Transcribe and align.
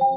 Olá, 0.00 0.08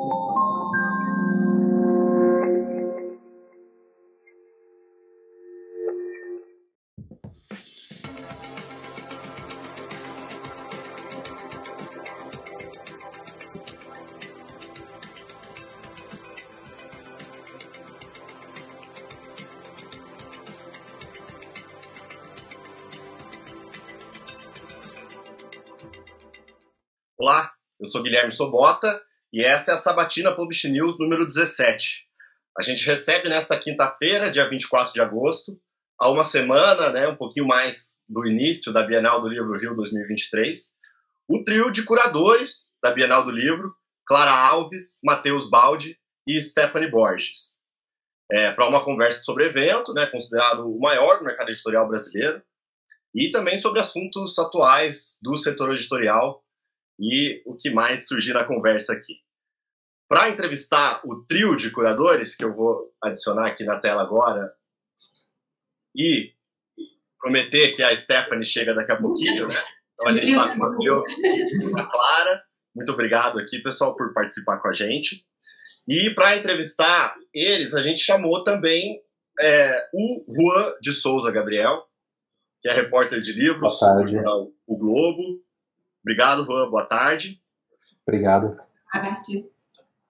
eu 27.77 27.85
sou 27.85 28.01
Guilherme 28.01 28.31
Sobota 28.31 29.02
e 29.33 29.43
esta 29.43 29.71
é 29.71 29.73
a 29.73 29.77
Sabatina 29.77 30.31
Publish 30.31 30.69
News 30.69 30.99
número 30.99 31.25
17. 31.25 32.07
A 32.55 32.61
gente 32.61 32.85
recebe 32.85 33.27
nesta 33.27 33.57
quinta-feira, 33.57 34.29
dia 34.29 34.47
24 34.47 34.93
de 34.93 35.01
agosto, 35.01 35.59
há 35.99 36.07
uma 36.11 36.23
semana, 36.23 36.91
né, 36.91 37.07
um 37.07 37.15
pouquinho 37.15 37.47
mais 37.47 37.95
do 38.07 38.27
início 38.27 38.71
da 38.71 38.85
Bienal 38.85 39.23
do 39.23 39.27
Livro 39.27 39.57
Rio 39.57 39.75
2023, 39.75 40.77
o 41.27 41.43
trio 41.43 41.71
de 41.71 41.81
curadores 41.81 42.75
da 42.79 42.91
Bienal 42.91 43.25
do 43.25 43.31
Livro, 43.31 43.73
Clara 44.05 44.29
Alves, 44.29 44.99
Matheus 45.03 45.49
Baldi 45.49 45.99
e 46.27 46.39
Stephanie 46.39 46.91
Borges. 46.91 47.63
É, 48.31 48.51
para 48.51 48.67
uma 48.67 48.85
conversa 48.85 49.23
sobre 49.23 49.47
evento, 49.47 49.95
né, 49.95 50.05
considerado 50.05 50.59
o 50.59 50.79
maior 50.79 51.17
do 51.17 51.25
mercado 51.25 51.49
editorial 51.49 51.87
brasileiro, 51.87 52.39
e 53.15 53.31
também 53.31 53.57
sobre 53.57 53.79
assuntos 53.79 54.37
atuais 54.37 55.17
do 55.23 55.35
setor 55.37 55.71
editorial 55.71 56.43
e 56.99 57.41
o 57.47 57.55
que 57.55 57.71
mais 57.71 58.07
surgir 58.07 58.33
na 58.33 58.43
conversa 58.43 58.93
aqui. 58.93 59.22
Para 60.07 60.29
entrevistar 60.29 61.01
o 61.05 61.23
trio 61.23 61.55
de 61.55 61.71
curadores, 61.71 62.35
que 62.35 62.43
eu 62.43 62.53
vou 62.53 62.93
adicionar 63.01 63.47
aqui 63.47 63.63
na 63.63 63.79
tela 63.79 64.01
agora, 64.01 64.53
e 65.95 66.33
prometer 67.19 67.75
que 67.75 67.81
a 67.81 67.95
Stephanie 67.95 68.45
chega 68.45 68.73
daqui 68.73 68.91
a 68.91 68.97
pouquinho, 68.97 69.47
né? 69.47 69.55
Então 69.93 70.07
a 70.07 70.13
gente 70.13 70.31
está 70.31 70.55
com 70.55 70.65
a 70.65 70.75
trio, 70.75 71.03
a 71.77 71.85
Clara. 71.85 72.43
Muito 72.75 72.91
obrigado 72.91 73.39
aqui, 73.39 73.59
pessoal, 73.59 73.95
por 73.95 74.11
participar 74.11 74.57
com 74.57 74.67
a 74.67 74.73
gente. 74.73 75.25
E 75.87 76.09
para 76.09 76.35
entrevistar 76.35 77.15
eles, 77.33 77.75
a 77.75 77.81
gente 77.81 77.99
chamou 77.99 78.43
também 78.43 79.01
é, 79.39 79.89
o 79.93 80.25
Juan 80.27 80.73
de 80.81 80.93
Souza 80.93 81.31
Gabriel, 81.31 81.83
que 82.61 82.69
é 82.69 82.73
repórter 82.73 83.21
de 83.21 83.31
livros 83.33 83.79
do 83.79 84.53
O 84.67 84.77
Globo, 84.77 85.43
Obrigado, 86.03 86.43
Juan. 86.43 86.69
Boa 86.69 86.85
tarde. 86.85 87.41
Obrigado. 88.05 88.55
Boa 88.55 88.67
tarde. 88.91 89.49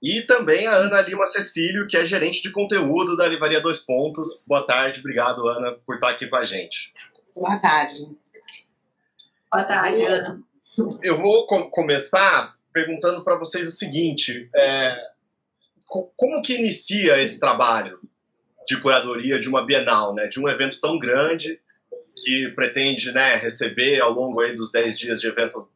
E 0.03 0.21
também 0.23 0.67
a 0.67 0.73
Ana 0.73 0.99
Lima 0.99 1.25
Cecílio, 1.27 1.87
que 1.87 1.95
é 1.95 2.03
gerente 2.03 2.41
de 2.41 2.51
conteúdo 2.51 3.15
da 3.15 3.25
Livraria 3.25 3.61
Dois 3.61 3.79
Pontos. 3.79 4.43
Boa 4.45 4.67
tarde, 4.67 4.99
obrigado, 4.99 5.47
Ana, 5.47 5.77
por 5.85 5.95
estar 5.95 6.09
aqui 6.09 6.27
com 6.27 6.35
a 6.35 6.43
gente. 6.43 6.93
Boa 7.33 7.57
tarde. 7.57 8.13
Boa 9.49 9.63
tarde, 9.63 10.03
Ana. 10.03 10.41
Eu 11.01 11.21
vou 11.21 11.47
com 11.47 11.69
começar 11.69 12.53
perguntando 12.73 13.23
para 13.23 13.37
vocês 13.37 13.65
o 13.65 13.71
seguinte: 13.71 14.49
é, 14.53 14.97
como 16.17 16.41
que 16.41 16.55
inicia 16.55 17.21
esse 17.21 17.39
trabalho 17.39 18.01
de 18.67 18.75
curadoria 18.81 19.39
de 19.39 19.47
uma 19.47 19.65
Bienal, 19.65 20.13
né, 20.13 20.27
de 20.27 20.38
um 20.38 20.49
evento 20.49 20.81
tão 20.81 20.99
grande 20.99 21.61
que 22.25 22.49
pretende 22.49 23.13
né, 23.13 23.38
receber 23.38 24.01
ao 24.01 24.11
longo 24.11 24.41
aí 24.41 24.53
dos 24.53 24.69
10 24.69 24.99
dias 24.99 25.21
de 25.21 25.27
evento 25.27 25.69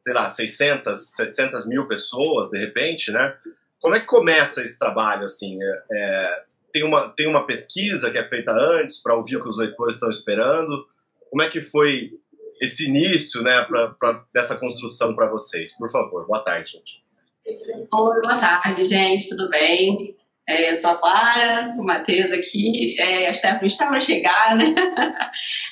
sei 0.00 0.14
lá, 0.14 0.28
600, 0.28 1.14
700 1.16 1.66
mil 1.66 1.86
pessoas, 1.86 2.50
de 2.50 2.58
repente, 2.58 3.10
né? 3.12 3.36
Como 3.80 3.94
é 3.94 4.00
que 4.00 4.06
começa 4.06 4.62
esse 4.62 4.78
trabalho, 4.78 5.24
assim? 5.24 5.58
É, 5.62 5.82
é, 5.92 6.44
tem, 6.72 6.84
uma, 6.84 7.08
tem 7.10 7.26
uma 7.26 7.46
pesquisa 7.46 8.10
que 8.10 8.18
é 8.18 8.28
feita 8.28 8.52
antes 8.52 9.00
para 9.02 9.14
ouvir 9.14 9.36
o 9.36 9.42
que 9.42 9.48
os 9.48 9.58
leitores 9.58 9.94
estão 9.94 10.10
esperando? 10.10 10.86
Como 11.30 11.42
é 11.42 11.48
que 11.48 11.60
foi 11.60 12.12
esse 12.60 12.88
início, 12.88 13.42
né, 13.42 13.64
pra, 13.64 13.90
pra 13.90 14.24
dessa 14.32 14.56
construção 14.56 15.14
para 15.14 15.30
vocês? 15.30 15.76
Por 15.76 15.90
favor, 15.90 16.26
boa 16.26 16.42
tarde, 16.42 16.72
gente. 16.72 17.04
Oi, 17.46 18.20
boa 18.20 18.38
tarde, 18.38 18.88
gente, 18.88 19.28
tudo 19.28 19.48
bem? 19.48 20.16
É, 20.48 20.72
eu 20.72 20.76
sou 20.76 20.90
a 20.90 20.94
Clara, 20.94 21.74
o 21.78 21.84
Matheus 21.84 22.32
aqui, 22.32 22.98
é, 22.98 23.28
a 23.28 23.34
Stephanie 23.34 23.66
está 23.66 23.86
para 23.86 24.00
chegar, 24.00 24.56
né? 24.56 24.74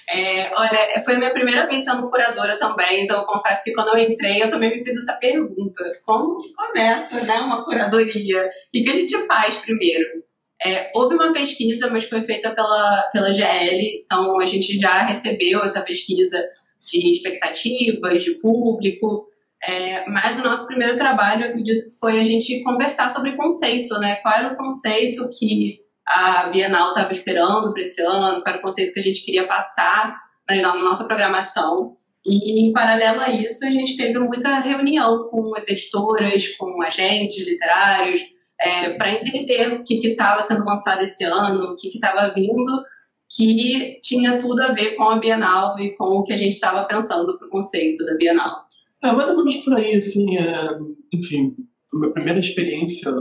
É, 0.09 0.53
olha, 0.55 1.03
foi 1.05 1.15
a 1.17 1.19
minha 1.19 1.33
primeira 1.33 1.67
vez 1.67 1.83
sendo 1.83 2.09
curadora 2.09 2.57
também, 2.61 3.03
então 3.03 3.19
eu 3.19 3.27
confesso 3.27 3.65
que 3.65 3.73
quando 3.73 3.89
eu 3.89 3.99
entrei 3.99 4.41
eu 4.41 4.49
também 4.49 4.71
me 4.71 4.85
fiz 4.85 4.97
essa 4.99 5.15
pergunta: 5.15 5.83
como 6.05 6.37
que 6.37 6.53
começa 6.55 7.21
né, 7.25 7.41
uma 7.41 7.65
curadoria? 7.65 8.45
O 8.45 8.51
que, 8.73 8.85
que 8.85 8.91
a 8.91 8.95
gente 8.95 9.27
faz 9.27 9.57
primeiro? 9.57 10.23
É, 10.65 10.93
houve 10.95 11.17
uma 11.17 11.33
pesquisa, 11.33 11.91
mas 11.91 12.05
foi 12.05 12.23
feita 12.23 12.55
pela, 12.55 13.03
pela 13.13 13.33
GL, 13.33 14.05
então 14.05 14.41
a 14.41 14.47
gente 14.47 14.79
já 14.79 15.03
recebeu 15.03 15.65
essa 15.65 15.81
pesquisa 15.81 16.41
de 16.85 17.11
expectativas, 17.11 18.23
de 18.23 18.35
público. 18.37 19.27
É, 19.63 20.09
mas 20.09 20.39
o 20.39 20.45
nosso 20.45 20.67
primeiro 20.67 20.97
trabalho, 20.97 21.45
eu 21.45 21.51
acredito 21.51 21.85
que 21.85 21.99
foi 21.99 22.21
a 22.21 22.25
gente 22.25 22.63
conversar 22.63 23.09
sobre 23.09 23.37
conceito, 23.37 23.99
né? 23.99 24.17
Qual 24.17 24.35
era 24.35 24.53
o 24.53 24.57
conceito 24.57 25.29
que 25.37 25.81
a 26.07 26.49
Bienal 26.49 26.91
estava 26.91 27.11
esperando 27.11 27.73
para 27.73 27.83
esse 27.83 28.01
ano, 28.01 28.43
qual 28.43 28.47
era 28.47 28.59
o 28.59 28.63
conceito 28.63 28.93
que 28.93 29.01
a 29.01 29.03
gente 29.03 29.25
queria 29.25 29.47
passar 29.47 30.15
na, 30.49 30.57
na 30.57 30.75
nossa 30.77 31.05
programação. 31.05 31.95
E, 32.25 32.69
em 32.69 32.73
paralelo 32.73 33.21
a 33.21 33.31
isso, 33.31 33.65
a 33.65 33.71
gente 33.71 33.97
teve 33.97 34.19
muita 34.19 34.61
reunião 34.61 35.29
com 35.31 35.53
as 35.57 35.67
editoras, 35.69 36.49
com 36.57 36.83
agentes 36.83 37.47
literários, 37.47 38.21
é, 38.61 38.91
para 38.91 39.13
entender 39.13 39.73
o 39.73 39.85
que 39.85 39.95
estava 40.07 40.43
sendo 40.43 40.65
lançado 40.65 41.03
esse 41.03 41.25
ano, 41.25 41.73
o 41.73 41.77
que 41.77 41.89
estava 41.89 42.33
vindo, 42.33 42.83
que 43.29 44.01
tinha 44.03 44.39
tudo 44.39 44.63
a 44.63 44.69
ver 44.69 44.97
com 44.97 45.05
a 45.11 45.19
Bienal 45.19 45.79
e 45.79 45.97
com 45.97 46.05
o 46.05 46.25
que 46.25 46.33
a 46.33 46.37
gente 46.37 46.55
estava 46.55 46.85
pensando 46.85 47.37
para 47.37 47.47
o 47.47 47.51
conceito 47.51 48.05
da 48.05 48.15
Bienal. 48.15 48.66
É, 49.07 49.13
mais 49.13 49.31
ou 49.31 49.37
menos 49.37 49.57
por 49.59 49.75
aí, 49.75 49.95
assim, 49.95 50.37
é, 50.37 50.79
enfim, 51.15 51.55
foi 51.89 52.01
minha 52.01 52.13
primeira 52.13 52.41
experiência 52.41 53.13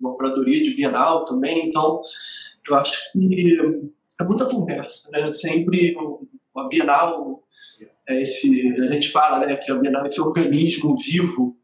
uma 0.00 0.14
curadoria 0.14 0.62
de 0.62 0.70
Bienal 0.70 1.24
também, 1.24 1.66
então 1.66 2.00
eu 2.68 2.76
acho 2.76 3.12
que 3.12 3.58
é 4.20 4.24
muita 4.24 4.46
conversa, 4.46 5.10
né? 5.10 5.32
Sempre 5.32 5.94
a 6.56 6.68
Bienal, 6.68 7.42
é 8.08 8.22
esse, 8.22 8.68
a 8.78 8.92
gente 8.92 9.10
fala 9.10 9.44
né, 9.44 9.56
que 9.56 9.70
a 9.70 9.74
Bienal 9.74 10.04
é 10.04 10.08
esse 10.08 10.20
organismo 10.20 10.96
vivo, 10.96 11.56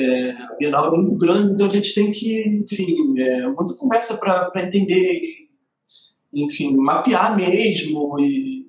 é, 0.00 0.30
a 0.30 0.56
Bienal 0.58 0.86
é 0.92 0.96
muito 0.96 1.16
grande, 1.16 1.52
então 1.52 1.66
a 1.66 1.70
gente 1.70 1.94
tem 1.94 2.10
que, 2.10 2.64
enfim, 2.64 3.20
é, 3.20 3.46
muita 3.48 3.74
conversa 3.74 4.16
para 4.16 4.50
entender, 4.56 5.20
enfim, 6.32 6.74
mapear 6.74 7.36
mesmo 7.36 8.18
e. 8.18 8.66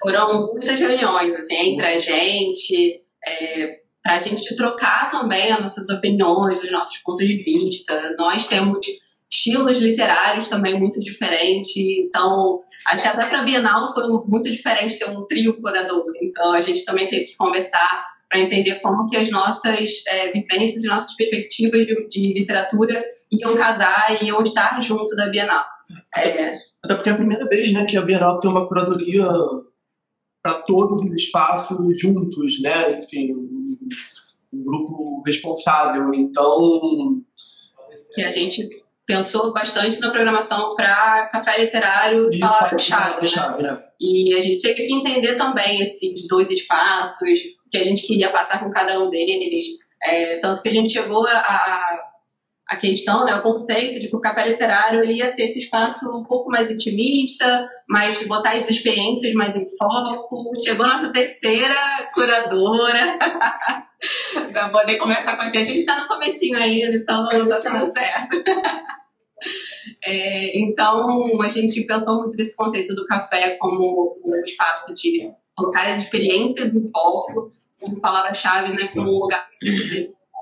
Foram 0.00 0.52
muitas 0.52 0.80
reuniões, 0.80 1.34
assim, 1.34 1.54
entre 1.54 1.86
a 1.86 1.98
gente, 1.98 3.03
é, 3.26 3.84
para 4.02 4.16
a 4.16 4.18
gente 4.18 4.54
trocar 4.54 5.10
também 5.10 5.50
as 5.50 5.60
nossas 5.60 5.88
opiniões, 5.88 6.62
os 6.62 6.70
nossos 6.70 6.98
pontos 6.98 7.26
de 7.26 7.36
vista. 7.36 8.14
Nós 8.18 8.46
temos 8.46 8.86
estilos 9.30 9.78
literários 9.78 10.48
também 10.48 10.78
muito 10.78 11.00
diferentes, 11.00 11.74
então 11.76 12.60
acho 12.86 13.02
que 13.02 13.08
até 13.08 13.26
para 13.26 13.40
a 13.40 13.44
Bienal 13.44 13.92
foi 13.92 14.06
muito 14.28 14.50
diferente 14.50 14.98
ter 14.98 15.08
um 15.08 15.26
trio 15.26 15.60
curador. 15.60 16.04
Então 16.22 16.52
a 16.52 16.60
gente 16.60 16.84
também 16.84 17.08
teve 17.08 17.24
que 17.24 17.36
conversar 17.36 18.14
para 18.28 18.40
entender 18.40 18.80
como 18.80 19.08
que 19.08 19.16
as 19.16 19.30
nossas 19.30 19.90
é, 20.06 20.30
vivências 20.32 20.84
e 20.84 20.88
nossas 20.88 21.14
perspectivas 21.16 21.86
de, 21.86 22.08
de, 22.08 22.32
literatura 22.34 23.02
iam 23.30 23.56
casar 23.56 24.18
e 24.20 24.26
iam 24.26 24.42
estar 24.42 24.80
junto 24.82 25.16
da 25.16 25.26
Bienal. 25.26 25.64
É... 26.16 26.58
Até 26.82 26.94
porque 26.94 27.08
é 27.08 27.12
a 27.12 27.16
primeira 27.16 27.46
vez 27.48 27.72
né, 27.72 27.84
que 27.86 27.96
a 27.96 28.02
Bienal 28.02 28.38
tem 28.38 28.50
uma 28.50 28.66
curadoria 28.68 29.26
para 30.44 30.60
todos 30.60 31.00
os 31.00 31.10
espaços 31.14 31.78
juntos, 31.98 32.60
né? 32.60 33.00
Enfim, 33.00 33.32
um, 33.32 34.62
grupo 34.62 35.22
responsável. 35.26 36.12
Então. 36.12 37.22
Que 38.12 38.22
a 38.22 38.30
gente 38.30 38.68
pensou 39.06 39.52
bastante 39.54 39.98
na 40.00 40.10
programação 40.10 40.76
para 40.76 41.28
café 41.28 41.64
literário 41.64 42.32
e 42.32 42.38
palavra-chave. 42.38 43.26
Né? 43.26 43.62
né? 43.62 43.82
E 43.98 44.34
a 44.34 44.42
gente 44.42 44.60
teve 44.60 44.82
que 44.82 44.92
entender 44.92 45.34
também 45.34 45.80
esses 45.80 46.28
dois 46.28 46.50
espaços, 46.50 47.38
o 47.66 47.70
que 47.70 47.78
a 47.78 47.84
gente 47.84 48.06
queria 48.06 48.30
passar 48.30 48.62
com 48.62 48.70
cada 48.70 49.02
um 49.02 49.08
deles. 49.08 49.64
É, 50.02 50.36
tanto 50.38 50.62
que 50.62 50.68
a 50.68 50.72
gente 50.72 50.92
chegou 50.92 51.26
a, 51.26 51.38
a 51.38 52.03
questão, 52.76 53.24
né, 53.24 53.34
o 53.34 53.42
conceito 53.42 54.00
de 54.00 54.08
que 54.08 54.16
o 54.16 54.20
café 54.20 54.48
literário 54.48 55.02
ele 55.02 55.14
ia 55.14 55.28
ser 55.28 55.44
esse 55.44 55.60
espaço 55.60 56.06
um 56.08 56.24
pouco 56.24 56.50
mais 56.50 56.70
intimista, 56.70 57.68
mais 57.88 58.26
botar 58.26 58.52
as 58.52 58.68
experiências 58.68 59.34
mais 59.34 59.54
em 59.54 59.66
foco. 59.76 60.50
Chegou 60.64 60.86
nossa 60.86 61.12
terceira 61.12 61.74
curadora 62.12 63.18
para 64.50 64.70
poder 64.70 64.96
conversar 64.96 65.36
com 65.36 65.42
a 65.42 65.48
gente. 65.48 65.58
A 65.58 65.64
gente 65.64 65.80
está 65.80 66.00
no 66.00 66.08
comecinho 66.08 66.56
ainda, 66.56 66.96
então 66.96 67.24
não 67.24 67.48
está 67.50 67.70
tudo 67.70 67.92
certo. 67.92 68.42
é, 70.02 70.58
então, 70.58 71.40
a 71.42 71.48
gente 71.48 71.82
pensou 71.82 72.22
muito 72.22 72.36
nesse 72.36 72.56
conceito 72.56 72.94
do 72.94 73.06
café 73.06 73.56
como 73.58 74.18
um 74.24 74.36
espaço 74.42 74.94
de 74.94 75.30
colocar 75.54 75.86
as 75.86 75.98
experiências 75.98 76.74
em 76.74 76.88
foco, 76.88 77.50
como 77.78 78.00
palavra-chave, 78.00 78.72
né, 78.72 78.88
como 78.88 79.08
um 79.08 79.18
lugar 79.20 79.46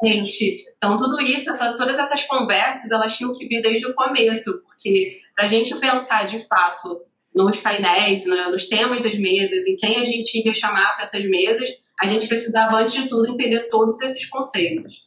Gente, 0.04 0.64
então 0.76 0.96
tudo 0.96 1.20
isso, 1.20 1.50
essa, 1.50 1.76
todas 1.76 1.98
essas 1.98 2.24
conversas, 2.24 2.90
elas 2.90 3.16
tinham 3.16 3.32
que 3.32 3.46
vir 3.46 3.62
desde 3.62 3.86
o 3.86 3.94
começo, 3.94 4.62
porque 4.64 5.20
para 5.34 5.44
a 5.44 5.48
gente 5.48 5.74
pensar 5.76 6.26
de 6.26 6.40
fato 6.40 7.02
nos 7.34 7.58
painéis, 7.58 8.26
né, 8.26 8.48
nos 8.48 8.68
temas 8.68 9.02
das 9.02 9.16
mesas, 9.16 9.66
e 9.66 9.76
quem 9.76 9.96
a 9.96 10.04
gente 10.04 10.44
ia 10.44 10.52
chamar 10.52 10.94
para 10.94 11.04
essas 11.04 11.24
mesas, 11.24 11.68
a 12.00 12.06
gente 12.06 12.26
precisava, 12.26 12.76
antes 12.76 12.94
de 12.94 13.08
tudo, 13.08 13.28
entender 13.28 13.68
todos 13.68 14.00
esses 14.00 14.26
conceitos. 14.26 15.06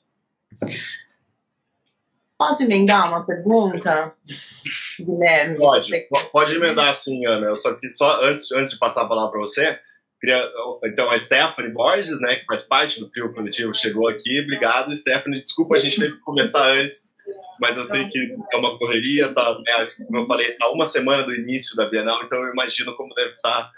Posso 2.38 2.64
emendar 2.64 3.08
uma 3.08 3.26
pergunta, 3.26 4.14
Guilherme? 5.00 5.58
Pode, 5.58 5.92
pode 6.32 6.56
emendar 6.56 6.94
sim, 6.96 7.26
Ana. 7.26 7.48
Eu 7.48 7.56
só, 7.56 7.78
só 7.96 8.24
antes, 8.24 8.52
antes 8.52 8.72
de 8.72 8.80
passar 8.80 9.04
a 9.04 9.08
palavra 9.08 9.32
para 9.32 9.40
você, 9.40 9.80
então 10.84 11.10
a 11.10 11.18
Stephanie 11.18 11.72
Borges, 11.72 12.20
né, 12.22 12.38
que 12.38 12.46
faz 12.46 12.64
parte 12.64 13.00
do 13.00 13.10
trio 13.10 13.34
coletivo, 13.34 13.74
chegou 13.74 14.08
aqui. 14.08 14.42
Obrigado, 14.42 14.96
Stephanie. 14.96 15.42
Desculpa, 15.42 15.76
a 15.76 15.80
gente 15.80 16.00
teve 16.00 16.14
que 16.14 16.22
começar 16.22 16.66
antes, 16.66 17.14
mas 17.60 17.78
eu 17.78 17.86
sei 17.86 18.08
que 18.08 18.36
é 18.52 18.58
uma 18.58 18.78
correria, 18.78 19.34
tá, 19.34 19.58
né, 19.60 19.90
como 20.06 20.18
eu 20.18 20.24
falei, 20.24 20.52
tá 20.54 20.70
uma 20.72 20.88
semana 20.88 21.24
do 21.24 21.34
início 21.34 21.76
da 21.76 21.90
Bienal, 21.90 22.24
então 22.24 22.40
eu 22.40 22.52
imagino 22.52 22.96
como 22.96 23.14
deve 23.14 23.32
estar 23.32 23.72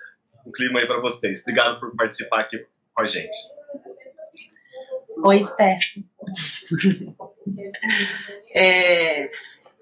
o 0.46 0.52
clima 0.52 0.80
aí 0.80 0.86
para 0.86 1.02
vocês. 1.02 1.42
Obrigado 1.42 1.80
por 1.80 1.96
participar 1.96 2.42
aqui 2.42 2.66
com 2.94 3.02
a 3.02 3.06
gente. 3.06 3.36
Oi, 5.24 5.44
Steph. 5.44 5.98
é, 8.56 9.30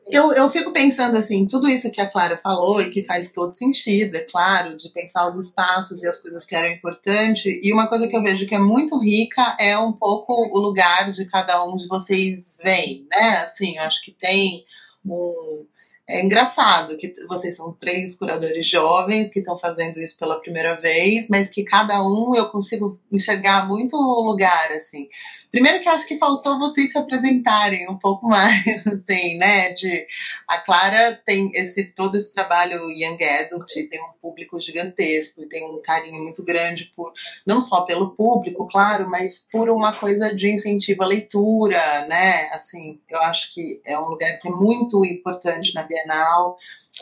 eu, 0.07 0.31
eu 0.33 0.49
fico 0.49 0.71
pensando 0.71 1.17
assim, 1.17 1.47
tudo 1.47 1.67
isso 1.67 1.91
que 1.91 1.99
a 1.99 2.09
Clara 2.09 2.37
falou 2.37 2.81
e 2.81 2.89
que 2.89 3.03
faz 3.03 3.31
todo 3.31 3.51
sentido, 3.51 4.15
é 4.15 4.21
claro, 4.21 4.75
de 4.75 4.89
pensar 4.89 5.27
os 5.27 5.35
espaços 5.35 6.03
e 6.03 6.07
as 6.07 6.21
coisas 6.21 6.45
que 6.45 6.55
eram 6.55 6.69
importantes. 6.69 7.59
E 7.61 7.73
uma 7.73 7.87
coisa 7.87 8.07
que 8.07 8.15
eu 8.15 8.21
vejo 8.21 8.47
que 8.47 8.53
é 8.53 8.59
muito 8.59 8.97
rica 8.99 9.55
é 9.59 9.77
um 9.77 9.91
pouco 9.91 10.33
o 10.33 10.59
lugar 10.59 11.11
de 11.11 11.25
cada 11.25 11.63
um 11.65 11.75
de 11.75 11.87
vocês 11.87 12.59
vem, 12.63 13.07
né? 13.09 13.37
Assim, 13.37 13.77
eu 13.77 13.83
acho 13.83 14.03
que 14.03 14.11
tem 14.11 14.63
um 15.03 15.65
é 16.07 16.23
engraçado 16.23 16.97
que 16.97 17.11
vocês 17.27 17.55
são 17.55 17.73
três 17.73 18.15
curadores 18.15 18.67
jovens 18.67 19.31
que 19.31 19.39
estão 19.39 19.57
fazendo 19.57 19.99
isso 19.99 20.19
pela 20.19 20.39
primeira 20.39 20.75
vez, 20.75 21.27
mas 21.27 21.49
que 21.49 21.63
cada 21.63 21.99
um 22.03 22.35
eu 22.35 22.47
consigo 22.49 22.99
enxergar 23.11 23.67
muito 23.67 23.95
o 23.95 24.21
lugar, 24.21 24.71
assim. 24.71 25.07
Primeiro 25.55 25.79
que 25.79 25.87
acho 25.87 26.05
que 26.05 26.17
faltou 26.17 26.59
vocês 26.59 26.91
se 26.91 26.97
apresentarem 26.97 27.89
um 27.89 27.97
pouco 27.97 28.27
mais, 28.27 28.85
assim, 28.85 29.37
né? 29.37 29.71
De 29.71 30.05
a 30.45 30.57
Clara 30.57 31.17
tem 31.25 31.49
esse 31.53 31.85
todo 31.85 32.17
esse 32.17 32.33
trabalho 32.33 32.91
young 32.91 33.23
adult, 33.23 33.71
tem 33.73 34.01
um 34.01 34.11
público 34.21 34.59
gigantesco 34.59 35.41
e 35.41 35.47
tem 35.47 35.63
um 35.63 35.81
carinho 35.81 36.21
muito 36.21 36.43
grande 36.43 36.91
por 36.93 37.13
não 37.47 37.61
só 37.61 37.83
pelo 37.83 38.09
público, 38.09 38.67
claro, 38.67 39.09
mas 39.09 39.47
por 39.49 39.69
uma 39.69 39.93
coisa 39.93 40.35
de 40.35 40.51
incentivo 40.51 41.03
à 41.03 41.05
leitura, 41.05 42.05
né? 42.05 42.49
Assim, 42.51 42.99
eu 43.09 43.21
acho 43.21 43.53
que 43.53 43.79
é 43.85 43.97
um 43.97 44.09
lugar 44.09 44.37
que 44.37 44.49
é 44.49 44.51
muito 44.51 45.05
importante 45.05 45.73
na 45.73 45.83
Bienal. 45.83 46.57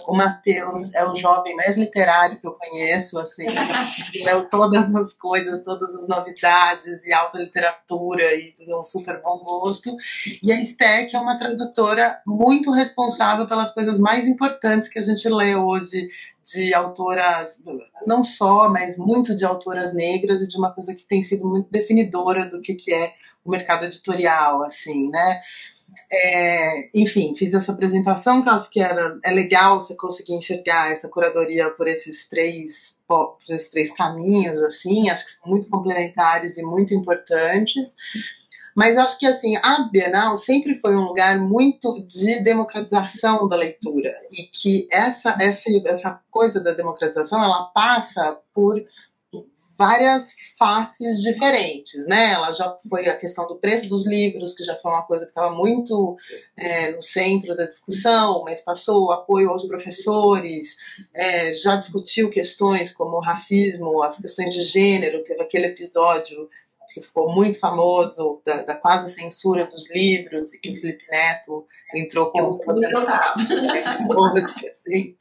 O 0.07 0.15
Matheus 0.15 0.91
é 0.95 1.05
o 1.05 1.13
jovem 1.13 1.55
mais 1.55 1.77
literário 1.77 2.39
que 2.39 2.47
eu 2.47 2.53
conheço, 2.53 3.19
assim, 3.19 3.45
leu 4.23 4.49
todas 4.49 4.93
as 4.95 5.13
coisas, 5.13 5.63
todas 5.63 5.93
as 5.95 6.07
novidades 6.07 7.05
e 7.05 7.13
alta 7.13 7.37
literatura 7.37 8.33
e 8.33 8.51
tem 8.53 8.75
um 8.75 8.83
super 8.83 9.21
bom 9.21 9.37
gosto. 9.39 9.95
E 10.41 10.51
a 10.51 10.55
que 11.05 11.15
é 11.15 11.19
uma 11.19 11.37
tradutora 11.37 12.19
muito 12.25 12.71
responsável 12.71 13.47
pelas 13.47 13.71
coisas 13.71 13.99
mais 13.99 14.27
importantes 14.27 14.89
que 14.89 14.97
a 14.97 15.01
gente 15.01 15.29
lê 15.29 15.55
hoje 15.55 16.07
de 16.43 16.73
autoras, 16.73 17.63
não 18.05 18.23
só, 18.23 18.67
mas 18.69 18.97
muito 18.97 19.35
de 19.35 19.45
autoras 19.45 19.93
negras 19.93 20.41
e 20.41 20.47
de 20.47 20.57
uma 20.57 20.73
coisa 20.73 20.93
que 20.93 21.03
tem 21.03 21.21
sido 21.21 21.47
muito 21.47 21.69
definidora 21.71 22.49
do 22.49 22.59
que, 22.59 22.73
que 22.73 22.93
é 22.93 23.13
o 23.45 23.51
mercado 23.51 23.85
editorial, 23.85 24.63
assim, 24.63 25.09
né? 25.09 25.41
É, 26.11 26.89
enfim, 26.93 27.35
fiz 27.35 27.53
essa 27.53 27.71
apresentação 27.71 28.41
que 28.41 28.49
acho 28.49 28.69
que 28.69 28.79
era, 28.79 29.17
é 29.23 29.31
legal 29.31 29.79
você 29.79 29.95
conseguir 29.95 30.35
enxergar 30.35 30.91
essa 30.91 31.09
curadoria 31.09 31.69
por 31.69 31.87
esses 31.87 32.27
três, 32.27 32.99
por 33.07 33.37
esses 33.49 33.69
três 33.69 33.91
caminhos, 33.91 34.61
assim, 34.61 35.09
acho 35.09 35.25
que 35.25 35.31
são 35.31 35.49
muito 35.49 35.69
complementares 35.69 36.57
e 36.57 36.63
muito 36.63 36.93
importantes. 36.93 37.95
Mas 38.75 38.97
acho 38.97 39.19
que 39.19 39.25
assim, 39.25 39.55
a 39.57 39.87
Bienal 39.91 40.35
sempre 40.35 40.75
foi 40.75 40.95
um 40.95 41.03
lugar 41.03 41.39
muito 41.39 42.03
de 42.07 42.39
democratização 42.41 43.47
da 43.47 43.55
leitura 43.55 44.13
e 44.31 44.43
que 44.43 44.87
essa, 44.91 45.37
essa, 45.39 45.69
essa 45.85 46.19
coisa 46.31 46.59
da 46.59 46.71
democratização 46.71 47.43
ela 47.43 47.65
passa 47.65 48.39
por 48.53 48.83
várias 49.77 50.33
faces 50.57 51.21
diferentes, 51.21 52.05
né? 52.07 52.31
Ela 52.31 52.51
já 52.51 52.75
foi 52.89 53.07
a 53.07 53.17
questão 53.17 53.47
do 53.47 53.55
preço 53.55 53.89
dos 53.89 54.05
livros, 54.05 54.53
que 54.53 54.63
já 54.63 54.75
foi 54.75 54.91
uma 54.91 55.03
coisa 55.03 55.25
que 55.25 55.31
estava 55.31 55.53
muito 55.53 56.15
é, 56.55 56.91
no 56.91 57.01
centro 57.01 57.55
da 57.55 57.65
discussão, 57.65 58.43
mas 58.43 58.61
passou 58.61 59.05
o 59.05 59.11
apoio 59.11 59.49
aos 59.49 59.65
professores, 59.65 60.75
é, 61.13 61.53
já 61.53 61.75
discutiu 61.75 62.29
questões 62.29 62.91
como 62.91 63.19
racismo, 63.19 64.03
as 64.03 64.19
questões 64.19 64.53
de 64.53 64.63
gênero, 64.63 65.23
teve 65.23 65.41
aquele 65.41 65.67
episódio 65.67 66.49
que 66.93 67.01
ficou 67.01 67.33
muito 67.33 67.59
famoso, 67.59 68.39
da, 68.45 68.61
da, 68.61 68.75
quase 68.75 69.11
censura 69.11 69.65
dos 69.65 69.89
livros, 69.89 70.53
e 70.53 70.61
que 70.61 70.69
o 70.69 70.75
Felipe 70.75 71.03
Neto 71.09 71.65
entrou 71.93 72.31
com. 72.31 72.51
assim. 74.69 75.15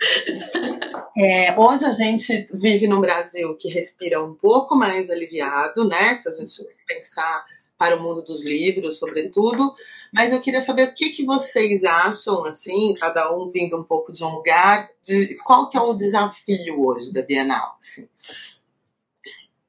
é, 1.16 1.58
hoje 1.58 1.84
a 1.86 1.90
gente 1.92 2.46
vive 2.52 2.86
num 2.86 3.00
Brasil 3.00 3.56
que 3.56 3.70
respira 3.70 4.22
um 4.22 4.34
pouco 4.34 4.76
mais 4.76 5.08
aliviado, 5.08 5.88
né? 5.88 6.14
Se 6.16 6.28
a 6.28 6.32
gente 6.32 6.69
pensar 6.86 7.46
para 7.78 7.96
o 7.96 8.02
mundo 8.02 8.22
dos 8.22 8.44
livros, 8.44 8.98
sobretudo. 8.98 9.72
Mas 10.12 10.32
eu 10.32 10.40
queria 10.40 10.60
saber 10.60 10.88
o 10.88 10.94
que, 10.94 11.08
que 11.10 11.24
vocês 11.24 11.84
acham, 11.84 12.44
assim, 12.44 12.94
cada 12.94 13.34
um 13.34 13.48
vindo 13.48 13.76
um 13.78 13.82
pouco 13.82 14.12
de 14.12 14.22
um 14.22 14.36
lugar, 14.36 14.90
de 15.02 15.36
qual 15.38 15.70
que 15.70 15.76
é 15.76 15.80
o 15.80 15.94
desafio 15.94 16.84
hoje 16.84 17.12
da 17.12 17.22
Bienal, 17.22 17.78
assim 17.80 18.06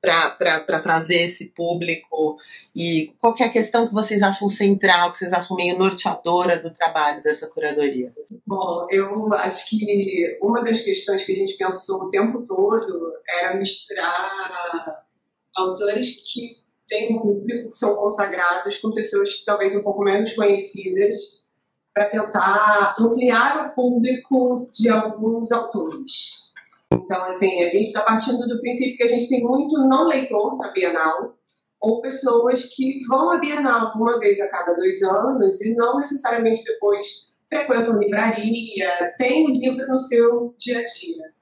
para 0.04 0.82
trazer 0.82 1.22
esse 1.22 1.46
público 1.52 2.38
e 2.76 3.14
qual 3.22 3.34
é 3.40 3.46
a 3.46 3.52
questão 3.52 3.88
que 3.88 3.94
vocês 3.94 4.22
acham 4.22 4.50
central, 4.50 5.12
que 5.12 5.20
vocês 5.20 5.32
acham 5.32 5.56
meio 5.56 5.80
norteadora 5.80 6.60
do 6.60 6.70
trabalho 6.72 7.24
dessa 7.24 7.48
curadoria? 7.48 8.12
Bom, 8.46 8.86
eu 8.92 9.34
acho 9.34 9.66
que 9.70 10.38
uma 10.42 10.62
das 10.62 10.82
questões 10.82 11.24
que 11.24 11.32
a 11.32 11.36
gente 11.36 11.56
pensou 11.56 12.02
o 12.02 12.10
tempo 12.10 12.44
todo 12.46 13.14
era 13.42 13.56
misturar 13.56 15.06
autores 15.56 16.22
que 16.34 16.58
têm 16.86 17.16
um 17.16 17.22
público, 17.22 17.70
que 17.70 17.76
são 17.76 17.96
consagrados, 17.96 18.80
com 18.80 18.92
pessoas 18.92 19.34
que 19.34 19.46
talvez 19.46 19.74
um 19.74 19.84
pouco 19.84 20.04
menos 20.04 20.34
conhecidas, 20.34 21.16
para 21.94 22.10
tentar 22.10 22.96
ampliar 23.00 23.68
o 23.68 23.76
público 23.76 24.70
de 24.74 24.90
alguns 24.90 25.52
autores. 25.54 26.52
Então, 26.94 27.24
assim, 27.24 27.64
a 27.64 27.70
gente 27.70 27.88
está 27.88 28.02
partindo 28.02 28.48
do 28.48 28.60
princípio 28.60 28.98
que 28.98 29.04
a 29.04 29.08
gente 29.08 29.30
tem 29.30 29.44
muito 29.44 29.78
não 29.88 30.08
leitor 30.08 30.58
na 30.58 30.72
Bienal, 30.72 31.36
ou 31.82 32.02
pessoas 32.02 32.66
que 32.66 33.00
vão 33.08 33.32
à 33.32 33.38
Bienal 33.38 33.94
uma 33.96 34.20
vez 34.20 34.40
a 34.40 34.48
cada 34.48 34.74
dois 34.74 35.02
anos 35.02 35.62
e 35.62 35.76
não 35.76 35.98
necessariamente 35.98 36.64
depois 36.64 37.34
frequentam 37.50 38.00
livraria, 38.00 39.14
tem 39.18 39.46
o 39.46 39.50
livro 39.50 39.88
no 39.88 40.00
seu 40.00 40.56
dia 40.58 40.80
a 40.80 40.84
dia. 40.84 41.34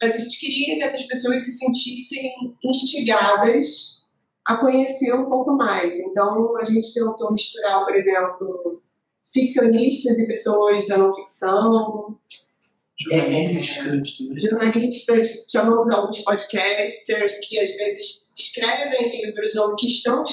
Mas 0.00 0.14
a 0.14 0.18
gente 0.18 0.38
queria 0.38 0.76
que 0.76 0.84
essas 0.84 1.02
pessoas 1.04 1.42
se 1.42 1.52
sentissem 1.52 2.56
instigadas 2.64 3.98
a 4.44 4.56
conhecer 4.56 5.12
um 5.12 5.28
pouco 5.28 5.52
mais. 5.52 5.98
Então, 5.98 6.56
a 6.56 6.64
gente 6.64 6.94
tentou 6.94 7.32
misturar, 7.32 7.84
por 7.84 7.94
exemplo, 7.94 8.80
ficcionistas 9.32 10.18
e 10.18 10.26
pessoas 10.26 10.86
da 10.86 10.96
não 10.96 11.12
ficção, 11.12 12.16
Jornalistas, 13.00 13.86
é, 13.86 14.38
jornalistas, 14.40 15.44
chamamos 15.48 15.88
alguns 15.88 16.18
podcasters 16.20 17.38
que 17.46 17.58
às 17.60 17.70
vezes 17.70 18.32
escrevem 18.36 19.24
livros 19.24 19.54
ou 19.54 19.76
que 19.76 19.86
estão 19.86 20.24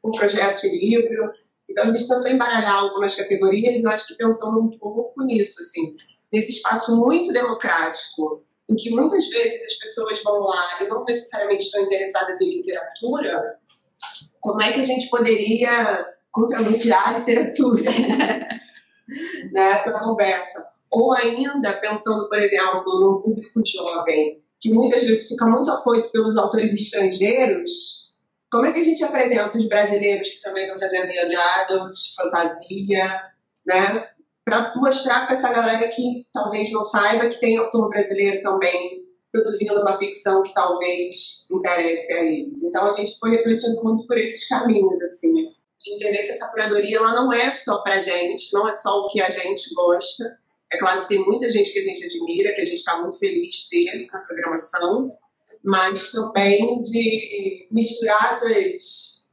com 0.00 0.12
projeto 0.12 0.60
de 0.60 0.68
livro. 0.68 1.32
Então 1.68 1.84
a 1.84 1.86
gente 1.88 2.06
tentou 2.06 2.28
embaralhar 2.28 2.76
algumas 2.76 3.14
categorias 3.16 3.74
e 3.74 3.82
eu 3.82 3.90
acho 3.90 4.06
que 4.06 4.14
pensando 4.14 4.60
um 4.60 4.70
pouco 4.78 5.24
nisso, 5.24 5.60
assim, 5.60 5.94
nesse 6.32 6.52
espaço 6.52 6.96
muito 6.96 7.32
democrático, 7.32 8.44
em 8.70 8.76
que 8.76 8.90
muitas 8.90 9.28
vezes 9.28 9.66
as 9.66 9.74
pessoas 9.74 10.22
vão 10.22 10.40
lá 10.40 10.78
e 10.80 10.86
não 10.86 11.02
necessariamente 11.02 11.64
estão 11.64 11.82
interessadas 11.82 12.40
em 12.40 12.56
literatura, 12.56 13.58
como 14.40 14.62
é 14.62 14.72
que 14.72 14.80
a 14.80 14.84
gente 14.84 15.10
poderia 15.10 16.06
contrabandear 16.30 17.08
a 17.08 17.18
literatura 17.18 17.82
né, 19.52 19.84
na 19.86 20.04
conversa? 20.04 20.71
Ou 20.92 21.12
ainda, 21.12 21.72
pensando, 21.74 22.28
por 22.28 22.38
exemplo, 22.38 23.00
no 23.00 23.22
público 23.22 23.62
jovem, 23.64 24.42
que 24.60 24.72
muitas 24.72 25.02
vezes 25.02 25.28
fica 25.28 25.46
muito 25.46 25.70
afoito 25.70 26.10
pelos 26.10 26.36
autores 26.36 26.72
estrangeiros, 26.74 28.12
como 28.50 28.66
é 28.66 28.72
que 28.72 28.80
a 28.80 28.84
gente 28.84 29.02
apresenta 29.02 29.56
os 29.56 29.66
brasileiros 29.66 30.28
que 30.28 30.42
também 30.42 30.64
estão 30.64 30.78
fazendo 30.78 31.10
young 31.10 31.34
adult, 31.34 31.96
fantasia, 32.14 33.20
né? 33.66 34.08
Para 34.44 34.74
mostrar 34.76 35.26
para 35.26 35.34
essa 35.34 35.50
galera 35.50 35.88
que 35.88 36.26
talvez 36.32 36.70
não 36.70 36.84
saiba 36.84 37.28
que 37.28 37.40
tem 37.40 37.56
autor 37.56 37.88
brasileiro 37.88 38.42
também 38.42 39.02
produzindo 39.32 39.80
uma 39.80 39.96
ficção 39.96 40.42
que 40.42 40.52
talvez 40.52 41.46
interesse 41.50 42.12
a 42.12 42.22
eles. 42.22 42.62
Então 42.62 42.84
a 42.84 42.92
gente 42.92 43.18
foi 43.18 43.30
refletindo 43.30 43.82
muito 43.82 44.06
por 44.06 44.18
esses 44.18 44.46
caminhos, 44.46 45.02
assim, 45.02 45.32
de 45.32 45.94
entender 45.94 46.24
que 46.24 46.32
essa 46.32 46.48
curadoria 46.48 46.98
ela 46.98 47.14
não 47.14 47.32
é 47.32 47.50
só 47.50 47.82
para 47.82 48.00
gente, 48.00 48.52
não 48.52 48.68
é 48.68 48.74
só 48.74 49.00
o 49.00 49.08
que 49.08 49.22
a 49.22 49.30
gente 49.30 49.72
gosta. 49.74 50.38
É 50.72 50.78
claro 50.78 51.02
que 51.02 51.08
tem 51.08 51.24
muita 51.24 51.48
gente 51.50 51.70
que 51.70 51.80
a 51.80 51.82
gente 51.82 52.04
admira, 52.04 52.54
que 52.54 52.62
a 52.62 52.64
gente 52.64 52.76
está 52.76 52.98
muito 52.98 53.18
feliz 53.18 53.54
de 53.54 53.68
ter 53.68 54.06
na 54.10 54.20
programação, 54.20 55.12
mas 55.62 56.12
também 56.12 56.80
de 56.80 57.68
misturar 57.70 58.32
essas, 58.32 59.26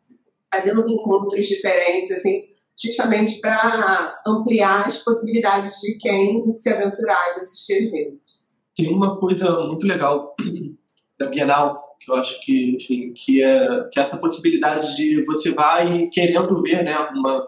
fazer 0.54 0.78
uns 0.78 0.86
encontros 0.92 1.48
diferentes, 1.48 2.12
assim, 2.12 2.50
justamente 2.78 3.40
para 3.40 4.22
ampliar 4.28 4.86
as 4.86 5.02
possibilidades 5.02 5.80
de 5.80 5.98
quem 5.98 6.52
se 6.52 6.70
aventurar 6.70 7.32
de 7.34 7.40
assistir 7.40 7.88
eventos. 7.88 8.40
Tem 8.76 8.94
uma 8.94 9.18
coisa 9.18 9.66
muito 9.66 9.88
legal 9.88 10.36
da 11.18 11.28
Bienal, 11.28 11.96
que 12.02 12.12
eu 12.12 12.16
acho 12.16 12.40
que, 12.42 12.76
enfim, 12.76 13.14
que, 13.14 13.42
é, 13.42 13.90
que 13.92 14.00
é 14.00 14.04
essa 14.04 14.18
possibilidade 14.18 14.94
de 14.98 15.24
você 15.24 15.52
vai 15.52 16.08
querendo 16.08 16.62
ver 16.62 16.84
né, 16.84 16.98
uma, 17.14 17.48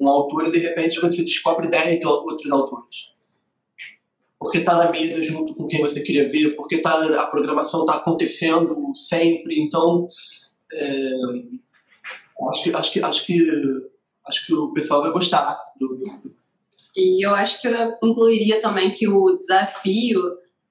um 0.00 0.08
autor 0.08 0.48
e 0.48 0.50
de 0.50 0.58
repente 0.58 1.00
você 1.00 1.22
descobre 1.22 1.68
10 1.68 2.04
outros 2.04 2.50
autores 2.50 3.17
porque 4.38 4.58
está 4.58 4.76
na 4.76 4.90
mesa 4.90 5.22
junto 5.22 5.54
com 5.54 5.66
quem 5.66 5.80
você 5.80 6.00
queria 6.00 6.28
ver, 6.28 6.54
porque 6.54 6.78
tá, 6.78 7.04
a 7.20 7.26
programação 7.26 7.80
está 7.80 7.96
acontecendo 7.96 8.94
sempre. 8.94 9.60
Então, 9.60 10.06
é, 10.72 11.10
acho, 12.50 12.62
que, 12.62 12.72
acho, 12.72 12.92
que, 12.92 13.02
acho, 13.02 13.26
que, 13.26 13.50
acho 14.26 14.46
que 14.46 14.54
o 14.54 14.72
pessoal 14.72 15.02
vai 15.02 15.10
gostar 15.10 15.58
do, 15.78 16.00
E 16.96 17.24
eu 17.24 17.34
acho 17.34 17.60
que 17.60 17.66
eu 17.66 17.74
incluiria 18.02 18.60
também 18.60 18.90
que 18.90 19.08
o 19.08 19.36
desafio 19.36 20.20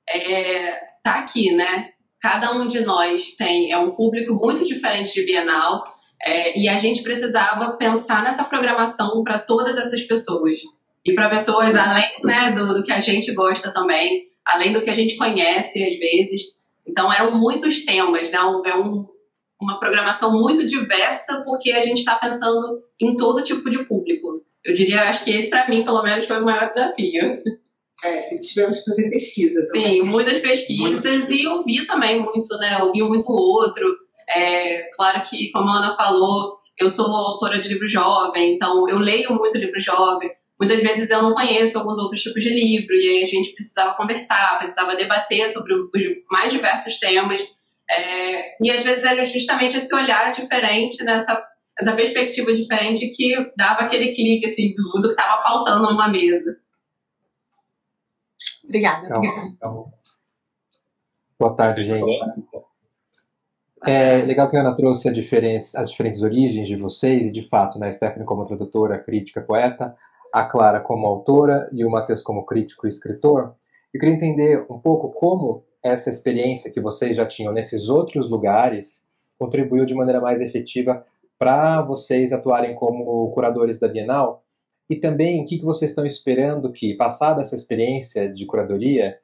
é 0.09 0.87
tá 1.03 1.19
aqui, 1.19 1.51
né? 1.51 1.91
Cada 2.21 2.53
um 2.53 2.67
de 2.67 2.81
nós 2.81 3.35
tem 3.35 3.71
é 3.71 3.77
um 3.77 3.91
público 3.91 4.33
muito 4.33 4.65
diferente 4.65 5.13
de 5.13 5.23
Bienal 5.23 5.83
é, 6.21 6.57
e 6.59 6.67
a 6.67 6.77
gente 6.77 7.03
precisava 7.03 7.77
pensar 7.77 8.23
nessa 8.23 8.43
programação 8.43 9.23
para 9.23 9.39
todas 9.39 9.77
essas 9.77 10.01
pessoas 10.03 10.59
e 11.07 11.15
para 11.15 11.29
pessoas 11.29 11.73
além 11.73 12.05
né, 12.21 12.51
do, 12.51 12.67
do, 12.67 12.83
que 12.83 12.91
a 12.91 12.99
gente 12.99 13.31
gosta 13.33 13.71
também, 13.71 14.23
além 14.45 14.73
do 14.73 14.81
que 14.81 14.89
a 14.89 14.93
gente 14.93 15.15
conhece 15.15 15.81
às 15.81 15.97
vezes. 15.97 16.41
Então 16.85 17.11
eram 17.11 17.31
muitos 17.31 17.85
temas, 17.85 18.29
né? 18.29 18.39
Um, 18.41 18.65
é 18.65 18.75
um, 18.75 19.05
uma 19.61 19.79
programação 19.79 20.33
muito 20.33 20.65
diversa 20.65 21.43
porque 21.45 21.71
a 21.71 21.81
gente 21.81 21.99
está 21.99 22.15
pensando 22.15 22.77
em 22.99 23.15
todo 23.15 23.41
tipo 23.41 23.69
de 23.69 23.85
público. 23.85 24.43
Eu 24.65 24.73
diria, 24.73 25.03
acho 25.03 25.23
que 25.23 25.31
esse 25.31 25.49
para 25.49 25.69
mim 25.69 25.85
pelo 25.85 26.03
menos 26.03 26.25
foi 26.25 26.41
o 26.41 26.45
maior 26.45 26.67
desafio. 26.67 27.41
É, 28.03 28.19
tivemos 28.41 28.79
que 28.79 28.91
fazer 28.91 29.09
pesquisas. 29.09 29.71
Sim, 29.71 30.03
muitas 30.03 30.39
pesquisas 30.39 31.29
e 31.31 31.47
ouvi 31.47 31.85
também 31.85 32.19
muito, 32.19 32.55
né? 32.57 32.83
Ouvi 32.83 33.01
muito 33.01 33.31
outro. 33.31 33.97
É, 34.29 34.89
claro 34.93 35.23
que, 35.23 35.49
como 35.51 35.69
a 35.69 35.77
Ana 35.77 35.95
falou, 35.95 36.57
eu 36.77 36.91
sou 36.91 37.07
autora 37.07 37.59
de 37.59 37.69
livro 37.69 37.87
jovem, 37.87 38.53
então 38.53 38.87
eu 38.87 38.99
leio 38.99 39.33
muito 39.33 39.57
livro 39.57 39.79
jovem, 39.79 40.29
Muitas 40.59 40.81
vezes 40.81 41.09
eu 41.09 41.21
não 41.21 41.35
conheço 41.35 41.77
alguns 41.77 41.97
outros 41.97 42.21
tipos 42.21 42.43
de 42.43 42.49
livro, 42.49 42.95
e 42.95 43.07
aí 43.07 43.23
a 43.23 43.27
gente 43.27 43.53
precisava 43.53 43.95
conversar, 43.95 44.57
precisava 44.57 44.95
debater 44.95 45.47
sobre 45.49 45.73
os 45.73 45.89
mais 46.31 46.51
diversos 46.51 46.99
temas. 46.99 47.41
É, 47.89 48.57
e 48.61 48.71
às 48.71 48.83
vezes 48.83 49.05
era 49.05 49.23
justamente 49.23 49.77
esse 49.77 49.93
olhar 49.95 50.31
diferente, 50.31 51.03
nessa 51.03 51.45
essa 51.79 51.93
perspectiva 51.95 52.51
diferente 52.53 53.07
que 53.09 53.35
dava 53.55 53.81
aquele 53.81 54.11
clique 54.11 54.47
assim, 54.47 54.73
do, 54.73 55.01
do 55.01 55.09
que 55.09 55.21
estava 55.21 55.41
faltando 55.41 55.91
numa 55.91 56.07
mesa. 56.07 56.57
Obrigada. 58.63 59.05
Então, 59.05 59.21
então, 59.55 59.93
boa 61.39 61.55
tarde, 61.55 61.83
gente. 61.83 62.19
É 63.85 64.17
legal 64.23 64.49
que 64.49 64.57
a 64.57 64.61
Ana 64.61 64.75
trouxe 64.75 65.07
a 65.07 65.13
diferença, 65.13 65.79
as 65.79 65.91
diferentes 65.91 66.23
origens 66.23 66.67
de 66.67 66.75
vocês, 66.75 67.27
e 67.27 67.31
de 67.31 67.47
fato, 67.47 67.77
né, 67.77 67.91
Stephanie 67.91 68.25
como 68.25 68.45
tradutora, 68.45 68.97
crítica, 68.97 69.39
poeta, 69.39 69.95
a 70.33 70.43
Clara 70.43 70.79
como 70.79 71.07
autora 71.07 71.69
e 71.71 71.83
o 71.85 71.89
Matheus 71.89 72.21
como 72.21 72.45
crítico 72.45 72.85
e 72.85 72.89
escritor, 72.89 73.55
eu 73.93 73.99
queria 73.99 74.15
entender 74.15 74.65
um 74.69 74.79
pouco 74.79 75.11
como 75.11 75.63
essa 75.83 76.09
experiência 76.09 76.71
que 76.71 76.81
vocês 76.81 77.15
já 77.15 77.25
tinham 77.25 77.53
nesses 77.53 77.89
outros 77.89 78.29
lugares 78.29 79.07
contribuiu 79.37 79.85
de 79.85 79.93
maneira 79.93 80.19
mais 80.19 80.41
efetiva 80.41 81.05
para 81.37 81.81
vocês 81.81 82.33
atuarem 82.33 82.75
como 82.75 83.29
curadores 83.31 83.79
da 83.79 83.87
Bienal 83.87 84.43
e 84.89 84.95
também 84.95 85.41
o 85.41 85.45
que 85.45 85.61
vocês 85.63 85.91
estão 85.91 86.05
esperando 86.05 86.71
que, 86.71 86.95
passada 86.95 87.41
essa 87.41 87.55
experiência 87.55 88.31
de 88.31 88.45
curadoria, 88.45 89.17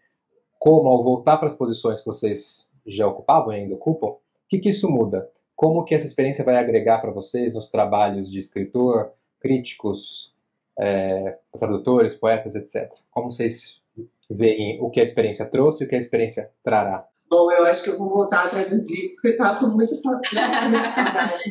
como 0.60 0.90
ao 0.90 1.04
voltar 1.04 1.38
para 1.38 1.48
as 1.48 1.56
posições 1.56 2.00
que 2.00 2.06
vocês 2.06 2.72
já 2.86 3.08
ocupavam 3.08 3.54
e 3.54 3.58
ainda 3.58 3.76
ocupam, 3.76 4.08
o 4.08 4.20
que, 4.50 4.60
que 4.60 4.70
isso 4.70 4.92
muda? 4.92 5.30
Como 5.56 5.84
que 5.84 5.96
essa 5.96 6.06
experiência 6.06 6.44
vai 6.44 6.58
agregar 6.58 7.00
para 7.00 7.12
vocês 7.12 7.56
nos 7.56 7.70
trabalhos 7.70 8.30
de 8.30 8.40
escritor, 8.40 9.14
críticos, 9.40 10.33
é, 10.80 11.38
tradutores, 11.58 12.16
poetas, 12.16 12.56
etc. 12.56 12.92
Como 13.12 13.32
vocês 13.32 13.82
veem 14.30 14.80
o 14.82 14.90
que 14.90 15.00
a 15.00 15.04
experiência 15.04 15.46
trouxe 15.46 15.84
e 15.84 15.88
o 15.88 15.90
que 15.90 15.96
a 15.96 16.00
experiência 16.00 16.50
trará? 16.64 17.06
Bom, 17.30 17.52
eu 17.52 17.66
acho 17.66 17.84
que 17.84 17.90
eu 17.90 17.98
vou 17.98 18.10
voltar 18.10 18.46
a 18.46 18.50
traduzir, 18.50 19.14
porque 19.14 19.30
eu 19.30 19.32
estava 19.32 19.60
com 19.60 19.68
muita 19.68 19.96
saudade 19.96 20.36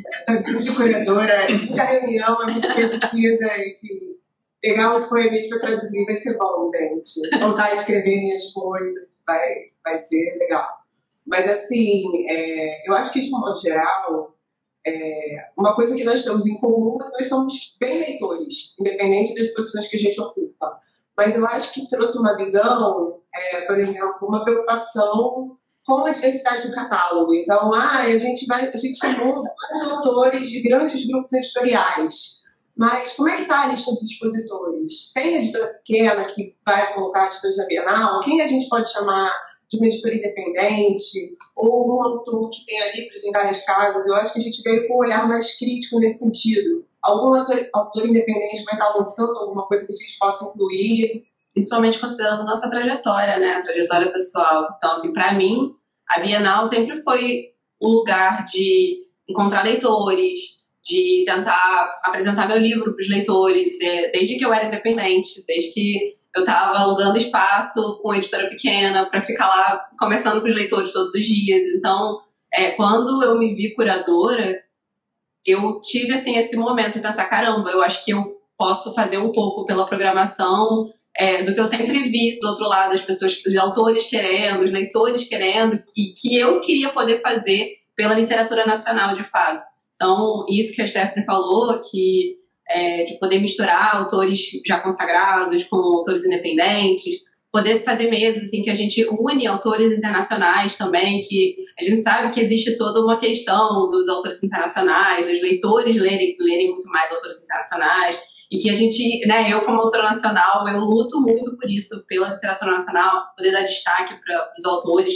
dessa 0.02 0.40
de 0.40 0.76
curadora, 0.76 1.48
muita 1.48 1.82
reunião, 1.82 2.36
muita 2.46 2.74
pesquisa, 2.74 3.46
enfim. 3.58 4.12
Pegar 4.60 4.94
os 4.94 5.06
poemas 5.06 5.48
para 5.48 5.58
traduzir 5.58 6.04
vai 6.04 6.14
ser 6.14 6.38
bom, 6.38 6.70
gente. 6.70 7.36
Voltar 7.40 7.64
a 7.64 7.72
escrever 7.72 8.22
minhas 8.22 8.52
coisas 8.52 9.08
vai, 9.26 9.40
vai 9.84 9.98
ser 9.98 10.36
legal. 10.38 10.68
Mas, 11.26 11.48
assim, 11.50 12.28
é, 12.28 12.88
eu 12.88 12.94
acho 12.94 13.12
que, 13.12 13.20
de 13.20 13.34
um 13.34 13.40
modo 13.40 13.60
geral, 13.60 14.31
é, 14.86 15.50
uma 15.56 15.74
coisa 15.74 15.94
que 15.94 16.04
nós 16.04 16.24
temos 16.24 16.46
em 16.46 16.58
comum 16.58 16.98
é 17.00 17.04
que 17.04 17.12
nós 17.12 17.28
somos 17.28 17.76
bem 17.78 18.00
leitores, 18.00 18.74
independente 18.78 19.34
das 19.34 19.48
posições 19.54 19.88
que 19.88 19.96
a 19.96 20.00
gente 20.00 20.20
ocupa. 20.20 20.80
Mas 21.16 21.36
eu 21.36 21.46
acho 21.46 21.72
que 21.74 21.88
trouxe 21.88 22.18
uma 22.18 22.36
visão, 22.36 23.20
é, 23.34 23.60
por 23.62 23.78
exemplo, 23.78 24.16
uma 24.22 24.44
preocupação 24.44 25.56
com 25.84 26.06
a 26.06 26.10
diversidade 26.10 26.68
do 26.68 26.74
catálogo. 26.74 27.34
Então, 27.34 27.72
ah, 27.74 27.98
a 27.98 28.16
gente 28.16 28.46
vai, 28.46 28.68
a 28.68 28.76
gente 28.76 28.98
chamou 28.98 29.42
vários 29.42 29.88
autores 29.90 30.48
de 30.48 30.62
grandes 30.62 31.06
grupos 31.06 31.32
editoriais. 31.32 32.42
Mas 32.76 33.12
como 33.12 33.28
é 33.28 33.36
que 33.36 33.42
está 33.42 33.62
a 33.62 33.66
lista 33.66 33.92
dos 33.92 34.02
expositores? 34.02 35.12
Tem 35.12 35.36
editora 35.36 35.74
pequena 35.74 36.24
que 36.24 36.56
vai 36.64 36.94
colocar 36.94 37.26
editores 37.26 37.56
da 37.56 37.66
Bienal? 37.66 38.20
Quem 38.22 38.40
a 38.40 38.46
gente 38.46 38.68
pode 38.68 38.90
chamar 38.90 39.32
de 39.72 39.78
uma 39.78 39.86
editora 39.86 40.14
independente, 40.14 41.36
ou 41.56 41.88
um 41.88 42.02
autor 42.02 42.50
que 42.50 42.66
tenha 42.66 42.94
livros 42.94 43.24
em 43.24 43.32
várias 43.32 43.64
casas. 43.64 44.06
Eu 44.06 44.14
acho 44.16 44.34
que 44.34 44.40
a 44.40 44.42
gente 44.42 44.62
veio 44.62 44.86
com 44.86 44.94
um 44.94 44.98
olhar 44.98 45.26
mais 45.26 45.56
crítico 45.56 45.98
nesse 45.98 46.18
sentido. 46.18 46.84
Algum 47.02 47.34
autor, 47.34 47.68
autor 47.72 48.06
independente 48.06 48.64
vai 48.64 48.74
estar 48.74 48.94
lançando 48.94 49.36
alguma 49.38 49.66
coisa 49.66 49.86
que 49.86 49.92
a 49.92 49.96
gente 49.96 50.18
possa 50.18 50.44
incluir. 50.44 51.24
Principalmente 51.54 51.98
considerando 51.98 52.44
nossa 52.44 52.70
trajetória, 52.70 53.38
né? 53.38 53.54
A 53.54 53.60
trajetória 53.60 54.12
pessoal. 54.12 54.68
Então, 54.76 54.92
assim, 54.92 55.12
para 55.12 55.34
mim, 55.34 55.74
a 56.08 56.20
Bienal 56.20 56.66
sempre 56.66 57.00
foi 57.02 57.52
o 57.80 57.88
lugar 57.88 58.44
de 58.44 59.06
encontrar 59.28 59.62
leitores, 59.62 60.62
de 60.82 61.24
tentar 61.26 62.00
apresentar 62.04 62.48
meu 62.48 62.58
livro 62.58 62.94
para 62.94 63.02
os 63.02 63.08
leitores, 63.08 63.80
é, 63.80 64.10
desde 64.10 64.36
que 64.36 64.44
eu 64.44 64.52
era 64.52 64.66
independente, 64.66 65.44
desde 65.46 65.72
que 65.72 66.14
eu 66.34 66.40
estava 66.40 66.78
alugando 66.78 67.18
espaço 67.18 68.00
com 68.02 68.14
editora 68.14 68.48
pequena 68.48 69.06
para 69.06 69.20
ficar 69.20 69.46
lá 69.46 69.88
conversando 69.98 70.40
com 70.40 70.48
os 70.48 70.54
leitores 70.54 70.92
todos 70.92 71.14
os 71.14 71.24
dias. 71.24 71.66
Então, 71.68 72.20
é, 72.52 72.70
quando 72.70 73.22
eu 73.22 73.38
me 73.38 73.54
vi 73.54 73.74
curadora, 73.74 74.62
eu 75.44 75.80
tive 75.80 76.14
assim 76.14 76.36
esse 76.36 76.56
momento 76.56 76.94
de 76.94 77.00
pensar, 77.00 77.26
caramba, 77.26 77.70
eu 77.70 77.82
acho 77.82 78.04
que 78.04 78.12
eu 78.12 78.36
posso 78.56 78.94
fazer 78.94 79.18
um 79.18 79.32
pouco 79.32 79.64
pela 79.66 79.86
programação 79.86 80.86
é, 81.16 81.42
do 81.42 81.52
que 81.52 81.60
eu 81.60 81.66
sempre 81.66 81.98
vi 82.04 82.38
do 82.40 82.48
outro 82.48 82.66
lado, 82.66 82.94
as 82.94 83.02
pessoas, 83.02 83.42
os 83.46 83.56
autores 83.56 84.06
querendo, 84.06 84.62
os 84.62 84.70
leitores 84.70 85.24
querendo, 85.24 85.82
que, 85.92 86.14
que 86.16 86.36
eu 86.36 86.60
queria 86.60 86.90
poder 86.90 87.20
fazer 87.20 87.72
pela 87.94 88.14
literatura 88.14 88.64
nacional, 88.64 89.14
de 89.14 89.24
fato. 89.24 89.62
Então, 89.94 90.46
isso 90.48 90.74
que 90.74 90.82
a 90.82 90.88
Stephanie 90.88 91.26
falou, 91.26 91.80
que 91.80 92.36
é, 92.72 93.04
de 93.04 93.18
poder 93.18 93.38
misturar 93.38 93.96
autores 93.96 94.40
já 94.66 94.80
consagrados 94.80 95.64
com 95.64 95.76
autores 95.76 96.24
independentes, 96.24 97.16
poder 97.52 97.84
fazer 97.84 98.08
mesas 98.10 98.52
em 98.54 98.62
que 98.62 98.70
a 98.70 98.74
gente 98.74 99.06
une 99.10 99.46
autores 99.46 99.92
internacionais 99.92 100.78
também, 100.78 101.20
que 101.20 101.54
a 101.78 101.84
gente 101.84 102.00
sabe 102.02 102.30
que 102.30 102.40
existe 102.40 102.74
toda 102.76 103.00
uma 103.00 103.18
questão 103.18 103.90
dos 103.90 104.08
autores 104.08 104.42
internacionais, 104.42 105.26
dos 105.26 105.42
leitores 105.42 105.96
lerem, 105.96 106.34
lerem 106.40 106.70
muito 106.70 106.88
mais 106.88 107.12
autores 107.12 107.44
internacionais, 107.44 108.18
e 108.50 108.56
que 108.56 108.70
a 108.70 108.74
gente, 108.74 109.26
né, 109.26 109.52
eu 109.52 109.60
como 109.62 109.80
autora 109.80 110.04
nacional, 110.04 110.66
eu 110.66 110.78
luto 110.80 111.20
muito 111.20 111.56
por 111.56 111.70
isso, 111.70 112.04
pela 112.06 112.30
literatura 112.30 112.72
nacional, 112.72 113.22
poder 113.36 113.50
dar 113.50 113.62
destaque 113.62 114.14
para 114.24 114.50
os 114.58 114.64
autores 114.64 115.14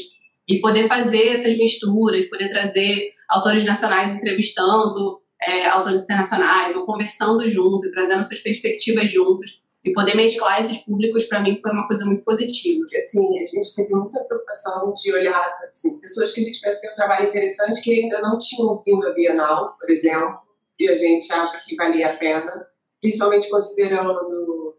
e 0.49 0.61
poder 0.61 0.89
fazer 0.89 1.29
essas 1.29 1.57
misturas, 1.57 2.27
poder 2.27 2.51
trazer 2.51 3.11
autores 3.29 3.65
nacionais 3.65 4.15
entrevistando 4.15 5.21
é, 5.43 5.67
autores 5.67 6.03
internacionais, 6.03 6.75
ou 6.75 6.85
conversando 6.85 7.49
juntos 7.49 7.85
e 7.85 7.93
trazendo 7.93 8.25
suas 8.25 8.41
perspectivas 8.41 9.11
juntos. 9.11 9.63
E 9.85 9.93
poder 9.93 10.17
mesclar 10.17 10.61
esses 10.61 10.79
públicos, 10.79 11.27
para 11.27 11.41
mim, 11.41 11.61
foi 11.63 11.71
uma 11.71 11.87
coisa 11.87 12.05
muito 12.05 12.25
positiva. 12.25 12.81
Porque, 12.81 12.97
assim, 12.97 13.39
a 13.39 13.47
gente 13.47 13.77
teve 13.77 13.95
muita 13.95 14.19
preocupação 14.25 14.93
de 14.93 15.13
olhar, 15.13 15.59
assim, 15.71 16.01
pessoas 16.01 16.33
que 16.33 16.41
a 16.41 16.43
gente 16.43 16.59
tivesse 16.59 16.91
um 16.91 16.97
trabalho 16.97 17.29
interessante 17.29 17.81
que 17.81 18.01
ainda 18.01 18.21
não 18.21 18.37
tinham 18.37 18.83
vindo 18.85 19.07
a 19.07 19.13
Bienal, 19.13 19.77
por 19.79 19.89
exemplo, 19.89 20.41
e 20.79 20.89
a 20.89 20.97
gente 20.97 21.33
acha 21.33 21.63
que 21.65 21.77
valia 21.77 22.11
a 22.11 22.17
pena, 22.17 22.67
principalmente 23.01 23.49
considerando 23.49 24.75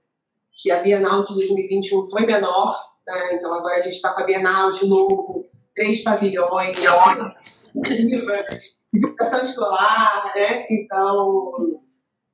que 0.58 0.72
a 0.72 0.82
Bienal 0.82 1.24
de 1.24 1.34
2021 1.36 2.06
foi 2.06 2.26
menor, 2.26 2.78
né? 3.08 3.36
então 3.36 3.54
agora 3.54 3.78
a 3.78 3.82
gente 3.82 3.96
está 3.96 4.14
com 4.14 4.22
a 4.22 4.26
Bienal 4.26 4.72
de 4.72 4.88
novo, 4.88 5.46
três 5.76 6.04
pavilhões, 6.04 6.78
visitação 8.94 9.44
escolar, 9.44 10.32
né? 10.36 10.66
Então, 10.70 11.54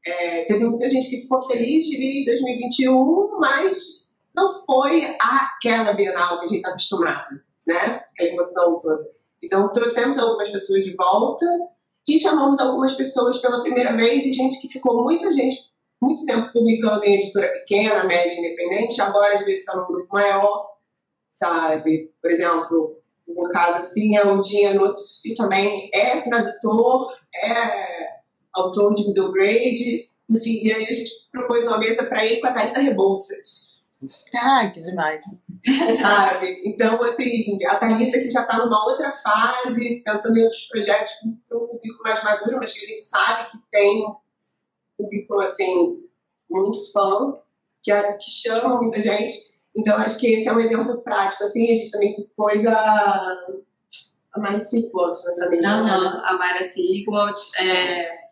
é, 0.05 0.45
teve 0.45 0.65
muita 0.65 0.88
gente 0.88 1.10
que 1.10 1.22
ficou 1.22 1.41
feliz 1.41 1.86
de 1.86 1.98
vir 1.98 2.22
em 2.22 2.25
2021, 2.25 3.39
mas 3.39 4.15
não 4.36 4.51
foi 4.51 5.15
aquela 5.19 5.93
Bienal 5.93 6.39
que 6.39 6.45
a 6.45 6.48
gente 6.48 6.57
está 6.57 6.69
acostumado, 6.69 7.41
né? 7.67 8.03
A 8.19 8.24
emoção 8.24 8.77
toda. 8.79 9.10
Então, 9.41 9.72
trouxemos 9.72 10.17
algumas 10.17 10.50
pessoas 10.50 10.83
de 10.83 10.95
volta 10.95 11.45
e 12.07 12.19
chamamos 12.19 12.60
algumas 12.60 12.93
pessoas 12.93 13.38
pela 13.38 13.62
primeira 13.62 13.95
vez 13.95 14.25
e 14.25 14.31
gente 14.31 14.60
que 14.60 14.67
ficou 14.67 15.03
muita 15.03 15.31
gente 15.31 15.74
muito 16.01 16.25
tempo 16.25 16.51
publicando 16.51 17.03
em 17.05 17.15
editora 17.15 17.48
pequena, 17.48 18.03
média, 18.03 18.38
independente, 18.38 19.01
agora 19.01 19.36
às 19.36 19.45
vezes 19.45 19.62
está 19.62 19.75
num 19.77 19.88
grupo 19.88 20.13
maior, 20.13 20.67
sabe? 21.29 22.12
Por 22.22 22.29
exemplo, 22.29 23.02
no 23.27 23.49
caso 23.49 23.77
assim, 23.77 24.17
é 24.17 24.23
o 24.25 24.39
Dinha 24.39 24.73
Nuts, 24.73 25.21
que 25.21 25.35
também 25.35 25.89
é 25.93 26.21
tradutor, 26.21 27.15
é 27.33 28.13
autor 28.53 28.93
de 28.93 29.07
middle 29.07 29.31
grade, 29.31 30.09
enfim, 30.29 30.61
e 30.63 30.71
aí 30.71 30.83
a 30.83 30.93
gente 30.93 31.11
propôs 31.31 31.65
uma 31.65 31.77
mesa 31.77 32.03
para 32.03 32.25
ir 32.25 32.39
com 32.39 32.47
a 32.47 32.51
Thalita 32.51 32.79
Rebouças. 32.79 33.73
Ah, 34.35 34.69
que 34.69 34.81
demais. 34.81 35.23
Sabe? 36.01 36.61
Então, 36.65 37.01
assim, 37.03 37.57
a 37.65 37.75
Thalita 37.75 38.19
que 38.19 38.29
já 38.29 38.41
está 38.41 38.57
numa 38.57 38.85
outra 38.85 39.11
fase, 39.11 40.01
pensando 40.05 40.37
em 40.37 40.43
outros 40.43 40.67
projetos 40.67 41.11
para 41.47 41.57
um 41.57 41.67
público 41.67 42.03
mais 42.03 42.23
maduro, 42.23 42.57
mas 42.57 42.73
que 42.73 42.85
a 42.85 42.87
gente 42.87 43.03
sabe 43.03 43.51
que 43.51 43.57
tem 43.71 44.05
um 44.05 44.15
público, 44.97 45.39
assim, 45.41 46.03
muito 46.49 46.91
fã, 46.91 47.37
que, 47.81 47.91
é, 47.91 48.13
que 48.13 48.29
chama 48.29 48.77
muita 48.81 48.99
gente. 48.99 49.52
Então, 49.75 49.97
acho 49.97 50.19
que 50.19 50.27
esse 50.27 50.47
é 50.47 50.53
um 50.53 50.59
exemplo 50.59 51.01
prático. 51.01 51.43
Assim, 51.43 51.63
a 51.63 51.75
gente 51.75 51.91
também 51.91 52.15
pôs 52.37 52.65
a, 52.65 53.37
a 54.33 54.39
Mara 54.39 54.59
Sequot 54.59 55.11
nessa 55.25 55.49
mesa. 55.49 55.67
Uhum, 55.67 56.21
a 56.23 56.37
Mara 56.37 56.63
Sequot. 56.63 57.33
É... 57.59 58.23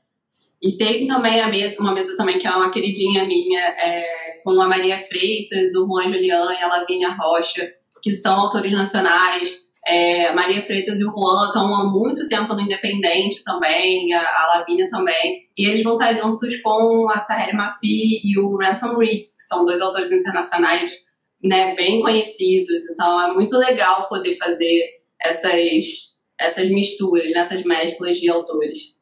E 0.62 0.78
tem 0.78 1.08
também 1.08 1.42
a 1.42 1.48
mesa, 1.48 1.80
uma 1.80 1.92
mesa 1.92 2.16
também 2.16 2.38
que 2.38 2.46
é 2.46 2.52
uma 2.52 2.70
queridinha 2.70 3.26
minha, 3.26 3.60
é, 3.60 4.40
com 4.44 4.62
a 4.62 4.68
Maria 4.68 5.00
Freitas, 5.00 5.74
o 5.74 5.88
Juan 5.88 6.04
Julián 6.04 6.54
e 6.54 6.64
a 6.64 6.68
Lavínia 6.68 7.18
Rocha, 7.20 7.68
que 8.00 8.12
são 8.12 8.40
autores 8.40 8.72
nacionais. 8.72 9.60
É, 9.88 10.32
Maria 10.34 10.62
Freitas 10.62 11.00
e 11.00 11.04
o 11.04 11.12
Juan 11.12 11.48
estão 11.48 11.74
há 11.74 11.84
muito 11.86 12.30
tempo 12.30 12.54
no 12.54 12.62
Independente 12.62 13.44
também, 13.44 14.14
a, 14.14 14.22
a 14.22 14.58
Lavínia 14.58 14.88
também. 14.88 15.48
E 15.58 15.68
eles 15.68 15.82
vão 15.82 15.94
estar 15.94 16.14
juntos 16.14 16.56
com 16.62 17.10
a 17.10 17.20
Taheri 17.20 17.58
Mafi 17.58 18.22
e 18.24 18.38
o 18.38 18.56
Ransom 18.56 18.98
Reeds, 18.98 19.36
que 19.36 19.42
são 19.42 19.66
dois 19.66 19.82
autores 19.82 20.12
internacionais 20.12 21.10
né, 21.44 21.76
bem 21.76 22.02
conhecidos. 22.02 22.90
Então 22.92 23.22
é 23.22 23.34
muito 23.34 23.58
legal 23.58 24.08
poder 24.08 24.36
fazer 24.36 24.84
essas, 25.20 26.18
essas 26.40 26.70
misturas, 26.70 27.32
essas 27.34 27.64
mesclas 27.64 28.18
de 28.18 28.30
autores. 28.30 29.00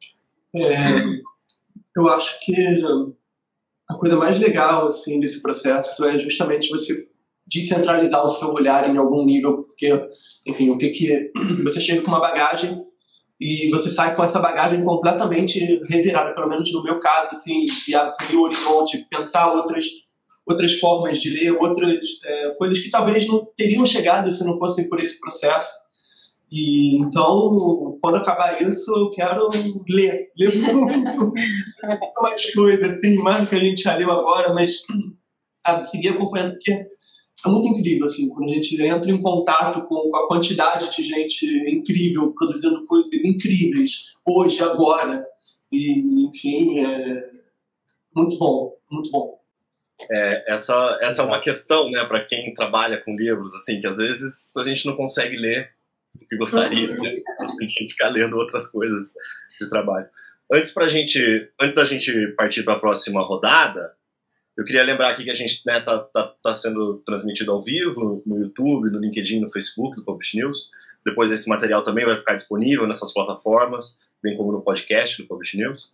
É, 0.55 0.75
eu 1.95 2.07
acho 2.07 2.39
que 2.41 2.55
a 3.89 3.95
coisa 3.95 4.15
mais 4.15 4.39
legal 4.39 4.87
assim 4.87 5.19
desse 5.19 5.41
processo 5.41 6.05
é 6.05 6.17
justamente 6.17 6.69
você 6.69 7.07
descentralizar 7.49 8.23
o 8.23 8.29
seu 8.29 8.53
olhar 8.53 8.87
em 8.87 8.97
algum 8.97 9.25
nível, 9.25 9.63
porque, 9.63 9.89
enfim, 10.45 10.69
o 10.69 10.77
que 10.77 10.89
que 10.89 11.31
você 11.63 11.81
chega 11.81 12.01
com 12.01 12.09
uma 12.09 12.19
bagagem 12.19 12.79
e 13.39 13.69
você 13.69 13.89
sai 13.89 14.15
com 14.15 14.23
essa 14.23 14.39
bagagem 14.39 14.83
completamente 14.83 15.81
revirada, 15.89 16.35
pelo 16.35 16.49
menos 16.49 16.71
no 16.71 16.83
meu 16.83 16.99
caso, 16.99 17.35
assim, 17.35 17.63
de 17.65 17.95
abrir 17.95 18.35
o 18.35 18.43
horizonte, 18.43 19.07
pensar 19.09 19.53
outras 19.53 19.85
outras 20.49 20.79
formas 20.79 21.19
de 21.19 21.29
ler, 21.29 21.51
outras 21.51 22.07
é, 22.23 22.49
coisas 22.57 22.79
que 22.79 22.89
talvez 22.89 23.27
não 23.27 23.47
teriam 23.55 23.85
chegado 23.85 24.31
se 24.31 24.43
não 24.43 24.57
fossem 24.57 24.89
por 24.89 24.99
esse 24.99 25.19
processo. 25.19 25.71
E 26.51 26.97
então, 26.97 27.97
quando 28.01 28.17
acabar 28.17 28.61
isso, 28.61 28.91
eu 28.91 29.09
quero 29.11 29.47
ler, 29.87 30.31
ler 30.35 30.51
muito, 30.73 31.33
mais 32.21 32.53
coisas, 32.53 32.89
assim, 32.89 33.17
mais 33.17 33.41
do 33.41 33.47
que 33.47 33.55
a 33.55 33.63
gente 33.63 33.83
já 33.83 33.95
leu 33.95 34.11
agora, 34.11 34.53
mas 34.53 34.83
a 35.63 35.85
seguir 35.85 36.09
acompanhando, 36.09 36.53
porque 36.53 36.71
é 36.71 37.49
muito 37.49 37.67
incrível, 37.67 38.07
assim, 38.07 38.27
quando 38.29 38.49
a 38.49 38.53
gente 38.53 38.81
entra 38.81 39.11
em 39.11 39.21
contato 39.21 39.87
com, 39.87 40.09
com 40.09 40.17
a 40.17 40.27
quantidade 40.27 40.93
de 40.95 41.03
gente 41.03 41.45
incrível, 41.69 42.33
produzindo 42.33 42.83
coisas 42.85 43.09
incríveis, 43.23 44.15
hoje, 44.25 44.61
agora, 44.63 45.23
e, 45.71 46.25
enfim, 46.25 46.79
é 46.79 47.29
muito 48.15 48.37
bom, 48.37 48.73
muito 48.91 49.11
bom. 49.11 49.38
É, 50.09 50.53
essa, 50.53 50.97
essa 51.01 51.21
é 51.21 51.25
uma 51.25 51.41
questão, 51.41 51.89
né, 51.91 52.05
para 52.05 52.23
quem 52.23 52.53
trabalha 52.53 53.01
com 53.03 53.15
livros, 53.15 53.53
assim, 53.53 53.81
que 53.81 53.87
às 53.87 53.97
vezes 53.97 54.51
a 54.55 54.63
gente 54.63 54.85
não 54.85 54.95
consegue 54.95 55.35
ler 55.35 55.71
o 56.15 56.25
que 56.25 56.37
gostaria, 56.37 56.95
né? 56.95 57.11
A 57.39 57.61
gente 57.61 57.89
ficar 57.89 58.09
lendo 58.09 58.35
outras 58.35 58.67
coisas 58.67 59.13
de 59.59 59.69
trabalho. 59.69 60.07
Antes, 60.51 60.71
pra 60.71 60.87
gente, 60.87 61.51
antes 61.61 61.75
da 61.75 61.85
gente 61.85 62.27
partir 62.29 62.63
para 62.63 62.73
a 62.73 62.79
próxima 62.79 63.21
rodada, 63.21 63.93
eu 64.57 64.65
queria 64.65 64.83
lembrar 64.83 65.09
aqui 65.09 65.23
que 65.23 65.29
a 65.29 65.35
gente 65.35 65.61
né, 65.65 65.79
tá, 65.79 65.99
tá, 65.99 66.33
tá 66.41 66.55
sendo 66.55 66.97
transmitido 67.05 67.51
ao 67.51 67.63
vivo 67.63 68.23
no 68.25 68.39
YouTube, 68.39 68.91
no 68.91 68.99
LinkedIn, 68.99 69.39
no 69.39 69.51
Facebook 69.51 69.95
do 69.95 70.03
Publish 70.03 70.35
News. 70.37 70.71
Depois 71.05 71.31
esse 71.31 71.47
material 71.47 71.83
também 71.83 72.05
vai 72.05 72.17
ficar 72.17 72.35
disponível 72.35 72.87
nessas 72.87 73.13
plataformas, 73.13 73.97
bem 74.21 74.35
como 74.35 74.51
no 74.51 74.61
podcast 74.61 75.21
do 75.21 75.27
Publish 75.27 75.57
News. 75.57 75.89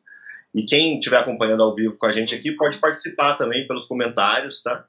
E 0.56 0.64
quem 0.64 0.98
estiver 0.98 1.18
acompanhando 1.18 1.64
ao 1.64 1.76
vivo 1.76 1.98
com 1.98 2.06
a 2.06 2.12
gente 2.12 2.34
aqui 2.34 2.54
pode 2.54 2.78
participar 2.78 3.36
também 3.36 3.68
pelos 3.68 3.86
comentários, 3.86 4.64
tá? 4.64 4.86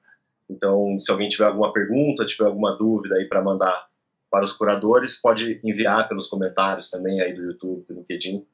Então, 0.48 0.96
se 0.96 1.10
alguém 1.10 1.28
tiver 1.28 1.46
alguma 1.46 1.72
pergunta, 1.72 2.24
tiver 2.24 2.46
alguma 2.46 2.78
dúvida 2.78 3.16
aí 3.16 3.24
para 3.24 3.42
mandar 3.42 3.88
para 4.30 4.44
os 4.44 4.52
curadores, 4.52 5.16
pode 5.16 5.60
enviar 5.64 6.08
pelos 6.08 6.28
comentários 6.28 6.88
também 6.88 7.20
aí 7.20 7.34
do 7.34 7.42
YouTube, 7.42 7.84
do 7.88 7.94
LinkedIn, 7.94 8.46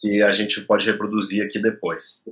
que 0.00 0.20
a 0.20 0.32
gente 0.32 0.62
pode 0.62 0.84
reproduzir 0.84 1.44
aqui 1.44 1.60
depois. 1.60 2.24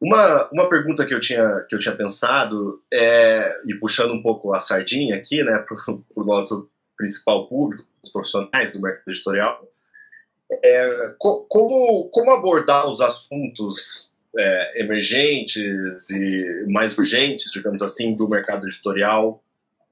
Uma, 0.00 0.48
uma 0.52 0.68
pergunta 0.68 1.04
que 1.04 1.14
eu 1.14 1.18
tinha, 1.18 1.66
que 1.68 1.74
eu 1.74 1.80
tinha 1.80 1.96
pensado, 1.96 2.80
é, 2.92 3.60
e 3.66 3.74
puxando 3.74 4.12
um 4.12 4.22
pouco 4.22 4.54
a 4.54 4.60
sardinha 4.60 5.16
aqui, 5.16 5.42
né, 5.42 5.58
para 5.66 5.74
o 6.14 6.24
nosso 6.24 6.70
principal 6.96 7.48
público, 7.48 7.84
os 8.04 8.12
profissionais 8.12 8.72
do 8.72 8.80
mercado 8.80 9.08
editorial, 9.08 9.68
é, 10.50 11.14
co 11.18 11.46
como, 11.48 12.08
como 12.10 12.30
abordar 12.30 12.88
os 12.88 13.00
assuntos 13.00 14.14
é, 14.36 14.82
emergentes 14.82 16.10
e 16.10 16.66
mais 16.68 16.96
urgentes, 16.96 17.50
digamos 17.52 17.82
assim, 17.82 18.14
do 18.14 18.28
mercado 18.28 18.66
editorial 18.66 19.42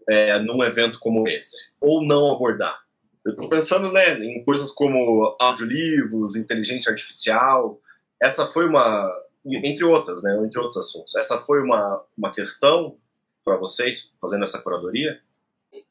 é, 0.08 0.38
num 0.40 0.62
evento 0.62 0.98
como 0.98 1.28
esse? 1.28 1.72
Ou 1.80 2.04
não 2.04 2.32
abordar? 2.32 2.82
Eu 3.24 3.32
estou 3.32 3.48
pensando 3.48 3.92
né, 3.92 4.18
em 4.18 4.42
coisas 4.44 4.72
como 4.72 5.36
audiolivros, 5.40 6.34
inteligência 6.34 6.90
artificial. 6.90 7.80
Essa 8.20 8.46
foi 8.46 8.66
uma, 8.66 9.08
entre 9.44 9.84
outras, 9.84 10.22
né, 10.24 10.36
entre 10.44 10.58
outros 10.58 10.76
assuntos. 10.76 11.14
Essa 11.14 11.38
foi 11.38 11.62
uma, 11.62 12.02
uma 12.18 12.32
questão 12.32 12.96
para 13.44 13.56
vocês 13.56 14.12
fazendo 14.20 14.42
essa 14.44 14.60
curadoria? 14.60 15.20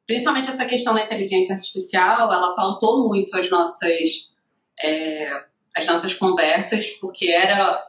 Principalmente 0.05 0.49
essa 0.49 0.65
questão 0.65 0.93
da 0.93 1.03
inteligência 1.03 1.55
artificial, 1.55 2.31
ela 2.31 2.53
pautou 2.53 3.07
muito 3.07 3.35
as 3.37 3.49
nossas 3.49 4.30
é, 4.79 5.43
as 5.75 5.85
nossas 5.85 6.13
conversas, 6.13 6.87
porque 6.99 7.27
era 7.27 7.87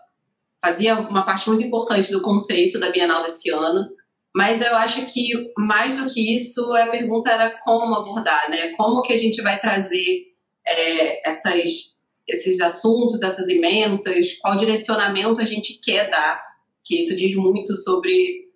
fazia 0.63 0.95
uma 0.95 1.25
parte 1.25 1.49
muito 1.49 1.65
importante 1.65 2.13
do 2.13 2.23
conceito 2.23 2.79
da 2.79 2.91
Bienal 2.91 3.25
desse 3.25 3.51
ano. 3.51 3.91
Mas 4.35 4.63
eu 4.63 4.75
acho 4.77 5.05
que 5.07 5.53
mais 5.59 5.99
do 5.99 6.07
que 6.07 6.35
isso, 6.35 6.73
a 6.75 6.87
pergunta 6.87 7.31
era 7.31 7.51
como 7.63 7.95
abordar, 7.95 8.49
né? 8.49 8.69
Como 8.77 9.03
que 9.03 9.13
a 9.13 9.19
gente 9.19 9.43
vai 9.43 9.59
trazer 9.59 10.33
é, 10.67 11.29
essas, 11.29 11.95
esses 12.27 12.61
assuntos, 12.61 13.21
essas 13.23 13.49
emendas, 13.49 14.39
qual 14.41 14.57
direcionamento 14.57 15.41
a 15.41 15.45
gente 15.45 15.81
quer 15.83 16.09
dar, 16.09 16.43
que 16.85 16.99
isso 17.01 17.15
diz 17.15 17.35
muito 17.35 17.77
sobre 17.77 18.49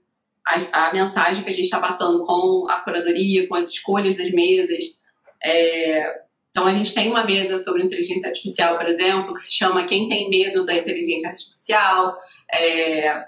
a, 0.46 0.88
a 0.88 0.92
mensagem 0.94 1.42
que 1.42 1.50
a 1.50 1.52
gente 1.52 1.64
está 1.64 1.80
passando 1.80 2.22
com 2.22 2.66
a 2.70 2.80
curadoria, 2.80 3.46
com 3.48 3.56
as 3.56 3.68
escolhas 3.68 4.16
das 4.16 4.30
mesas. 4.30 4.96
É, 5.44 6.25
então, 6.56 6.66
a 6.66 6.72
gente 6.72 6.94
tem 6.94 7.10
uma 7.10 7.22
mesa 7.22 7.58
sobre 7.58 7.82
inteligência 7.82 8.28
artificial, 8.28 8.78
por 8.78 8.86
exemplo, 8.86 9.34
que 9.34 9.42
se 9.42 9.52
chama 9.52 9.84
Quem 9.84 10.08
Tem 10.08 10.30
Medo 10.30 10.64
da 10.64 10.74
Inteligência 10.74 11.28
Artificial. 11.28 12.16
É... 12.50 13.26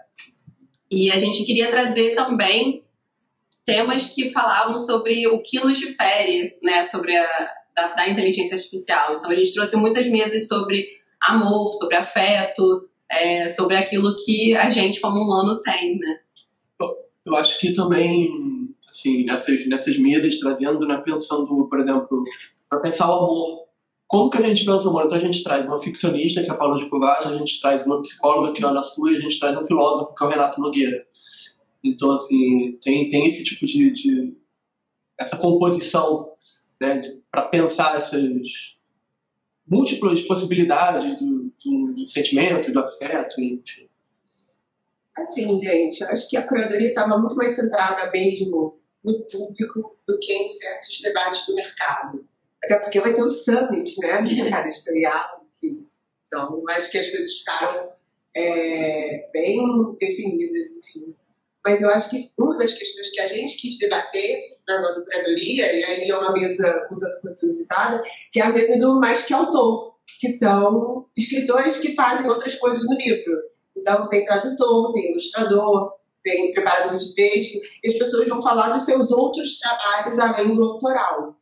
E 0.90 1.10
a 1.10 1.18
gente 1.18 1.44
queria 1.44 1.68
trazer 1.68 2.14
também 2.14 2.82
temas 3.66 4.06
que 4.06 4.30
falavam 4.30 4.78
sobre 4.78 5.28
o 5.28 5.42
que 5.42 5.60
nos 5.60 5.78
difere, 5.78 6.56
né, 6.62 6.82
sobre 6.84 7.14
a 7.14 7.50
da, 7.76 7.94
da 7.96 8.08
inteligência 8.08 8.56
artificial. 8.56 9.16
Então, 9.16 9.30
a 9.30 9.34
gente 9.34 9.52
trouxe 9.52 9.76
muitas 9.76 10.06
mesas 10.08 10.48
sobre 10.48 10.88
amor, 11.20 11.74
sobre 11.74 11.96
afeto, 11.96 12.88
é, 13.10 13.46
sobre 13.46 13.76
aquilo 13.76 14.16
que 14.24 14.56
a 14.56 14.70
gente, 14.70 15.00
como 15.00 15.20
humano, 15.20 15.60
tem, 15.60 15.98
né? 15.98 16.20
Eu 17.26 17.36
acho 17.36 17.60
que 17.60 17.74
também, 17.74 18.74
assim, 18.88 19.26
nessas, 19.26 19.66
nessas 19.66 19.98
mesas, 19.98 20.38
trazendo, 20.38 20.86
né, 20.86 20.96
pensando, 21.04 21.68
por 21.68 21.78
exemplo, 21.78 22.24
pensar 22.76 23.08
o 23.08 23.24
amor. 23.24 23.66
como 24.06 24.30
que 24.30 24.38
a 24.38 24.46
gente 24.46 24.64
vê 24.64 24.70
os 24.70 24.84
humanos? 24.84 25.06
Então 25.06 25.18
a 25.18 25.32
gente 25.32 25.42
traz 25.42 25.64
uma 25.64 25.78
ficcionista, 25.78 26.42
que 26.42 26.50
é 26.50 26.52
a 26.52 26.56
Paula 26.56 26.78
de 26.78 26.88
Covas, 26.88 27.26
a 27.26 27.36
gente 27.36 27.60
traz 27.60 27.86
uma 27.86 28.02
psicóloga, 28.02 28.52
que 28.52 28.62
é 28.62 28.66
a 28.66 28.70
Ana 28.70 28.82
e 29.10 29.16
a 29.16 29.20
gente 29.20 29.38
traz 29.38 29.56
um 29.56 29.66
filósofo, 29.66 30.14
que 30.14 30.24
é 30.24 30.26
o 30.26 30.30
Renato 30.30 30.60
Nogueira. 30.60 31.06
Então, 31.82 32.10
assim, 32.12 32.78
tem, 32.82 33.08
tem 33.08 33.26
esse 33.26 33.42
tipo 33.42 33.64
de, 33.64 33.90
de 33.90 34.36
essa 35.18 35.36
composição 35.36 36.30
né, 36.80 37.00
para 37.30 37.42
pensar 37.42 37.96
essas 37.96 38.76
múltiplas 39.66 40.20
possibilidades 40.22 41.16
do, 41.20 41.52
do, 41.64 41.92
do 41.94 42.08
sentimento, 42.08 42.72
do 42.72 42.80
afeto, 42.80 43.40
enfim. 43.40 43.88
Assim, 45.16 45.60
gente, 45.60 46.04
acho 46.04 46.30
que 46.30 46.36
a 46.36 46.46
curadoria 46.46 46.88
estava 46.88 47.18
muito 47.18 47.34
mais 47.34 47.56
centrada 47.56 48.10
mesmo 48.10 48.78
no 49.04 49.20
público 49.24 49.96
do 50.06 50.18
que 50.18 50.32
em 50.32 50.48
certos 50.48 51.00
debates 51.00 51.46
do 51.46 51.54
mercado. 51.54 52.24
Até 52.64 52.78
porque 52.78 53.00
vai 53.00 53.14
ter 53.14 53.22
o 53.22 53.28
summit, 53.28 54.00
né, 54.00 54.22
do 54.22 54.28
mercado 54.28 54.66
editorial, 54.66 55.46
enfim. 55.54 55.86
Então, 56.26 56.62
acho 56.68 56.90
que 56.90 56.98
as 56.98 57.08
coisas 57.08 57.38
ficaram 57.38 57.90
é, 58.36 59.28
bem 59.32 59.96
definidas, 59.98 60.70
enfim. 60.70 61.14
Mas 61.64 61.80
eu 61.80 61.90
acho 61.90 62.10
que 62.10 62.30
uma 62.38 62.56
das 62.56 62.74
questões 62.74 63.10
que 63.10 63.20
a 63.20 63.26
gente 63.26 63.60
quis 63.60 63.78
debater 63.78 64.58
na 64.66 64.80
nossa 64.80 65.04
curadoria, 65.04 65.72
e 65.72 65.84
aí 65.84 66.10
é 66.10 66.16
uma 66.16 66.32
mesa 66.32 66.88
um 66.90 66.96
tanto 66.96 67.20
quanto 67.20 67.42
inusitada, 67.42 68.02
que 68.32 68.40
é 68.40 68.44
a 68.44 68.52
mesa 68.52 68.78
do 68.78 68.98
mais 68.98 69.24
que 69.24 69.34
autor, 69.34 69.96
que 70.20 70.32
são 70.32 71.06
escritores 71.16 71.78
que 71.78 71.94
fazem 71.94 72.28
outras 72.28 72.54
coisas 72.56 72.84
no 72.84 72.96
livro. 72.96 73.38
Então, 73.76 74.08
tem 74.08 74.24
tradutor, 74.24 74.92
tem 74.92 75.10
ilustrador, 75.10 75.94
tem 76.22 76.52
preparador 76.52 76.96
de 76.96 77.14
texto, 77.14 77.58
e 77.82 77.88
as 77.88 77.94
pessoas 77.94 78.28
vão 78.28 78.42
falar 78.42 78.70
dos 78.70 78.84
seus 78.84 79.10
outros 79.10 79.58
trabalhos 79.58 80.18
além 80.18 80.54
do 80.54 80.64
autoral. 80.64 81.36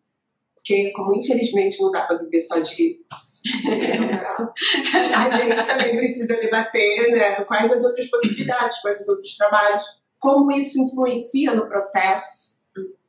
Porque, 0.66 0.90
como 0.90 1.14
infelizmente 1.14 1.80
não 1.80 1.92
dá 1.92 2.02
para 2.02 2.16
viver 2.16 2.40
só 2.40 2.58
de. 2.58 2.98
a 5.14 5.30
gente 5.36 5.64
também 5.64 5.96
precisa 5.96 6.26
debater 6.26 7.12
né, 7.12 7.44
quais 7.44 7.72
as 7.72 7.84
outras 7.84 8.10
possibilidades, 8.10 8.80
quais 8.80 9.00
os 9.00 9.08
outros 9.08 9.36
trabalhos, 9.36 9.84
como 10.18 10.50
isso 10.50 10.82
influencia 10.82 11.54
no 11.54 11.68
processo. 11.68 12.56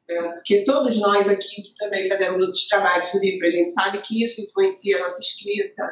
Né? 0.07 0.21
Porque 0.33 0.63
todos 0.63 0.99
nós 0.99 1.27
aqui 1.27 1.63
que 1.63 1.73
também 1.79 2.07
fazemos 2.07 2.39
outros 2.41 2.67
trabalhos 2.67 3.11
do 3.11 3.19
livro, 3.19 3.47
a 3.47 3.49
gente 3.49 3.71
sabe 3.71 4.01
que 4.01 4.23
isso 4.23 4.39
influencia 4.39 4.97
a 4.97 4.99
nossa 5.05 5.19
escrita, 5.19 5.83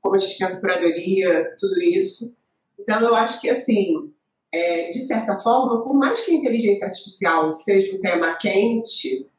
como 0.00 0.16
a 0.16 0.18
gente 0.18 0.38
pensa 0.38 0.60
curadoria, 0.60 1.54
tudo 1.58 1.78
isso. 1.82 2.34
Então, 2.80 3.02
eu 3.02 3.14
acho 3.14 3.38
que, 3.38 3.50
assim, 3.50 4.10
é, 4.50 4.88
de 4.88 5.00
certa 5.00 5.36
forma, 5.36 5.84
por 5.84 5.94
mais 5.94 6.24
que 6.24 6.30
a 6.30 6.34
inteligência 6.34 6.86
artificial 6.86 7.52
seja 7.52 7.94
um 7.94 8.00
tema 8.00 8.34
quente, 8.36 9.30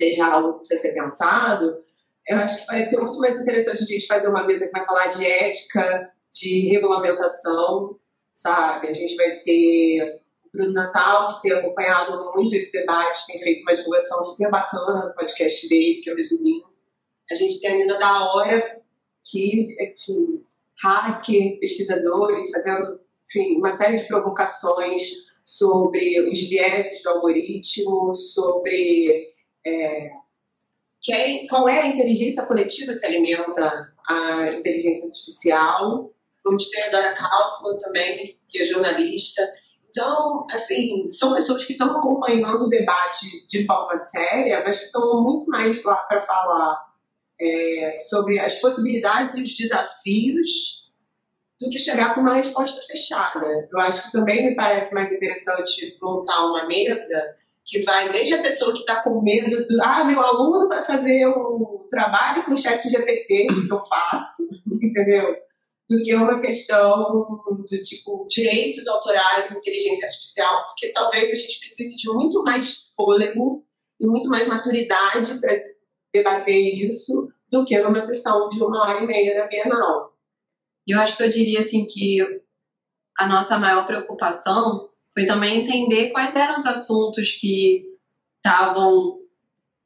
seja 0.00 0.26
algo 0.26 0.54
que 0.54 0.58
precisa 0.60 0.80
ser 0.80 0.94
pensado, 0.94 1.84
eu 2.26 2.38
acho 2.38 2.60
que 2.60 2.66
vai 2.66 2.84
ser 2.86 2.96
muito 2.98 3.18
mais 3.18 3.38
interessante 3.38 3.82
a 3.82 3.86
gente 3.86 4.06
fazer 4.06 4.28
uma 4.28 4.44
mesa 4.44 4.66
que 4.66 4.72
vai 4.72 4.84
falar 4.86 5.08
de 5.08 5.26
ética, 5.26 6.10
de 6.32 6.68
regulamentação, 6.68 7.98
sabe? 8.32 8.88
A 8.88 8.94
gente 8.94 9.14
vai 9.16 9.40
ter 9.40 10.20
o 10.46 10.50
Bruno 10.50 10.72
Natal, 10.72 11.34
que 11.34 11.48
tem 11.48 11.58
acompanhado 11.58 12.32
muito 12.34 12.54
esse 12.56 12.72
debate, 12.72 13.26
tem 13.26 13.40
feito 13.40 13.62
uma 13.62 13.74
divulgação 13.74 14.24
super 14.24 14.50
bacana 14.50 15.08
no 15.08 15.14
podcast 15.14 15.68
dele, 15.68 16.00
que 16.02 16.10
o 16.10 16.16
Resuminho. 16.16 16.64
A 17.30 17.34
gente 17.34 17.60
tem 17.60 17.70
a 17.70 17.76
Nina 17.76 17.98
da 17.98 18.32
Hora, 18.32 18.80
que, 19.22 19.76
enfim, 19.82 20.42
hacker, 20.82 21.58
pesquisador, 21.60 22.40
e 22.40 22.50
fazendo 22.50 23.00
enfim, 23.28 23.58
uma 23.58 23.76
série 23.76 23.96
de 23.96 24.04
provocações 24.04 25.02
sobre 25.44 26.20
os 26.28 26.40
vieses 26.48 27.02
do 27.02 27.10
algoritmo, 27.10 28.14
sobre 28.14 29.29
é, 29.66 30.10
quem, 31.00 31.46
qual 31.46 31.68
é 31.68 31.80
a 31.80 31.86
inteligência 31.86 32.44
coletiva 32.44 32.94
que 32.94 33.06
alimenta 33.06 33.92
a 34.08 34.52
inteligência 34.52 35.06
artificial. 35.06 36.12
Vamos 36.44 36.68
ter 36.68 36.82
a 36.82 36.90
Dora 36.90 37.14
Kaufman 37.14 37.78
também, 37.78 38.38
que 38.48 38.58
é 38.60 38.64
jornalista. 38.64 39.48
Então, 39.88 40.46
assim, 40.50 41.08
são 41.10 41.34
pessoas 41.34 41.64
que 41.64 41.72
estão 41.72 41.98
acompanhando 41.98 42.64
o 42.64 42.68
debate 42.68 43.46
de 43.48 43.66
forma 43.66 43.98
séria, 43.98 44.62
mas 44.64 44.78
que 44.78 44.84
estão 44.86 45.22
muito 45.22 45.46
mais 45.50 45.82
lá 45.84 45.96
para 45.96 46.20
falar 46.20 46.90
é, 47.40 47.96
sobre 47.98 48.38
as 48.38 48.56
possibilidades 48.56 49.34
e 49.34 49.42
os 49.42 49.56
desafios 49.56 50.80
do 51.60 51.68
que 51.68 51.78
chegar 51.78 52.14
com 52.14 52.20
uma 52.20 52.34
resposta 52.34 52.80
fechada. 52.86 53.68
Eu 53.70 53.78
acho 53.80 54.04
que 54.04 54.12
também 54.12 54.46
me 54.46 54.54
parece 54.54 54.94
mais 54.94 55.12
interessante 55.12 55.98
montar 56.00 56.46
uma 56.46 56.66
mesa 56.66 57.36
que 57.64 57.82
vai 57.82 58.10
desde 58.10 58.34
a 58.34 58.42
pessoa 58.42 58.72
que 58.72 58.80
está 58.80 59.02
com 59.02 59.22
medo 59.22 59.66
do 59.66 59.82
ah, 59.82 60.04
meu 60.04 60.20
aluno 60.20 60.68
vai 60.68 60.82
fazer 60.82 61.26
um 61.28 61.86
trabalho 61.88 62.44
com 62.44 62.52
o 62.52 62.58
chat 62.58 62.82
GPT, 62.82 63.48
o 63.50 63.66
que 63.66 63.72
eu 63.72 63.84
faço, 63.84 64.48
entendeu? 64.82 65.36
Do 65.88 66.02
que 66.02 66.14
uma 66.14 66.40
questão 66.40 67.12
do 67.12 67.82
tipo 67.82 68.26
direitos 68.28 68.86
autorais, 68.86 69.50
inteligência 69.50 70.06
artificial, 70.06 70.64
porque 70.66 70.88
talvez 70.88 71.32
a 71.32 71.34
gente 71.34 71.60
precise 71.60 71.96
de 71.96 72.08
muito 72.08 72.42
mais 72.42 72.92
fôlego 72.96 73.64
e 74.00 74.06
muito 74.06 74.28
mais 74.28 74.46
maturidade 74.46 75.38
para 75.40 75.62
debater 76.12 76.88
isso 76.88 77.28
do 77.50 77.64
que 77.64 77.78
numa 77.78 78.00
sessão 78.00 78.48
de 78.48 78.62
uma 78.62 78.82
hora 78.82 79.02
e 79.02 79.06
meia 79.06 79.34
da 79.34 79.46
Bienal. 79.46 80.16
Eu 80.86 81.00
acho 81.00 81.16
que 81.16 81.22
eu 81.22 81.28
diria 81.28 81.60
assim 81.60 81.84
que 81.86 82.18
a 83.16 83.26
nossa 83.26 83.58
maior 83.58 83.86
preocupação 83.86 84.89
foi 85.16 85.26
também 85.26 85.60
entender 85.60 86.10
quais 86.10 86.36
eram 86.36 86.56
os 86.56 86.66
assuntos 86.66 87.32
que 87.32 87.84
estavam 88.36 89.18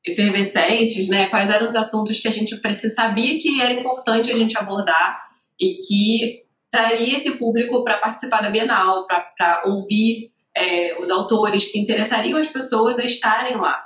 efervescentes, 0.04 1.08
né? 1.08 1.28
Quais 1.28 1.48
eram 1.48 1.66
os 1.66 1.74
assuntos 1.74 2.20
que 2.20 2.28
a 2.28 2.30
gente 2.30 2.56
precisa, 2.56 2.94
sabia 2.94 3.38
que 3.38 3.60
era 3.60 3.72
importante 3.72 4.30
a 4.30 4.34
gente 4.34 4.56
abordar 4.58 5.28
e 5.58 5.74
que 5.74 6.44
traria 6.70 7.16
esse 7.16 7.32
público 7.32 7.82
para 7.82 7.98
participar 7.98 8.42
da 8.42 8.50
Bienal, 8.50 9.06
para 9.06 9.62
ouvir 9.66 10.32
é, 10.54 11.00
os 11.00 11.10
autores 11.10 11.64
que 11.64 11.78
interessariam 11.78 12.38
as 12.38 12.48
pessoas 12.48 12.98
a 12.98 13.04
estarem 13.04 13.56
lá. 13.56 13.82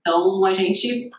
Então 0.00 0.44
a 0.44 0.52
gente 0.52 1.10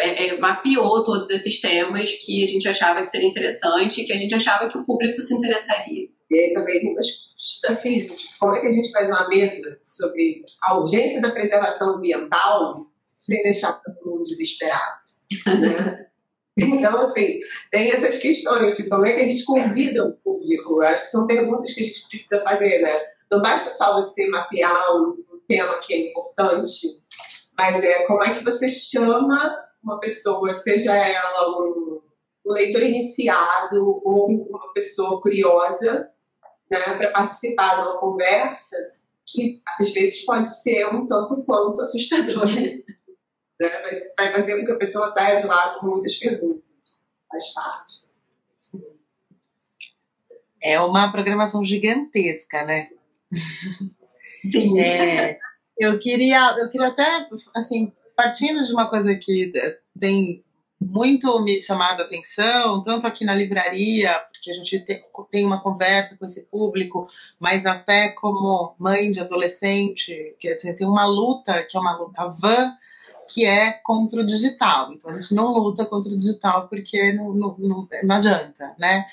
é, 0.00 0.26
é, 0.26 0.38
mapeou 0.38 1.02
todos 1.02 1.30
esses 1.30 1.60
temas 1.60 2.12
que 2.12 2.44
a 2.44 2.46
gente 2.46 2.68
achava 2.68 3.00
que 3.00 3.06
seria 3.06 3.28
interessante, 3.28 4.04
que 4.04 4.12
a 4.12 4.18
gente 4.18 4.34
achava 4.34 4.68
que 4.68 4.76
o 4.76 4.84
público 4.84 5.20
se 5.22 5.34
interessaria. 5.34 6.08
E 6.30 6.38
aí 6.38 6.52
também 6.52 6.80
tem 6.80 6.98
os 6.98 7.34
desafios. 7.62 8.16
Tipo, 8.16 8.38
como 8.38 8.56
é 8.56 8.60
que 8.60 8.66
a 8.66 8.72
gente 8.72 8.90
faz 8.90 9.08
uma 9.08 9.28
mesa 9.28 9.78
sobre 9.82 10.44
a 10.62 10.78
urgência 10.78 11.20
da 11.20 11.30
preservação 11.30 11.96
ambiental 11.96 12.86
sem 13.16 13.42
deixar 13.42 13.72
todo 13.74 14.04
mundo 14.04 14.22
desesperado? 14.24 15.00
Né? 15.46 16.04
Então, 16.60 17.06
assim, 17.06 17.38
tem 17.70 17.92
essas 17.92 18.16
questões 18.16 18.76
de 18.76 18.88
como 18.88 19.06
é 19.06 19.12
que 19.12 19.20
a 19.20 19.24
gente 19.24 19.44
convida 19.44 20.04
o 20.04 20.12
público. 20.14 20.82
Eu 20.82 20.88
acho 20.88 21.04
que 21.04 21.10
são 21.10 21.24
perguntas 21.24 21.72
que 21.72 21.80
a 21.80 21.84
gente 21.84 22.08
precisa 22.08 22.42
fazer, 22.42 22.82
né? 22.82 23.00
Não 23.30 23.40
basta 23.40 23.70
só 23.70 23.92
você 23.92 24.26
mapear 24.26 24.96
um, 24.96 25.24
tema 25.48 25.78
que 25.78 25.94
é 25.94 26.10
importante, 26.10 26.86
mas 27.56 27.82
é 27.82 28.04
como 28.06 28.22
é 28.22 28.34
que 28.34 28.44
você 28.44 28.68
chama 28.68 29.56
uma 29.82 29.98
pessoa, 29.98 30.52
seja 30.52 30.94
ela 30.94 31.48
um, 31.48 32.02
um 32.46 32.52
leitor 32.52 32.82
iniciado 32.82 34.02
ou 34.04 34.28
uma 34.28 34.72
pessoa 34.74 35.20
curiosa, 35.22 36.10
né, 36.70 36.78
para 36.78 37.10
participar 37.10 37.76
de 37.76 37.88
uma 37.88 37.98
conversa 37.98 38.76
que 39.26 39.60
às 39.78 39.92
vezes 39.92 40.24
pode 40.24 40.48
ser 40.62 40.86
um 40.86 41.06
tanto 41.06 41.44
quanto 41.44 41.82
assustadora. 41.82 42.50
né? 42.50 42.82
Vai 44.16 44.32
fazer 44.32 44.58
com 44.58 44.66
que 44.66 44.72
a 44.72 44.78
pessoa 44.78 45.08
saia 45.08 45.40
de 45.40 45.46
lá 45.46 45.78
com 45.78 45.86
muitas 45.86 46.14
perguntas. 46.16 46.62
Faz 47.28 47.52
parte. 47.52 48.08
É 50.62 50.80
uma 50.80 51.12
programação 51.12 51.62
gigantesca, 51.62 52.64
né? 52.64 52.88
Sim. 54.50 54.80
É, 54.80 55.38
eu 55.78 55.98
queria, 55.98 56.56
eu 56.58 56.68
queria 56.68 56.88
até, 56.88 57.28
assim, 57.54 57.92
partindo 58.16 58.64
de 58.64 58.72
uma 58.72 58.88
coisa 58.88 59.14
que 59.14 59.52
tem 59.98 60.44
muito 60.80 61.40
me 61.40 61.60
chamado 61.60 62.00
a 62.00 62.04
atenção, 62.04 62.82
tanto 62.82 63.06
aqui 63.06 63.24
na 63.24 63.34
livraria, 63.34 64.18
porque 64.30 64.50
a 64.50 64.54
gente 64.54 64.84
tem 65.30 65.44
uma 65.44 65.60
conversa 65.60 66.16
com 66.16 66.24
esse 66.24 66.46
público, 66.46 67.08
mas 67.38 67.66
até 67.66 68.10
como 68.10 68.74
mãe 68.78 69.10
de 69.10 69.20
adolescente, 69.20 70.36
quer 70.38 70.54
dizer, 70.54 70.74
tem 70.74 70.86
uma 70.86 71.04
luta, 71.04 71.62
que 71.64 71.76
é 71.76 71.80
uma 71.80 71.96
luta 71.96 72.28
van, 72.28 72.72
que 73.28 73.44
é 73.44 73.72
contra 73.72 74.20
o 74.20 74.24
digital. 74.24 74.92
Então 74.92 75.10
a 75.10 75.12
gente 75.12 75.34
não 75.34 75.52
luta 75.52 75.84
contra 75.84 76.12
o 76.12 76.16
digital 76.16 76.66
porque 76.68 77.12
não, 77.12 77.34
não, 77.34 77.56
não, 77.58 77.88
não 78.02 78.16
adianta, 78.16 78.74
né? 78.78 79.04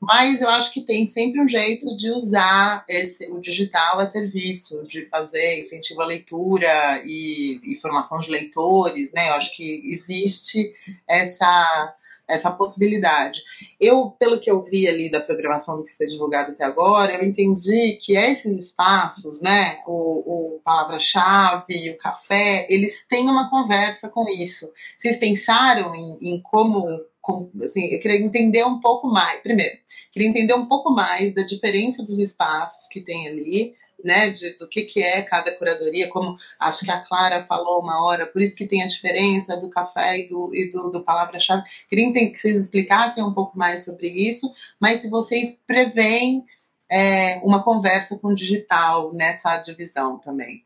Mas 0.00 0.42
eu 0.42 0.50
acho 0.50 0.72
que 0.72 0.82
tem 0.82 1.06
sempre 1.06 1.40
um 1.40 1.48
jeito 1.48 1.96
de 1.96 2.10
usar 2.10 2.84
esse, 2.88 3.30
o 3.32 3.40
digital 3.40 3.98
a 3.98 4.04
serviço, 4.04 4.86
de 4.86 5.06
fazer 5.06 5.60
incentivo 5.60 6.02
à 6.02 6.06
leitura 6.06 7.00
e, 7.04 7.58
e 7.64 7.76
formação 7.76 8.20
de 8.20 8.30
leitores, 8.30 9.12
né? 9.12 9.30
Eu 9.30 9.34
acho 9.34 9.56
que 9.56 9.82
existe 9.86 10.74
essa 11.08 11.94
essa 12.28 12.50
possibilidade. 12.50 13.42
Eu, 13.80 14.10
pelo 14.18 14.40
que 14.40 14.50
eu 14.50 14.62
vi 14.62 14.88
ali 14.88 15.10
da 15.10 15.20
programação 15.20 15.76
do 15.76 15.84
que 15.84 15.96
foi 15.96 16.06
divulgado 16.06 16.52
até 16.52 16.64
agora, 16.64 17.12
eu 17.12 17.22
entendi 17.22 17.98
que 18.00 18.16
esses 18.16 18.66
espaços, 18.66 19.42
né, 19.42 19.78
o, 19.86 20.56
o 20.56 20.60
palavra-chave, 20.64 21.90
o 21.90 21.98
café, 21.98 22.66
eles 22.70 23.06
têm 23.06 23.28
uma 23.28 23.50
conversa 23.50 24.08
com 24.08 24.28
isso. 24.28 24.72
Vocês 24.96 25.18
pensaram 25.18 25.94
em, 25.94 26.18
em 26.20 26.42
como 26.42 26.86
com, 27.20 27.50
assim, 27.62 27.86
eu 27.86 28.00
queria 28.00 28.20
entender 28.20 28.64
um 28.64 28.80
pouco 28.80 29.08
mais. 29.08 29.40
Primeiro, 29.40 29.74
queria 30.12 30.28
entender 30.28 30.52
um 30.52 30.66
pouco 30.66 30.92
mais 30.92 31.34
da 31.34 31.42
diferença 31.42 32.02
dos 32.02 32.18
espaços 32.18 32.86
que 32.88 33.00
tem 33.00 33.26
ali, 33.28 33.74
né, 34.02 34.30
de, 34.30 34.58
do 34.58 34.68
que, 34.68 34.82
que 34.82 35.02
é 35.02 35.22
cada 35.22 35.52
curadoria, 35.52 36.08
como 36.08 36.36
acho 36.58 36.84
que 36.84 36.90
a 36.90 37.00
Clara 37.00 37.44
falou 37.44 37.80
uma 37.80 38.04
hora, 38.04 38.26
por 38.26 38.40
isso 38.40 38.56
que 38.56 38.66
tem 38.66 38.82
a 38.82 38.86
diferença 38.86 39.56
do 39.56 39.70
café 39.70 40.18
e 40.18 40.28
do, 40.28 40.54
e 40.54 40.70
do, 40.70 40.90
do 40.90 41.02
palavra-chave. 41.02 41.62
Queria 41.88 42.12
que 42.12 42.34
vocês 42.36 42.56
explicassem 42.56 43.22
um 43.22 43.32
pouco 43.32 43.56
mais 43.58 43.84
sobre 43.84 44.08
isso, 44.08 44.52
mas 44.80 45.00
se 45.00 45.08
vocês 45.08 45.62
preveem 45.66 46.44
é, 46.90 47.38
uma 47.38 47.62
conversa 47.62 48.18
com 48.18 48.28
o 48.28 48.34
digital 48.34 49.12
nessa 49.12 49.56
divisão 49.58 50.18
também. 50.18 50.64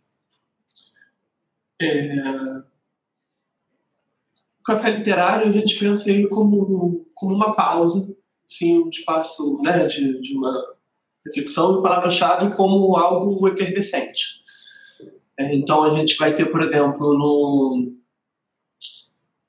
É, 1.80 2.62
café 4.68 4.90
literário, 4.90 5.48
a 5.48 5.52
gente 5.52 5.78
pensa 5.78 6.10
ele 6.10 6.28
como, 6.28 7.06
como 7.14 7.34
uma 7.34 7.54
pausa, 7.54 8.14
sim, 8.46 8.78
um 8.82 8.90
espaço 8.90 9.62
né, 9.62 9.86
de, 9.86 10.20
de 10.20 10.36
uma 10.36 10.76
reflexão 11.28 11.76
de 11.76 11.82
palavra-chave 11.82 12.54
como 12.54 12.96
algo 12.96 13.48
efervescente. 13.48 14.42
É, 15.38 15.54
então 15.54 15.84
a 15.84 15.94
gente 15.94 16.16
vai 16.16 16.34
ter, 16.34 16.46
por 16.46 16.60
exemplo, 16.60 17.14
no, 17.14 17.92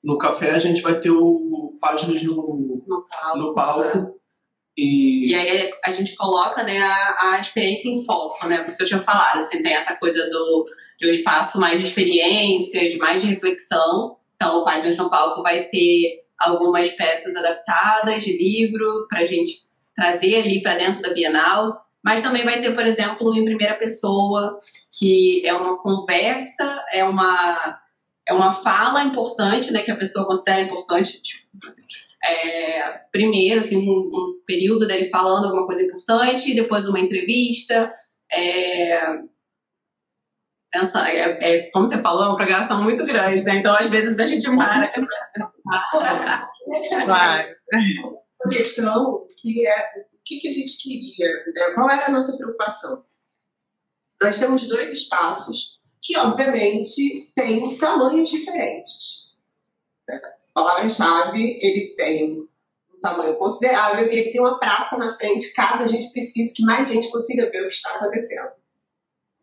no 0.02 0.18
café 0.18 0.52
a 0.52 0.58
gente 0.58 0.80
vai 0.82 0.98
ter 0.98 1.10
o 1.10 1.74
páginas 1.80 2.22
no, 2.22 2.36
no 2.86 3.06
palco. 3.08 3.38
No 3.38 3.54
palco 3.54 3.98
né? 3.98 4.12
e... 4.76 5.30
e 5.30 5.34
aí 5.34 5.70
a 5.84 5.90
gente 5.90 6.14
coloca 6.14 6.62
né, 6.62 6.78
a, 6.78 7.32
a 7.32 7.40
experiência 7.40 7.88
em 7.88 8.04
foco, 8.04 8.46
né? 8.46 8.58
Por 8.58 8.68
isso 8.68 8.76
que 8.76 8.82
eu 8.82 8.88
tinha 8.88 9.00
falado, 9.00 9.38
assim, 9.40 9.62
tem 9.62 9.72
essa 9.72 9.96
coisa 9.96 10.28
do, 10.30 10.64
de 10.98 11.08
um 11.08 11.10
espaço 11.10 11.58
mais 11.58 11.80
de 11.80 11.86
experiências, 11.88 12.96
mais 12.98 13.22
de 13.22 13.28
reflexão, 13.28 14.20
então, 14.40 14.60
o 14.60 14.64
Páginas 14.64 14.96
no 14.96 15.10
Palco 15.10 15.42
vai 15.42 15.64
ter 15.64 16.24
algumas 16.38 16.88
peças 16.92 17.36
adaptadas 17.36 18.22
de 18.22 18.38
livro 18.38 19.06
para 19.06 19.20
a 19.20 19.24
gente 19.26 19.66
trazer 20.00 20.36
ali 20.36 20.62
para 20.62 20.76
dentro 20.76 21.02
da 21.02 21.12
Bienal, 21.12 21.84
mas 22.02 22.22
também 22.22 22.42
vai 22.42 22.60
ter, 22.60 22.74
por 22.74 22.86
exemplo, 22.86 23.36
em 23.36 23.44
primeira 23.44 23.74
pessoa, 23.74 24.56
que 24.90 25.46
é 25.46 25.52
uma 25.52 25.76
conversa, 25.76 26.82
é 26.92 27.04
uma, 27.04 27.78
é 28.26 28.32
uma 28.32 28.52
fala 28.54 29.04
importante, 29.04 29.70
né, 29.70 29.82
que 29.82 29.90
a 29.90 29.96
pessoa 29.96 30.26
considera 30.26 30.62
importante. 30.62 31.20
Tipo, 31.20 31.46
é, 32.24 33.00
primeiro, 33.12 33.60
assim, 33.60 33.76
um, 33.76 34.08
um, 34.12 34.40
período 34.46 34.86
dele 34.86 35.10
falando 35.10 35.44
alguma 35.44 35.66
coisa 35.66 35.82
importante, 35.82 36.54
depois 36.54 36.88
uma 36.88 37.00
entrevista. 37.00 37.92
É, 38.32 39.18
pensa, 40.72 41.06
é, 41.10 41.56
é, 41.56 41.70
como 41.70 41.86
você 41.86 41.98
falou, 41.98 42.24
é 42.24 42.28
uma 42.28 42.36
programação 42.36 42.82
muito 42.82 43.04
grande, 43.04 43.44
né? 43.44 43.56
Então, 43.56 43.74
às 43.74 43.88
vezes, 43.88 44.18
a 44.18 44.26
gente 44.26 44.48
para. 44.56 44.90
Claro. 47.04 47.42
Uma 48.42 48.54
questão 48.54 49.26
que 49.36 49.66
é 49.66 50.06
o 50.12 50.22
que, 50.24 50.40
que 50.40 50.48
a 50.48 50.52
gente 50.52 50.78
queria, 50.82 51.44
né? 51.54 51.74
qual 51.74 51.90
era 51.90 52.06
a 52.06 52.10
nossa 52.10 52.36
preocupação? 52.36 53.04
Nós 54.22 54.38
temos 54.38 54.68
dois 54.68 54.92
espaços 54.92 55.80
que, 56.00 56.16
obviamente, 56.16 57.32
têm 57.34 57.76
tamanhos 57.76 58.28
diferentes. 58.28 59.30
Né? 60.08 60.20
A 60.54 60.62
palavra-chave, 60.62 61.58
ele 61.60 61.94
tem 61.96 62.40
um 62.40 63.00
tamanho 63.00 63.36
considerável 63.36 64.10
e 64.10 64.18
ele 64.18 64.30
tem 64.30 64.40
uma 64.40 64.58
praça 64.58 64.96
na 64.96 65.14
frente, 65.16 65.52
caso 65.54 65.82
a 65.82 65.86
gente 65.86 66.12
precise 66.12 66.52
que 66.54 66.62
mais 66.62 66.88
gente 66.88 67.10
consiga 67.10 67.50
ver 67.50 67.62
o 67.62 67.68
que 67.68 67.74
está 67.74 67.94
acontecendo 67.96 68.60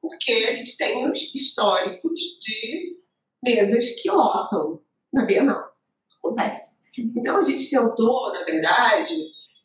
porque 0.08 0.46
a 0.48 0.52
gente 0.52 0.78
tem 0.78 1.10
os 1.10 1.36
históricos 1.36 2.20
de 2.42 2.98
mesas 3.44 3.92
que 4.02 4.10
lotam 4.10 4.82
na 5.12 5.26
Bienal. 5.26 5.76
Acontece. 6.18 6.77
Então 7.16 7.38
a 7.38 7.44
gente 7.44 7.70
tentou, 7.70 8.34
na 8.34 8.44
verdade, 8.44 9.14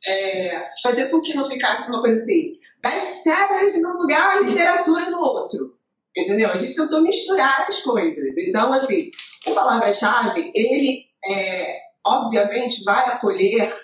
é, 0.07 0.71
fazer 0.83 1.07
com 1.11 1.21
que 1.21 1.35
não 1.35 1.45
ficasse 1.45 1.89
uma 1.89 2.01
coisa 2.01 2.17
assim, 2.17 2.55
best-sellers 2.83 3.81
num 3.81 3.99
lugar, 3.99 4.43
literatura 4.43 5.11
no 5.11 5.19
outro. 5.19 5.77
Entendeu? 6.17 6.51
A 6.51 6.59
gente 6.59 6.75
tentou 6.75 7.01
misturar 7.01 7.65
as 7.67 7.81
coisas. 7.81 8.37
Então, 8.37 8.73
assim, 8.73 9.11
o 9.47 9.55
palavra-chave, 9.55 10.53
ele, 10.55 11.07
é, 11.27 11.79
obviamente, 12.07 12.85
vai 12.85 13.07
acolher 13.07 13.75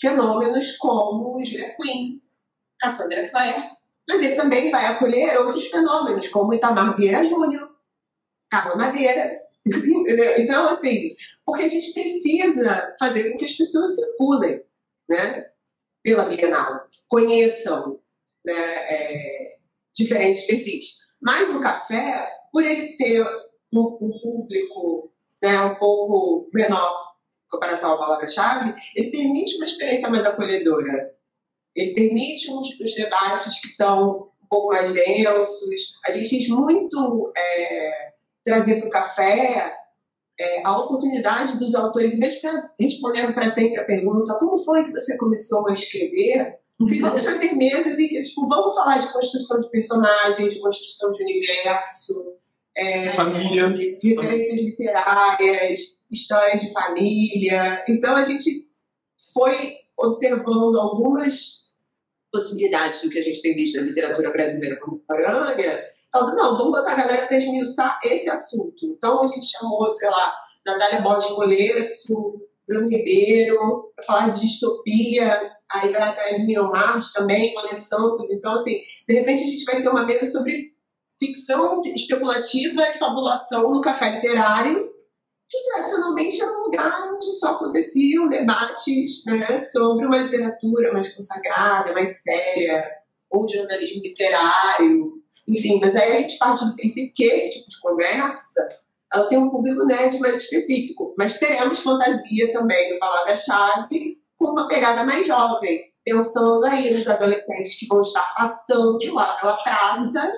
fenômenos 0.00 0.76
como 0.78 1.36
o 1.36 1.44
Julia 1.44 1.76
Quinn, 1.76 2.20
Cassandra 2.80 3.28
Clare, 3.28 3.70
mas 4.08 4.22
ele 4.22 4.34
também 4.34 4.70
vai 4.70 4.86
acolher 4.86 5.38
outros 5.38 5.66
fenômenos, 5.66 6.28
como 6.28 6.54
Itamar 6.54 6.96
Vieira 6.96 7.22
Júnior, 7.22 7.70
Carla 8.50 8.74
Madeira. 8.76 9.41
Entendeu? 9.66 10.34
Então, 10.38 10.68
assim, 10.74 11.14
porque 11.44 11.64
a 11.64 11.68
gente 11.68 11.92
precisa 11.92 12.94
fazer 12.98 13.30
com 13.30 13.38
que 13.38 13.44
as 13.44 13.52
pessoas 13.52 13.94
circulem 13.94 14.60
né, 15.08 15.46
pela 16.02 16.24
Bienal, 16.24 16.86
conheçam 17.08 18.00
né, 18.44 18.52
é, 18.54 19.56
diferentes 19.94 20.46
perfis. 20.46 20.96
Mas 21.22 21.48
o 21.50 21.60
café, 21.60 22.28
por 22.52 22.64
ele 22.64 22.96
ter 22.96 23.22
um, 23.72 23.98
um 24.00 24.20
público 24.20 25.12
né, 25.42 25.60
um 25.60 25.74
pouco 25.76 26.50
menor 26.52 27.12
em 27.46 27.50
comparação 27.50 27.94
à 27.94 27.98
palavra-chave, 27.98 28.74
ele 28.96 29.10
permite 29.10 29.56
uma 29.56 29.66
experiência 29.66 30.10
mais 30.10 30.24
acolhedora. 30.24 31.14
Ele 31.74 31.94
permite 31.94 32.50
uns, 32.50 32.80
os 32.80 32.94
debates 32.94 33.60
que 33.60 33.68
são 33.68 34.32
um 34.42 34.46
pouco 34.48 34.68
mais 34.68 34.92
densos. 34.92 35.98
A 36.04 36.10
gente 36.10 36.28
quis 36.28 36.48
muito 36.48 37.32
é, 37.36 38.11
trazer 38.44 38.80
para 38.80 38.88
o 38.88 38.90
café 38.90 39.76
é, 40.38 40.66
a 40.66 40.78
oportunidade 40.78 41.58
dos 41.58 41.74
autores, 41.74 42.14
em 42.14 42.18
vez 42.18 42.34
de 42.34 42.48
respondendo 42.80 43.32
para 43.34 43.50
sempre 43.50 43.80
a 43.80 43.84
pergunta 43.84 44.38
como 44.38 44.58
foi 44.58 44.84
que 44.84 44.92
você 44.92 45.16
começou 45.16 45.68
a 45.68 45.72
escrever, 45.72 46.58
vamos 46.78 47.24
fazer 47.24 47.52
mesas 47.54 47.98
e 47.98 48.08
tipo, 48.22 48.46
vamos 48.48 48.74
falar 48.74 48.98
de 48.98 49.12
construção 49.12 49.60
de 49.60 49.70
personagens, 49.70 50.54
de 50.54 50.60
construção 50.60 51.12
de 51.12 51.22
universo, 51.22 52.34
é, 52.74 53.10
família, 53.10 53.68
referências 53.68 54.60
literárias, 54.60 56.00
histórias 56.10 56.62
de 56.62 56.72
família. 56.72 57.84
Então 57.88 58.16
a 58.16 58.24
gente 58.24 58.68
foi 59.32 59.76
observando 59.96 60.78
algumas 60.78 61.62
possibilidades 62.32 63.02
do 63.02 63.10
que 63.10 63.18
a 63.18 63.22
gente 63.22 63.42
tem 63.42 63.54
visto 63.54 63.76
na 63.76 63.86
literatura 63.86 64.30
brasileira 64.30 64.80
contemporânea, 64.80 65.91
falando, 66.12 66.36
não, 66.36 66.56
vamos 66.56 66.72
botar 66.72 66.92
a 66.92 66.96
galera 66.96 67.26
para 67.26 67.38
esmiuçar 67.38 67.98
esse 68.04 68.28
assunto. 68.28 68.84
Então 68.84 69.22
a 69.22 69.26
gente 69.26 69.46
chamou, 69.46 69.88
sei 69.88 70.10
lá, 70.10 70.34
Natália 70.64 71.00
Borges 71.00 71.30
Molesso, 71.30 72.40
Bruno 72.68 72.88
Ribeiro, 72.88 73.92
para 73.96 74.04
falar 74.04 74.28
de 74.28 74.40
distopia, 74.40 75.50
aí 75.72 75.90
vai 75.90 76.02
atrás 76.02 76.38
Miriam 76.38 76.68
Marques 76.68 77.12
também, 77.12 77.54
Olha 77.56 77.74
Santos. 77.74 78.30
Então, 78.30 78.54
assim, 78.54 78.80
de 79.08 79.14
repente 79.14 79.42
a 79.42 79.46
gente 79.46 79.64
vai 79.64 79.80
ter 79.80 79.88
uma 79.88 80.04
mesa 80.04 80.26
sobre 80.26 80.72
ficção 81.18 81.82
especulativa 81.84 82.88
e 82.88 82.94
fabulação 82.94 83.70
no 83.70 83.80
café 83.80 84.10
literário, 84.10 84.90
que 85.48 85.62
tradicionalmente 85.64 86.40
era 86.40 86.52
um 86.52 86.64
lugar 86.64 87.12
onde 87.12 87.30
só 87.38 87.52
aconteciam 87.52 88.28
debates 88.28 89.24
né, 89.26 89.58
sobre 89.58 90.06
uma 90.06 90.18
literatura 90.18 90.92
mais 90.92 91.14
consagrada, 91.14 91.92
mais 91.92 92.22
séria, 92.22 92.84
ou 93.30 93.48
jornalismo 93.48 94.02
literário, 94.02 95.21
enfim. 95.46 95.78
Mas 95.80 95.94
aí 95.96 96.12
a 96.12 96.16
gente 96.16 96.38
parte 96.38 96.64
do 96.64 96.74
princípio 96.74 97.12
que 97.14 97.24
esse 97.24 97.58
tipo 97.58 97.70
de 97.70 97.80
conversa 97.80 98.68
ela 99.12 99.26
tem 99.26 99.38
um 99.38 99.50
público 99.50 99.84
nerd 99.84 100.18
mais 100.20 100.40
específico, 100.40 101.14
mas 101.18 101.38
teremos 101.38 101.80
fantasia 101.80 102.50
também 102.50 102.94
no 102.94 102.98
palavra-chave 102.98 104.18
com 104.38 104.52
uma 104.52 104.66
pegada 104.66 105.04
mais 105.04 105.26
jovem, 105.26 105.92
pensando 106.02 106.64
aí 106.64 106.92
nos 106.92 107.06
adolescentes 107.06 107.78
que 107.78 107.86
vão 107.86 108.00
estar 108.00 108.34
passando 108.34 108.98
lá 109.12 109.34
pela 109.34 109.52
praça 109.54 110.32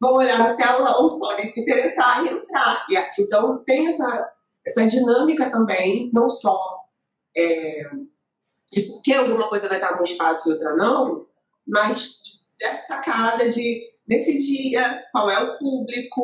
vão 0.00 0.14
olhar 0.14 0.50
no 0.50 0.56
telão, 0.56 1.18
podem 1.18 1.50
se 1.50 1.60
interessar 1.60 2.24
e 2.24 2.28
entrar. 2.28 2.86
E, 2.88 2.96
então 3.20 3.62
tem 3.64 3.88
essa, 3.88 4.32
essa 4.64 4.86
dinâmica 4.86 5.50
também, 5.50 6.10
não 6.12 6.30
só 6.30 6.56
é, 7.36 7.82
de 8.70 8.82
por 8.82 9.02
que 9.02 9.12
alguma 9.12 9.48
coisa 9.48 9.68
vai 9.68 9.78
estar 9.78 9.96
num 9.96 10.02
espaço 10.02 10.48
e 10.48 10.52
outra 10.52 10.76
não, 10.76 11.26
mas 11.66 12.46
dessa 12.58 12.86
sacada 12.86 13.48
de, 13.48 13.82
nesse 14.08 14.38
dia, 14.38 15.02
qual 15.12 15.30
é 15.30 15.38
o 15.38 15.58
público. 15.58 16.22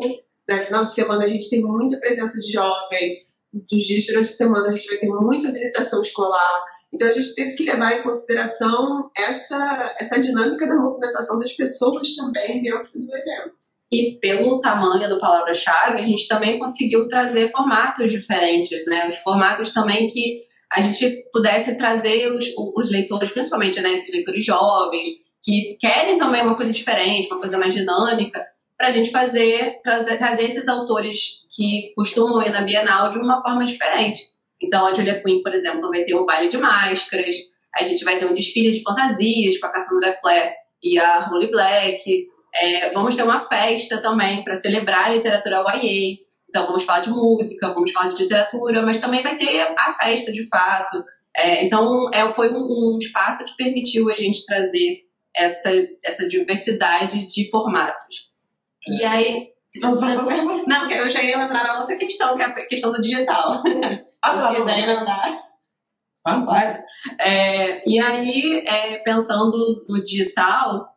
No 0.48 0.56
né? 0.56 0.62
final 0.62 0.84
de 0.84 0.92
semana 0.92 1.24
a 1.24 1.28
gente 1.28 1.50
tem 1.50 1.62
muita 1.62 1.98
presença 1.98 2.38
de 2.40 2.52
jovem, 2.52 3.24
dos 3.52 3.82
dias 3.82 4.06
durante 4.06 4.30
a 4.30 4.36
semana 4.36 4.68
a 4.68 4.72
gente 4.72 4.88
vai 4.88 4.98
ter 4.98 5.08
muita 5.08 5.52
visitação 5.52 6.00
escolar. 6.00 6.64
Então 6.92 7.08
a 7.08 7.12
gente 7.12 7.34
teve 7.34 7.54
que 7.54 7.64
levar 7.64 7.98
em 7.98 8.02
consideração 8.02 9.10
essa, 9.16 9.94
essa 9.98 10.20
dinâmica 10.20 10.66
da 10.66 10.76
movimentação 10.76 11.38
das 11.38 11.52
pessoas 11.52 12.14
também 12.14 12.62
dentro 12.62 12.92
do 12.92 13.14
evento. 13.14 13.54
E 13.92 14.18
pelo 14.20 14.60
tamanho 14.60 15.08
do 15.08 15.20
palavra-chave, 15.20 16.00
a 16.00 16.04
gente 16.04 16.26
também 16.26 16.58
conseguiu 16.58 17.06
trazer 17.06 17.50
formatos 17.52 18.10
diferentes, 18.10 18.86
né? 18.86 19.08
Os 19.08 19.18
formatos 19.18 19.72
também 19.72 20.06
que 20.08 20.42
a 20.72 20.80
gente 20.80 21.24
pudesse 21.32 21.76
trazer 21.76 22.32
os, 22.32 22.46
os 22.56 22.90
leitores, 22.90 23.30
principalmente 23.30 23.80
né, 23.80 23.92
esses 23.92 24.12
leitores 24.12 24.44
jovens, 24.44 25.23
que 25.44 25.76
querem 25.78 26.18
também 26.18 26.42
uma 26.42 26.56
coisa 26.56 26.72
diferente, 26.72 27.28
uma 27.28 27.38
coisa 27.38 27.58
mais 27.58 27.74
dinâmica, 27.74 28.44
para 28.76 28.88
a 28.88 28.90
gente 28.90 29.10
fazer, 29.10 29.80
trazer 29.82 30.44
esses 30.44 30.66
autores 30.66 31.44
que 31.54 31.92
costumam 31.94 32.42
ir 32.42 32.50
na 32.50 32.62
Bienal 32.62 33.10
de 33.10 33.18
uma 33.18 33.40
forma 33.40 33.64
diferente. 33.64 34.20
Então, 34.60 34.86
a 34.86 34.94
Julia 34.94 35.22
Quinn, 35.22 35.42
por 35.42 35.54
exemplo, 35.54 35.90
vai 35.90 36.04
ter 36.04 36.14
um 36.14 36.24
baile 36.24 36.48
de 36.48 36.56
máscaras, 36.56 37.36
a 37.74 37.82
gente 37.82 38.04
vai 38.04 38.18
ter 38.18 38.26
um 38.26 38.32
desfile 38.32 38.72
de 38.72 38.82
fantasias 38.82 39.58
com 39.58 39.66
a 39.66 39.72
Cassandra 39.72 40.18
Clare 40.20 40.54
e 40.82 40.98
a 40.98 41.20
Holly 41.26 41.50
Black, 41.50 42.28
é, 42.54 42.92
vamos 42.92 43.16
ter 43.16 43.22
uma 43.24 43.40
festa 43.40 43.98
também 43.98 44.44
para 44.44 44.56
celebrar 44.56 45.06
a 45.06 45.14
literatura 45.14 45.64
YA. 45.74 46.18
Então, 46.48 46.66
vamos 46.66 46.84
falar 46.84 47.00
de 47.00 47.10
música, 47.10 47.74
vamos 47.74 47.90
falar 47.90 48.08
de 48.08 48.22
literatura, 48.22 48.80
mas 48.82 49.00
também 49.00 49.22
vai 49.22 49.36
ter 49.36 49.60
a 49.76 49.92
festa 49.92 50.30
de 50.30 50.46
fato. 50.48 51.04
É, 51.36 51.64
então, 51.64 52.08
é, 52.12 52.32
foi 52.32 52.52
um, 52.52 52.94
um, 52.94 52.98
espaço 52.98 53.44
que 53.44 53.56
permitiu 53.56 54.08
a 54.08 54.14
gente 54.14 54.46
trazer 54.46 55.00
essa, 55.34 55.70
essa 56.02 56.28
diversidade 56.28 57.26
de 57.26 57.50
formatos. 57.50 58.32
E 58.86 59.02
é. 59.02 59.06
aí. 59.06 59.54
Não, 59.80 60.90
eu 60.90 61.10
já 61.10 61.20
ia 61.20 61.36
entrar 61.36 61.64
na 61.64 61.80
outra 61.80 61.96
questão, 61.96 62.36
que 62.36 62.42
é 62.42 62.46
a 62.46 62.66
questão 62.66 62.92
do 62.92 63.02
digital. 63.02 63.62
Ah, 64.22 64.32
tá. 64.32 64.50
Se 64.50 64.56
quiser 64.56 64.78
emendar. 64.78 65.44
Ah, 66.24 66.40
pode. 66.40 66.84
É, 67.20 67.86
e 67.86 68.00
aí, 68.00 68.64
é, 68.66 68.96
pensando 69.00 69.84
no 69.86 70.02
digital, 70.02 70.96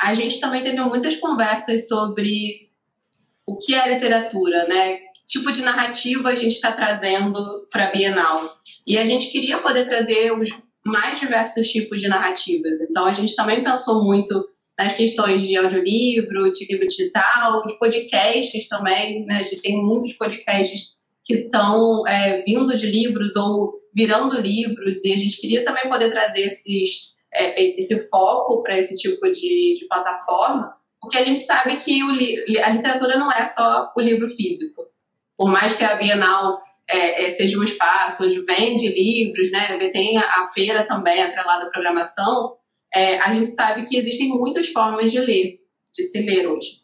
a 0.00 0.14
gente 0.14 0.38
também 0.38 0.62
teve 0.62 0.80
muitas 0.82 1.16
conversas 1.16 1.88
sobre 1.88 2.70
o 3.44 3.56
que 3.56 3.74
é 3.74 3.92
literatura, 3.92 4.68
né? 4.68 4.96
Que 4.96 5.26
tipo 5.26 5.50
de 5.50 5.62
narrativa 5.62 6.28
a 6.28 6.34
gente 6.34 6.52
está 6.52 6.70
trazendo 6.70 7.66
para 7.72 7.86
a 7.86 7.90
Bienal. 7.90 8.60
E 8.86 8.96
a 8.96 9.04
gente 9.04 9.30
queria 9.32 9.58
poder 9.58 9.86
trazer 9.86 10.32
os 10.32 10.50
mais 10.88 11.20
diversos 11.20 11.68
tipos 11.68 12.00
de 12.00 12.08
narrativas. 12.08 12.80
Então 12.80 13.06
a 13.06 13.12
gente 13.12 13.34
também 13.36 13.62
pensou 13.62 14.04
muito 14.04 14.48
nas 14.78 14.92
questões 14.92 15.42
de 15.42 15.56
audiolivro, 15.56 16.52
de 16.52 16.66
livro 16.66 16.86
digital, 16.86 17.66
de 17.66 17.78
podcasts 17.78 18.68
também, 18.68 19.24
né? 19.26 19.38
A 19.38 19.42
gente 19.42 19.60
tem 19.60 19.82
muitos 19.82 20.12
podcasts 20.12 20.96
que 21.24 21.34
estão 21.34 22.06
é, 22.06 22.42
vindo 22.42 22.74
de 22.76 22.86
livros 22.86 23.36
ou 23.36 23.72
virando 23.94 24.40
livros, 24.40 25.04
e 25.04 25.12
a 25.12 25.16
gente 25.16 25.40
queria 25.40 25.64
também 25.64 25.88
poder 25.88 26.10
trazer 26.10 26.42
esses, 26.42 27.16
é, 27.34 27.78
esse 27.78 28.08
foco 28.08 28.62
para 28.62 28.78
esse 28.78 28.94
tipo 28.94 29.20
de, 29.30 29.74
de, 29.78 29.86
plataforma, 29.88 30.72
porque 31.00 31.18
a 31.18 31.24
gente 31.24 31.40
sabe 31.40 31.76
que 31.76 32.02
o, 32.02 32.10
a 32.10 32.70
literatura 32.70 33.18
não 33.18 33.30
é 33.30 33.44
só 33.44 33.92
o 33.96 34.00
livro 34.00 34.26
físico. 34.26 34.86
Por 35.36 35.50
mais 35.50 35.74
que 35.74 35.84
a 35.84 35.96
Bienal 35.96 36.58
é, 36.90 37.24
é, 37.24 37.30
seja 37.30 37.58
um 37.58 37.64
espaço 37.64 38.24
onde 38.24 38.40
vende 38.40 38.88
livros, 38.88 39.50
né, 39.50 39.76
tem 39.90 40.16
a, 40.16 40.46
feira 40.52 40.84
também 40.84 41.22
atrelada 41.22 41.66
à 41.66 41.70
programação, 41.70 42.56
é, 42.94 43.18
a 43.18 43.34
gente 43.34 43.50
sabe 43.50 43.84
que 43.84 43.96
existem 43.96 44.28
muitas 44.28 44.68
formas 44.68 45.12
de 45.12 45.20
ler, 45.20 45.58
de 45.92 46.02
se 46.02 46.20
ler 46.20 46.46
hoje. 46.46 46.78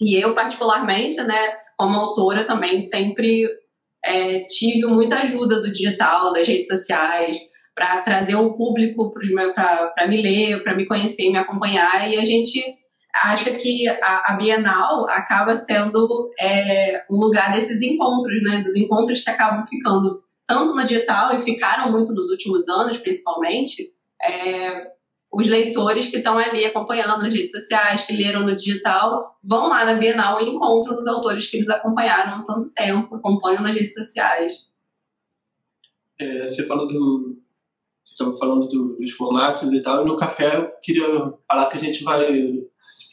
E 0.00 0.16
eu, 0.16 0.34
particularmente, 0.34 1.22
né, 1.22 1.56
como 1.78 1.96
autora 1.96 2.44
também, 2.44 2.80
sempre 2.80 3.46
é, 4.04 4.40
tive 4.40 4.86
muita 4.86 5.20
ajuda 5.20 5.60
do 5.60 5.72
digital, 5.72 6.32
das 6.32 6.46
redes 6.46 6.68
sociais, 6.68 7.38
para 7.74 8.02
trazer 8.02 8.34
o 8.34 8.54
público 8.54 9.10
para 9.10 10.06
me 10.06 10.20
ler, 10.20 10.62
para 10.62 10.74
me 10.74 10.86
conhecer 10.86 11.30
me 11.30 11.38
acompanhar. 11.38 12.10
E 12.10 12.16
a 12.16 12.24
gente 12.24 12.62
acha 13.14 13.52
que 13.52 13.88
a, 13.88 14.32
a 14.32 14.36
Bienal 14.36 15.08
acaba 15.08 15.54
sendo 15.56 16.30
é, 16.38 17.04
um 17.10 17.16
lugar 17.16 17.52
desses 17.52 17.82
encontros, 17.82 18.42
né? 18.42 18.62
Dos 18.62 18.76
encontros 18.76 19.20
que 19.20 19.30
acabam 19.30 19.64
ficando 19.64 20.22
tanto 20.46 20.74
no 20.74 20.84
digital 20.84 21.34
e 21.34 21.40
ficaram 21.40 21.92
muito 21.92 22.12
nos 22.12 22.30
últimos 22.30 22.68
anos, 22.68 22.98
principalmente. 22.98 23.92
É, 24.22 24.90
os 25.32 25.46
leitores 25.46 26.08
que 26.08 26.16
estão 26.16 26.36
ali 26.36 26.64
acompanhando 26.64 27.22
nas 27.22 27.32
redes 27.32 27.52
sociais, 27.52 28.04
que 28.04 28.12
leram 28.12 28.40
no 28.40 28.56
digital, 28.56 29.38
vão 29.42 29.68
lá 29.68 29.84
na 29.84 29.94
Bienal 29.94 30.40
e 30.40 30.50
encontram 30.50 30.98
os 30.98 31.06
autores 31.06 31.48
que 31.48 31.58
eles 31.58 31.68
acompanharam 31.68 32.40
há 32.40 32.44
tanto 32.44 32.72
tempo, 32.74 33.14
acompanham 33.14 33.62
nas 33.62 33.74
redes 33.74 33.94
sociais. 33.94 34.68
É, 36.18 36.48
você 36.48 36.66
falou 36.66 36.86
do. 36.86 37.38
Você 38.04 38.14
estava 38.14 38.36
falando 38.36 38.68
do, 38.68 38.96
dos 38.96 39.12
formatos 39.12 39.72
e 39.72 39.80
tal, 39.80 40.02
e 40.02 40.08
no 40.08 40.16
café 40.16 40.56
eu 40.56 40.68
queria 40.82 41.06
falar 41.46 41.70
que 41.70 41.76
a 41.76 41.80
gente 41.80 42.02
vai. 42.02 42.26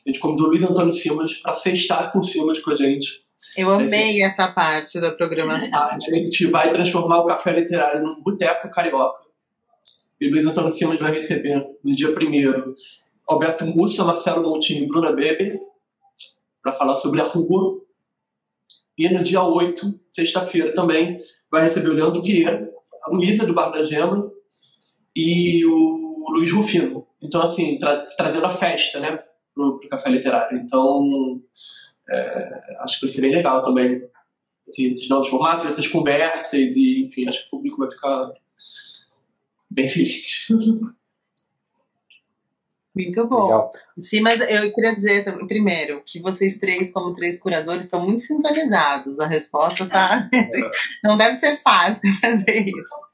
A 0.07 0.09
gente 0.09 0.21
convidou 0.21 0.47
o 0.47 0.49
Luiz 0.51 0.63
Antônio 0.63 0.93
Simas 0.93 1.33
para 1.33 1.53
sextar 1.53 2.13
com 2.13 2.19
o 2.19 2.23
Simas 2.23 2.59
com 2.59 2.71
a 2.71 2.75
gente. 2.77 3.27
Eu 3.57 3.69
amei 3.69 4.21
essa 4.21 4.47
parte 4.47 5.01
da 5.01 5.11
programação. 5.11 5.79
A 5.79 5.99
gente 5.99 6.47
vai 6.47 6.71
transformar 6.71 7.19
o 7.19 7.25
café 7.25 7.51
literário 7.51 8.01
num 8.01 8.21
boteco 8.23 8.71
carioca 8.71 9.27
e 10.19 10.29
Luiz 10.29 10.45
Antônio 10.45 10.71
Simas 10.71 10.97
vai 10.97 11.13
receber 11.13 11.63
no 11.83 11.93
dia 11.93 12.09
1 12.09 12.73
Alberto 13.27 13.65
Mussa, 13.65 14.05
Marcelo 14.05 14.41
Montinho 14.41 14.85
e 14.85 14.87
Bruna 14.87 15.11
Beber 15.11 15.59
para 16.63 16.71
falar 16.71 16.95
sobre 16.95 17.19
a 17.19 17.25
rua. 17.25 17.81
E 18.97 19.07
no 19.09 19.21
dia 19.23 19.43
8, 19.43 19.99
sexta-feira 20.11 20.73
também, 20.73 21.17
vai 21.51 21.65
receber 21.65 21.89
o 21.89 21.93
Leandro 21.93 22.23
Vieira, 22.23 22.67
a 23.03 23.13
Luísa 23.13 23.45
do 23.45 23.53
Bar 23.53 23.69
da 23.71 23.83
Gema 23.83 24.31
e 25.15 25.63
o 25.65 26.25
Luiz 26.29 26.51
Rufino. 26.51 27.05
Então, 27.21 27.41
assim, 27.41 27.77
tra 27.77 28.07
trazendo 28.17 28.45
a 28.45 28.51
festa, 28.51 28.99
né, 28.99 29.19
pro, 29.57 29.79
pro 29.79 29.89
Café 29.89 30.09
Literário. 30.09 30.59
Então, 30.59 31.41
é, 32.09 32.77
acho 32.81 32.99
que 32.99 33.07
vai 33.07 33.13
ser 33.13 33.21
bem 33.21 33.35
legal 33.35 33.61
também. 33.63 34.01
Assim, 34.67 34.85
esses 34.85 35.09
novos 35.09 35.29
formatos, 35.29 35.65
essas 35.65 35.87
conversas 35.87 36.75
e, 36.75 37.05
enfim, 37.05 37.27
acho 37.27 37.41
que 37.41 37.47
o 37.47 37.51
público 37.51 37.77
vai 37.77 37.89
ficar 37.89 38.31
bem 39.69 39.89
feliz. 39.89 40.47
Muito 42.97 43.27
bom. 43.27 43.45
Legal. 43.45 43.71
Sim, 43.99 44.21
mas 44.21 44.39
eu 44.39 44.73
queria 44.73 44.95
dizer 44.95 45.23
primeiro 45.47 46.01
que 46.05 46.19
vocês 46.19 46.57
três, 46.57 46.91
como 46.91 47.13
três 47.13 47.39
curadores, 47.39 47.85
estão 47.85 47.99
muito 47.99 48.23
sintonizados. 48.23 49.19
A 49.19 49.27
resposta 49.27 49.85
tá. 49.85 50.27
Não 51.03 51.17
deve 51.17 51.35
ser 51.35 51.57
fácil 51.57 52.11
fazer 52.15 52.67
isso. 52.67 53.07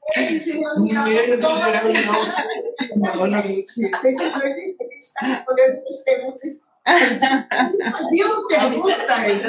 Vocês 3.90 5.06
estão 5.06 5.28
respondendo 5.28 5.78
essas 5.78 6.02
perguntas. 6.04 6.60
Fazendo 6.84 8.46
perguntas. 8.46 9.48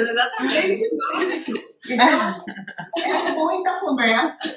Então, 1.88 2.34
é 3.04 3.32
muita 3.32 3.80
conversa. 3.80 4.56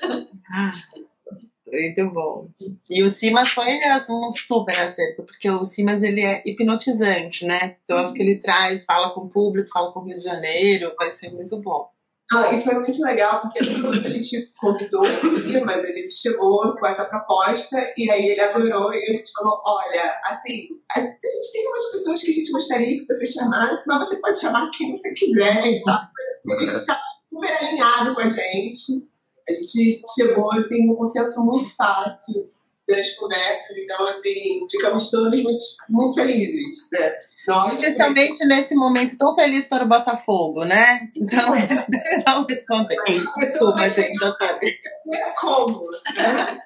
Muito 1.72 2.10
bom. 2.12 2.48
E 2.90 3.04
o 3.04 3.10
Simas 3.10 3.50
foi 3.50 3.82
assim, 3.84 4.14
um 4.14 4.32
super 4.32 4.78
acerto, 4.80 5.24
porque 5.24 5.50
o 5.50 5.64
Simas 5.64 6.04
ele 6.04 6.22
é 6.22 6.42
hipnotizante, 6.46 7.46
né? 7.46 7.78
Então 7.84 7.98
acho 7.98 8.14
que 8.14 8.22
ele 8.22 8.40
traz, 8.40 8.84
fala 8.84 9.14
com 9.14 9.22
o 9.22 9.30
público, 9.30 9.70
fala 9.72 9.92
com 9.92 10.00
o 10.00 10.04
Rio 10.06 10.16
de 10.16 10.24
Janeiro, 10.24 10.94
vai 10.98 11.12
ser 11.12 11.32
muito 11.32 11.58
bom. 11.62 11.90
Ah, 12.32 12.54
e 12.54 12.62
foi 12.62 12.76
muito 12.76 13.02
legal, 13.04 13.42
porque 13.42 13.58
a 13.60 14.10
gente 14.10 14.50
convidou 14.60 15.02
o 15.02 15.66
mas 15.66 15.84
a 15.84 15.92
gente 15.92 16.14
chegou 16.14 16.76
com 16.76 16.86
essa 16.86 17.06
proposta 17.06 17.92
e 17.98 18.10
aí 18.12 18.30
ele 18.30 18.42
adorou 18.42 18.94
e 18.94 18.98
a 18.98 19.14
gente 19.14 19.32
falou, 19.32 19.60
olha, 19.66 20.20
assim, 20.26 20.68
a 20.92 21.00
gente 21.00 21.52
tem 21.52 21.68
umas 21.68 21.92
pessoas 21.92 22.22
que 22.22 22.30
a 22.30 22.34
gente 22.34 22.52
gostaria 22.52 23.00
que 23.00 23.06
você 23.08 23.26
chamasse, 23.26 23.84
mas 23.88 24.08
você 24.08 24.18
pode 24.18 24.40
chamar 24.40 24.70
quem 24.70 24.92
você 24.92 25.12
quiser 25.14 25.66
e 25.66 25.84
tal. 25.84 26.02
Ele 26.46 26.86
tá 26.86 27.02
super 27.30 27.52
alinhado 27.52 28.14
com 28.14 28.22
a 28.22 28.30
gente 28.30 29.09
a 29.50 29.52
gente 29.52 30.04
chegou 30.16 30.52
assim 30.52 30.86
num 30.86 30.96
consenso 30.96 31.44
muito 31.44 31.76
fácil 31.76 32.50
das 32.88 33.16
conversas, 33.16 33.78
então 33.78 34.08
assim, 34.08 34.66
ficamos 34.70 35.12
todos 35.12 35.42
muito, 35.44 35.62
muito 35.90 36.16
felizes, 36.16 36.90
né? 36.92 37.18
Nós, 37.48 37.74
Especialmente 37.74 38.46
nesse 38.46 38.76
momento 38.76 39.18
tão 39.18 39.36
feliz 39.36 39.68
para 39.68 39.84
o 39.84 39.88
Botafogo, 39.88 40.66
né? 40.66 41.10
Então, 41.16 41.52
deve 41.52 42.24
dar 42.24 42.38
muito 42.42 42.66
contente. 42.66 43.24
Desculpa, 43.38 43.90
gente, 43.90 44.18
doutora. 44.20 44.60
É 44.64 45.32
como, 45.40 45.88
né? 46.16 46.62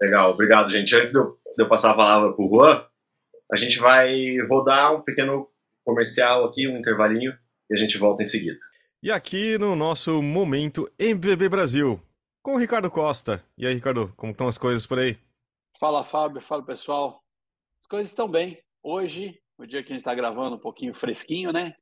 Legal, 0.00 0.32
obrigado, 0.32 0.70
gente. 0.70 0.96
Antes 0.96 1.10
de 1.10 1.18
eu, 1.18 1.38
de 1.56 1.62
eu 1.62 1.68
passar 1.68 1.90
a 1.90 1.96
palavra 1.96 2.32
para 2.32 2.44
o 2.44 2.48
Juan, 2.48 2.86
a 3.52 3.56
gente 3.56 3.78
vai 3.78 4.38
rodar 4.48 4.94
um 4.94 5.02
pequeno 5.02 5.46
comercial 5.84 6.46
aqui, 6.46 6.66
um 6.66 6.78
intervalinho, 6.78 7.32
e 7.68 7.74
a 7.74 7.76
gente 7.76 7.98
volta 7.98 8.22
em 8.22 8.26
seguida. 8.26 8.69
E 9.02 9.10
aqui 9.10 9.56
no 9.56 9.74
nosso 9.74 10.20
momento 10.20 10.86
MVB 10.98 11.48
Brasil, 11.48 11.98
com 12.42 12.52
o 12.52 12.58
Ricardo 12.58 12.90
Costa. 12.90 13.42
E 13.56 13.66
aí, 13.66 13.72
Ricardo, 13.72 14.12
como 14.14 14.32
estão 14.32 14.46
as 14.46 14.58
coisas 14.58 14.86
por 14.86 14.98
aí? 14.98 15.18
Fala, 15.78 16.04
Fábio. 16.04 16.42
Fala, 16.42 16.62
pessoal. 16.62 17.24
As 17.80 17.86
coisas 17.86 18.10
estão 18.10 18.28
bem. 18.28 18.62
Hoje, 18.82 19.40
o 19.56 19.64
dia 19.64 19.82
que 19.82 19.90
a 19.90 19.94
gente 19.94 20.02
está 20.02 20.14
gravando, 20.14 20.56
um 20.56 20.60
pouquinho 20.60 20.92
fresquinho, 20.92 21.50
né? 21.50 21.74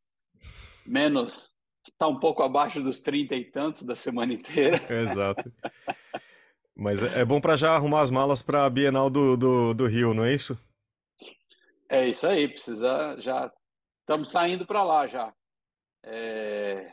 Menos. 0.87 1.53
Está 1.85 2.07
um 2.07 2.21
pouco 2.21 2.45
abaixo 2.45 2.81
dos 2.81 3.01
30 3.01 3.35
e 3.35 3.45
tantos 3.47 3.83
da 3.83 3.97
semana 3.97 4.33
inteira. 4.33 4.81
Exato. 4.89 5.53
Mas 6.77 7.03
é 7.03 7.25
bom 7.25 7.41
para 7.41 7.57
já 7.57 7.75
arrumar 7.75 8.03
as 8.03 8.13
malas 8.13 8.43
para 8.43 8.65
a 8.65 8.71
Bienal 8.71 9.11
do, 9.11 9.37
do, 9.37 9.75
do 9.75 9.87
Rio, 9.89 10.15
não 10.15 10.25
é 10.25 10.33
isso? 10.33 10.57
É 11.89 12.09
isso 12.09 12.29
aí. 12.29 12.47
Precisa 12.47 13.17
já. 13.19 13.53
Estamos 14.03 14.31
saindo 14.31 14.65
para 14.65 14.85
lá 14.85 15.09
já. 15.09 15.35
É, 16.05 16.93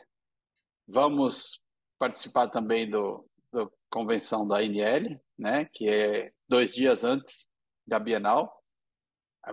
Vamos 0.86 1.66
participar 1.98 2.48
também 2.48 2.88
do, 2.88 3.28
do 3.52 3.72
convenção 3.90 4.46
da 4.46 4.62
INL, 4.62 5.20
né, 5.38 5.64
que 5.72 5.88
é 5.88 6.32
dois 6.48 6.74
dias 6.74 7.04
antes 7.04 7.48
da 7.86 7.98
Bienal. 7.98 8.54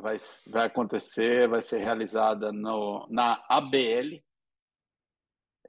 Vai, 0.01 0.17
vai 0.49 0.67
acontecer, 0.67 1.47
vai 1.47 1.61
ser 1.61 1.79
realizada 1.79 2.51
no, 2.51 3.07
na 3.09 3.43
ABL 3.47 4.23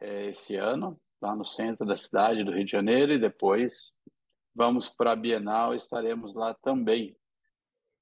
é, 0.00 0.26
esse 0.28 0.56
ano, 0.56 1.00
lá 1.20 1.36
no 1.36 1.44
centro 1.44 1.86
da 1.86 1.96
cidade 1.96 2.42
do 2.42 2.52
Rio 2.52 2.64
de 2.64 2.72
Janeiro, 2.72 3.12
e 3.12 3.18
depois 3.18 3.92
vamos 4.54 4.88
para 4.88 5.12
a 5.12 5.16
Bienal, 5.16 5.74
estaremos 5.74 6.34
lá 6.34 6.54
também. 6.54 7.16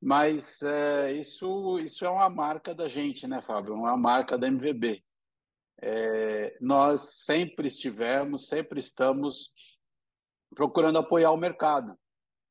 Mas 0.00 0.62
é, 0.62 1.12
isso, 1.12 1.78
isso 1.78 2.04
é 2.04 2.10
uma 2.10 2.28
marca 2.28 2.74
da 2.74 2.88
gente, 2.88 3.26
né, 3.26 3.40
Fábio? 3.42 3.74
Uma 3.74 3.96
marca 3.96 4.36
da 4.36 4.48
MVB. 4.48 5.02
É, 5.80 6.56
nós 6.60 7.24
sempre 7.24 7.66
estivemos, 7.66 8.48
sempre 8.48 8.78
estamos 8.78 9.50
procurando 10.54 10.98
apoiar 10.98 11.32
o 11.32 11.36
mercado. 11.36 11.96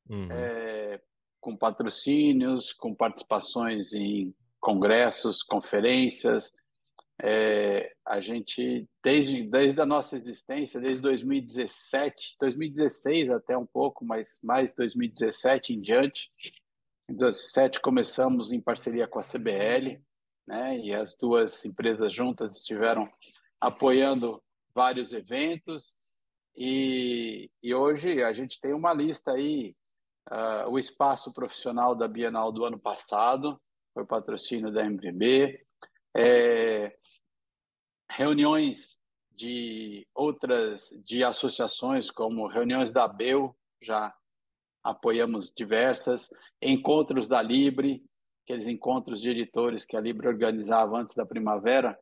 Uhum. 0.10 0.28
É, 0.32 1.02
com 1.40 1.58
patrocínios, 1.58 2.72
com 2.72 2.94
participações 2.94 3.94
em 3.94 4.34
congressos, 4.60 5.42
conferências. 5.42 6.54
É, 7.24 7.94
a 8.06 8.20
gente, 8.20 8.88
desde, 9.04 9.44
desde 9.44 9.80
a 9.82 9.86
nossa 9.86 10.16
existência, 10.16 10.80
desde 10.80 11.02
2017, 11.02 12.36
2016 12.40 13.30
até 13.30 13.58
um 13.58 13.66
pouco, 13.66 14.06
mas 14.06 14.40
mais 14.44 14.74
2017 14.74 15.74
em 15.74 15.82
diante, 15.82 16.32
em 17.10 17.16
2017 17.16 17.80
começamos 17.80 18.52
em 18.52 18.62
parceria 18.62 19.08
com 19.08 19.20
a 19.20 19.24
CBL, 19.24 20.02
né, 20.48 20.78
e 20.80 20.94
as 20.94 21.18
duas 21.18 21.64
empresas 21.66 22.14
juntas 22.14 22.58
estiveram 22.58 23.12
apoiando 23.60 24.42
vários 24.74 25.14
eventos, 25.14 25.94
e, 26.56 27.50
e 27.64 27.74
hoje 27.74 28.24
a 28.24 28.34
gente 28.34 28.60
tem 28.60 28.74
uma 28.74 28.94
lista 28.94 29.32
aí 29.32 29.76
Uh, 30.30 30.70
o 30.70 30.80
espaço 30.80 31.34
profissional 31.34 31.96
da 31.96 32.08
Bienal 32.08 32.52
do 32.52 32.64
ano 32.64 32.80
passado, 32.80 33.60
foi 33.94 34.06
patrocínio 34.06 34.72
da 34.72 34.86
MVB. 34.86 35.66
É, 36.16 36.96
reuniões 38.10 39.00
de 39.32 40.08
outras 40.14 40.90
de 41.04 41.24
associações, 41.24 42.12
como 42.12 42.48
reuniões 42.48 42.92
da 42.92 43.06
ABEU, 43.06 43.56
já 43.82 44.14
apoiamos 44.84 45.52
diversas, 45.54 46.30
encontros 46.62 47.28
da 47.28 47.42
Libre, 47.42 48.04
aqueles 48.44 48.68
encontros 48.68 49.22
de 49.22 49.30
editores 49.30 49.86
que 49.86 49.96
a 49.96 50.02
Libre 50.02 50.28
organizava 50.28 50.98
antes 50.98 51.16
da 51.16 51.26
primavera, 51.26 51.98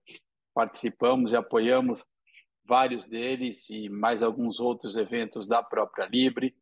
participamos 0.53 1.31
e 1.31 1.35
apoiamos 1.35 2.03
vários 2.65 3.05
deles 3.05 3.69
e 3.69 3.89
mais 3.89 4.21
alguns 4.21 4.59
outros 4.59 4.95
eventos 4.95 5.47
da 5.47 5.63
própria 5.63 6.05
Libre. 6.05 6.55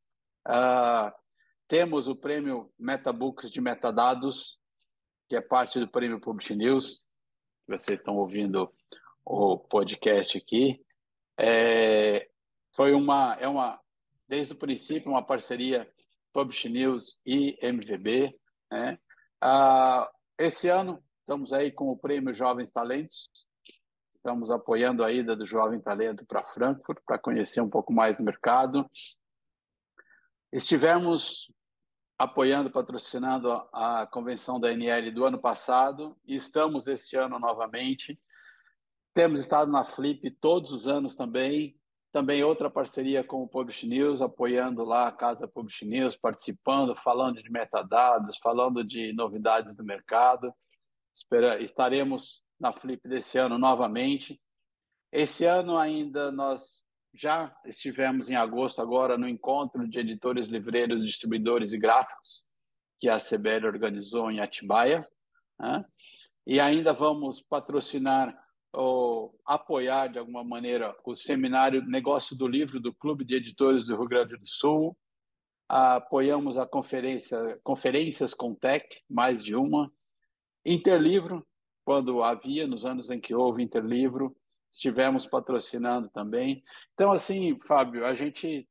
Uh, 0.47 1.11
temos 1.67 2.07
o 2.07 2.15
prêmio 2.15 2.71
Metabooks 2.80 3.51
de 3.51 3.59
Metadados, 3.59 4.57
que 5.28 5.36
é 5.36 5.41
parte 5.41 5.80
do 5.80 5.88
prêmio 5.88 6.21
Publish 6.21 6.55
News. 6.55 7.03
Vocês 7.67 7.99
estão 7.99 8.15
ouvindo 8.15 8.71
o 9.25 9.57
podcast 9.57 10.38
aqui. 10.38 10.82
É, 11.38 12.30
foi 12.73 12.93
uma, 12.93 13.36
é 13.39 13.47
uma, 13.47 13.80
desde 14.28 14.53
o 14.53 14.57
princípio, 14.57 15.11
uma 15.11 15.21
parceria 15.21 15.89
Publish 16.32 16.69
News 16.69 17.19
e 17.25 17.57
MVB. 17.61 18.34
Né? 18.71 18.97
Ah, 19.41 20.09
esse 20.38 20.67
ano, 20.67 21.03
estamos 21.19 21.53
aí 21.53 21.71
com 21.71 21.89
o 21.89 21.97
prêmio 21.97 22.33
Jovens 22.33 22.71
Talentos. 22.71 23.29
Estamos 24.15 24.49
apoiando 24.49 25.03
a 25.03 25.11
ida 25.11 25.35
do 25.35 25.45
Jovem 25.45 25.79
Talento 25.79 26.25
para 26.25 26.43
Frankfurt, 26.43 26.99
para 27.05 27.19
conhecer 27.19 27.61
um 27.61 27.69
pouco 27.69 27.93
mais 27.93 28.17
do 28.17 28.23
mercado. 28.23 28.89
Estivemos 30.51 31.51
apoiando, 32.17 32.71
patrocinando 32.71 33.51
a, 33.71 34.07
convenção 34.11 34.59
da 34.59 34.71
NL 34.71 35.11
do 35.11 35.23
ano 35.23 35.39
passado 35.39 36.17
e 36.25 36.33
estamos 36.33 36.88
este 36.88 37.15
ano 37.15 37.38
novamente. 37.38 38.19
Temos 39.13 39.39
estado 39.39 39.71
na 39.71 39.85
Flip 39.85 40.31
todos 40.41 40.71
os 40.71 40.88
anos 40.88 41.15
também. 41.15 41.79
Também 42.18 42.43
outra 42.43 42.68
parceria 42.68 43.24
com 43.24 43.43
o 43.43 43.47
Publish 43.47 43.86
News, 43.86 44.24
apoiando 44.24 44.84
lá 44.84 45.07
a 45.07 45.11
Casa 45.11 45.47
Publish 45.47 45.86
News, 45.86 46.15
participando, 46.15 46.95
falando 46.95 47.43
de 47.43 47.51
metadados, 47.51 48.39
falando 48.39 48.84
de 48.84 49.13
novidades 49.13 49.76
do 49.76 49.84
mercado. 49.84 50.51
Espera, 51.13 51.61
estaremos 51.61 52.41
na 52.59 52.74
Flip 52.74 53.07
desse 53.07 53.38
ano 53.38 53.59
novamente. 53.59 54.41
Esse 55.11 55.45
ano 55.45 55.78
ainda 55.78 56.32
nós 56.32 56.82
já 57.13 57.55
estivemos 57.68 58.32
em 58.32 58.36
agosto 58.36 58.82
agora 58.82 59.15
no 59.15 59.30
encontro 59.30 59.88
de 59.88 59.99
editores, 59.99 60.47
livreiros, 60.47 61.05
distribuidores 61.05 61.72
e 61.72 61.78
gráficos 61.78 62.47
que 62.99 63.07
a 63.07 63.20
CBL 63.20 63.68
organizou 63.68 64.32
em 64.32 64.39
Atibaia. 64.39 65.07
Né? 65.59 65.86
E 66.47 66.59
ainda 66.59 66.93
vamos 66.93 67.43
patrocinar 67.43 68.36
ou 68.74 69.39
apoiar 69.45 70.07
de 70.07 70.20
alguma 70.20 70.43
maneira 70.43 70.95
o 71.03 71.15
seminário 71.15 71.86
Negócio 71.86 72.36
do 72.36 72.47
Livro 72.47 72.80
do 72.80 72.93
Clube 72.93 73.26
de 73.26 73.36
Editores 73.36 73.86
do 73.86 73.95
Rio 73.95 74.07
Grande 74.07 74.38
do 74.38 74.45
Sul. 74.45 74.97
Apoiamos 75.68 76.57
a 76.57 76.65
conferência 76.65 77.59
Conferências 77.63 78.34
com 78.34 78.53
Tech, 78.53 78.86
mais 79.09 79.43
de 79.43 79.55
uma. 79.55 79.91
Interlivro, 80.65 81.45
quando 81.86 82.24
havia, 82.24 82.68
nos 82.68 82.86
anos 82.86 83.09
em 83.09 83.20
que 83.20 83.34
houve 83.34 83.63
Interlivro, 83.63 84.36
estivemos 84.70 85.26
patrocinando 85.26 86.09
também. 86.09 86.63
Então, 86.93 87.11
assim, 87.11 87.57
Fábio, 87.65 88.05
a 88.05 88.13
gente 88.13 88.68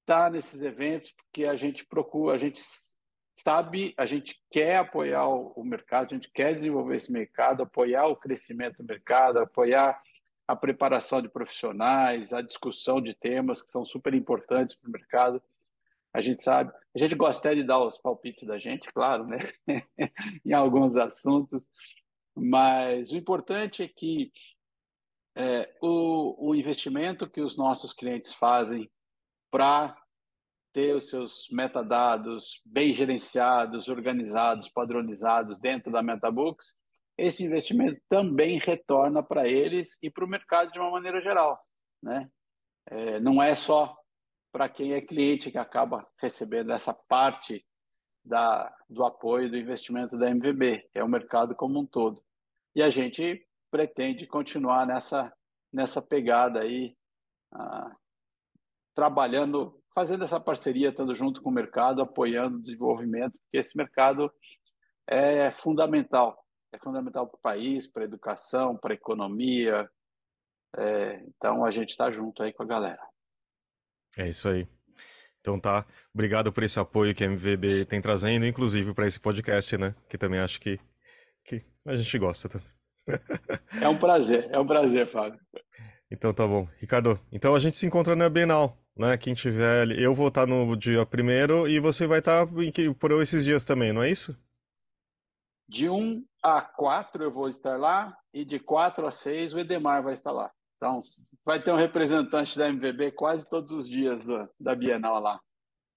está 0.00 0.30
nesses 0.30 0.62
eventos 0.62 1.10
porque 1.10 1.44
a 1.44 1.56
gente 1.56 1.84
procura, 1.84 2.36
a 2.36 2.38
gente 2.38 2.60
sabe, 3.36 3.94
a 3.98 4.06
gente 4.06 4.40
quer 4.50 4.78
apoiar 4.78 5.28
o, 5.28 5.62
mercado, 5.62 6.06
a 6.06 6.14
gente 6.14 6.30
quer 6.32 6.54
desenvolver 6.54 6.96
esse 6.96 7.12
mercado, 7.12 7.62
apoiar 7.62 8.06
o 8.06 8.16
crescimento 8.16 8.78
do 8.78 8.84
mercado, 8.84 9.38
apoiar 9.38 10.00
a 10.48 10.56
preparação 10.56 11.20
de 11.20 11.28
profissionais, 11.28 12.32
a 12.32 12.40
discussão 12.40 13.00
de 13.00 13.14
temas 13.14 13.60
que 13.60 13.68
são 13.68 13.84
super 13.84 14.14
importantes 14.14 14.74
para 14.74 14.88
o 14.88 14.92
mercado. 14.92 15.42
A 16.14 16.22
gente 16.22 16.42
sabe, 16.42 16.72
a 16.94 16.98
gente 16.98 17.14
gosta 17.14 17.54
de 17.54 17.62
dar 17.62 17.78
os 17.78 17.98
palpites 17.98 18.46
da 18.46 18.58
gente, 18.58 18.90
claro, 18.90 19.26
né? 19.26 19.38
em 20.44 20.54
alguns 20.54 20.96
assuntos, 20.96 21.68
mas 22.34 23.12
o 23.12 23.16
importante 23.16 23.82
é 23.82 23.88
que 23.88 24.32
é, 25.36 25.70
o, 25.82 26.48
o 26.48 26.54
investimento 26.54 27.28
que 27.28 27.42
os 27.42 27.54
nossos 27.58 27.92
clientes 27.92 28.32
fazem 28.32 28.90
para 29.50 29.94
ter 30.76 30.94
os 30.94 31.08
seus 31.08 31.48
metadados 31.50 32.60
bem 32.66 32.92
gerenciados, 32.92 33.88
organizados, 33.88 34.68
padronizados 34.68 35.58
dentro 35.58 35.90
da 35.90 36.02
MetaBooks, 36.02 36.76
esse 37.16 37.42
investimento 37.42 37.98
também 38.10 38.58
retorna 38.58 39.22
para 39.22 39.48
eles 39.48 39.98
e 40.02 40.10
para 40.10 40.22
o 40.22 40.28
mercado 40.28 40.70
de 40.70 40.78
uma 40.78 40.90
maneira 40.90 41.18
geral. 41.22 41.58
Né? 42.02 42.30
É, 42.90 43.18
não 43.20 43.42
é 43.42 43.54
só 43.54 43.96
para 44.52 44.68
quem 44.68 44.92
é 44.92 45.00
cliente 45.00 45.50
que 45.50 45.56
acaba 45.56 46.06
recebendo 46.18 46.70
essa 46.70 46.92
parte 46.92 47.64
da, 48.22 48.70
do 48.86 49.02
apoio 49.02 49.48
do 49.48 49.56
investimento 49.56 50.18
da 50.18 50.28
MVB, 50.28 50.90
é 50.92 51.02
o 51.02 51.08
mercado 51.08 51.56
como 51.56 51.80
um 51.80 51.86
todo. 51.86 52.22
E 52.74 52.82
a 52.82 52.90
gente 52.90 53.48
pretende 53.70 54.26
continuar 54.26 54.86
nessa, 54.86 55.32
nessa 55.72 56.02
pegada 56.02 56.60
aí, 56.60 56.94
ah, 57.50 57.96
trabalhando, 58.94 59.82
fazendo 59.96 60.24
essa 60.24 60.38
parceria, 60.38 60.90
estando 60.90 61.14
junto 61.14 61.40
com 61.40 61.48
o 61.48 61.52
mercado, 61.52 62.02
apoiando 62.02 62.58
o 62.58 62.60
desenvolvimento, 62.60 63.40
porque 63.40 63.56
esse 63.56 63.74
mercado 63.74 64.30
é 65.08 65.50
fundamental. 65.50 66.38
É 66.70 66.78
fundamental 66.78 67.26
para 67.26 67.38
o 67.38 67.40
país, 67.40 67.86
para 67.86 68.02
a 68.02 68.04
educação, 68.04 68.76
para 68.76 68.92
a 68.92 68.94
economia. 68.94 69.88
É, 70.76 71.24
então 71.28 71.64
a 71.64 71.70
gente 71.70 71.90
está 71.90 72.10
junto 72.10 72.42
aí 72.42 72.52
com 72.52 72.62
a 72.62 72.66
galera. 72.66 73.00
É 74.18 74.28
isso 74.28 74.46
aí. 74.50 74.68
Então 75.40 75.58
tá, 75.58 75.86
obrigado 76.12 76.52
por 76.52 76.62
esse 76.62 76.78
apoio 76.78 77.14
que 77.14 77.24
a 77.24 77.30
MVB 77.30 77.86
tem 77.86 78.02
trazendo, 78.02 78.44
inclusive 78.44 78.92
para 78.92 79.06
esse 79.06 79.18
podcast, 79.18 79.78
né? 79.78 79.94
Que 80.10 80.18
também 80.18 80.40
acho 80.40 80.60
que, 80.60 80.78
que 81.42 81.64
a 81.86 81.96
gente 81.96 82.18
gosta. 82.18 82.62
É 83.80 83.88
um 83.88 83.96
prazer, 83.96 84.46
é 84.50 84.58
um 84.58 84.66
prazer, 84.66 85.06
Fábio. 85.06 85.40
Então 86.10 86.34
tá 86.34 86.46
bom. 86.46 86.68
Ricardo, 86.76 87.18
então 87.32 87.54
a 87.54 87.58
gente 87.58 87.78
se 87.78 87.86
encontra 87.86 88.14
na 88.14 88.28
Bienal, 88.28 88.76
né? 88.96 89.16
Quem 89.18 89.34
tiver 89.34 89.82
ali. 89.82 90.02
Eu 90.02 90.14
vou 90.14 90.28
estar 90.28 90.46
no 90.46 90.74
dia 90.76 91.04
primeiro 91.04 91.68
e 91.68 91.78
você 91.78 92.06
vai 92.06 92.20
estar 92.20 92.46
por 92.98 93.12
esses 93.22 93.44
dias 93.44 93.64
também, 93.64 93.92
não 93.92 94.02
é 94.02 94.10
isso? 94.10 94.36
De 95.68 95.88
1 95.88 96.24
a 96.42 96.62
4 96.62 97.24
eu 97.24 97.30
vou 97.30 97.48
estar 97.48 97.76
lá 97.76 98.16
e 98.32 98.44
de 98.44 98.58
4 98.58 99.06
a 99.06 99.10
6 99.10 99.54
o 99.54 99.58
Edemar 99.58 100.02
vai 100.02 100.14
estar 100.14 100.32
lá. 100.32 100.50
Então 100.76 101.00
vai 101.44 101.60
ter 101.60 101.72
um 101.72 101.76
representante 101.76 102.56
da 102.56 102.68
MVB 102.68 103.12
quase 103.12 103.48
todos 103.48 103.72
os 103.72 103.88
dias 103.88 104.24
da, 104.24 104.48
da 104.58 104.74
Bienal 104.74 105.20
lá. 105.20 105.40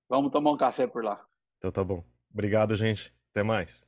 Vamos 0.09 0.31
tomar 0.31 0.51
um 0.51 0.57
café 0.57 0.87
por 0.87 1.03
lá. 1.03 1.23
Então 1.57 1.71
tá 1.71 1.83
bom. 1.83 2.03
Obrigado, 2.33 2.75
gente. 2.75 3.13
Até 3.31 3.43
mais. 3.43 3.85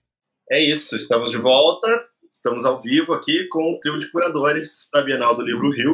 É 0.50 0.60
isso, 0.60 0.96
estamos 0.96 1.32
de 1.32 1.38
volta 1.38 1.88
Estamos 2.32 2.66
ao 2.66 2.82
vivo 2.82 3.14
aqui 3.14 3.48
com 3.50 3.74
o 3.74 3.80
trio 3.80 4.00
de 4.00 4.10
curadores 4.10 4.90
da 4.92 5.04
Bienal 5.04 5.36
do 5.36 5.44
Livro 5.44 5.70
Rio. 5.70 5.94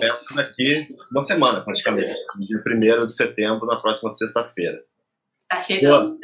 É 0.00 0.34
daqui 0.34 0.88
uma 1.12 1.22
semana, 1.22 1.60
praticamente. 1.60 2.14
Dia 2.40 3.02
1 3.02 3.06
de 3.06 3.14
setembro, 3.14 3.66
na 3.66 3.76
próxima 3.76 4.10
sexta-feira. 4.10 4.82
Tá 5.48 5.62
chegando. 5.62 6.18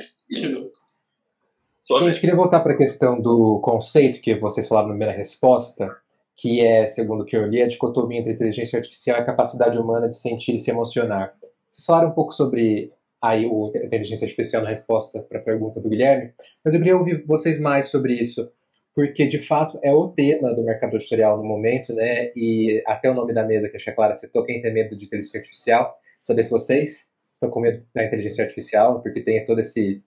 Sua 1.80 1.98
Gente, 1.98 2.08
vez. 2.08 2.18
queria 2.18 2.34
voltar 2.34 2.60
para 2.60 2.72
a 2.72 2.76
questão 2.76 3.20
do 3.20 3.60
conceito 3.60 4.20
que 4.20 4.34
vocês 4.36 4.66
falaram 4.66 4.88
na 4.88 4.94
primeira 4.94 5.16
resposta, 5.16 5.94
que 6.34 6.60
é, 6.60 6.86
segundo 6.86 7.22
o 7.22 7.26
que 7.26 7.36
eu 7.36 7.46
li, 7.46 7.62
a 7.62 7.68
dicotomia 7.68 8.20
entre 8.20 8.32
inteligência 8.32 8.78
artificial 8.78 9.18
e 9.18 9.20
a 9.20 9.24
capacidade 9.24 9.78
humana 9.78 10.08
de 10.08 10.16
sentir 10.16 10.54
e 10.54 10.58
se 10.58 10.70
emocionar. 10.70 11.34
Vocês 11.70 11.84
falaram 11.84 12.08
um 12.08 12.14
pouco 12.14 12.32
sobre 12.32 12.90
aí 13.22 13.46
o 13.46 13.70
a 13.74 13.84
inteligência 13.84 14.24
artificial 14.24 14.62
na 14.62 14.70
resposta 14.70 15.20
para 15.20 15.38
a 15.38 15.42
pergunta 15.42 15.78
do 15.78 15.88
Guilherme, 15.88 16.32
mas 16.64 16.74
eu 16.74 16.80
queria 16.80 16.96
ouvir 16.96 17.24
vocês 17.26 17.60
mais 17.60 17.90
sobre 17.90 18.14
isso, 18.14 18.50
porque 18.94 19.26
de 19.26 19.38
fato 19.38 19.78
é 19.82 19.92
o 19.92 20.08
tema 20.08 20.54
do 20.54 20.62
mercado 20.62 20.96
editorial 20.96 21.36
no 21.36 21.44
momento, 21.44 21.92
né? 21.92 22.30
E 22.36 22.82
até 22.86 23.10
o 23.10 23.14
nome 23.14 23.32
da 23.32 23.44
mesa 23.44 23.68
que 23.68 23.76
a 23.76 23.94
Clara 23.94 24.14
citou, 24.14 24.44
quem 24.44 24.62
tem 24.62 24.72
medo 24.72 24.96
de 24.96 25.06
inteligência 25.06 25.38
artificial, 25.38 25.98
saber 26.22 26.44
se 26.44 26.50
vocês 26.50 27.12
estão 27.34 27.50
com 27.50 27.60
medo 27.60 27.84
da 27.92 28.04
inteligência 28.04 28.42
artificial, 28.42 29.02
porque 29.02 29.20
tem 29.20 29.44
todo 29.44 29.58
esse 29.58 30.02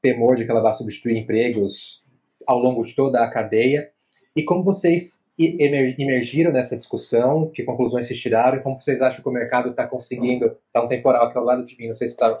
temor 0.00 0.34
de 0.34 0.44
que 0.44 0.50
ela 0.50 0.62
vá 0.62 0.72
substituir 0.72 1.16
empregos 1.16 2.04
ao 2.46 2.58
longo 2.58 2.82
de 2.82 2.94
toda 2.96 3.22
a 3.22 3.30
cadeia, 3.30 3.90
e 4.34 4.42
como 4.42 4.62
vocês 4.62 5.26
emergiram 5.38 6.50
nessa 6.50 6.76
discussão, 6.76 7.50
que 7.50 7.62
conclusões 7.62 8.06
se 8.06 8.14
tiraram, 8.14 8.58
e 8.58 8.62
como 8.62 8.80
vocês 8.80 9.02
acham 9.02 9.22
que 9.22 9.28
o 9.28 9.32
mercado 9.32 9.70
está 9.70 9.86
conseguindo 9.86 10.56
dar 10.72 10.82
um 10.82 10.88
temporal 10.88 11.26
aqui 11.26 11.36
ao 11.36 11.44
lado 11.44 11.64
de 11.66 11.76
mim, 11.76 11.88
não 11.88 11.94
sei 11.94 12.08
se 12.08 12.14
está 12.14 12.36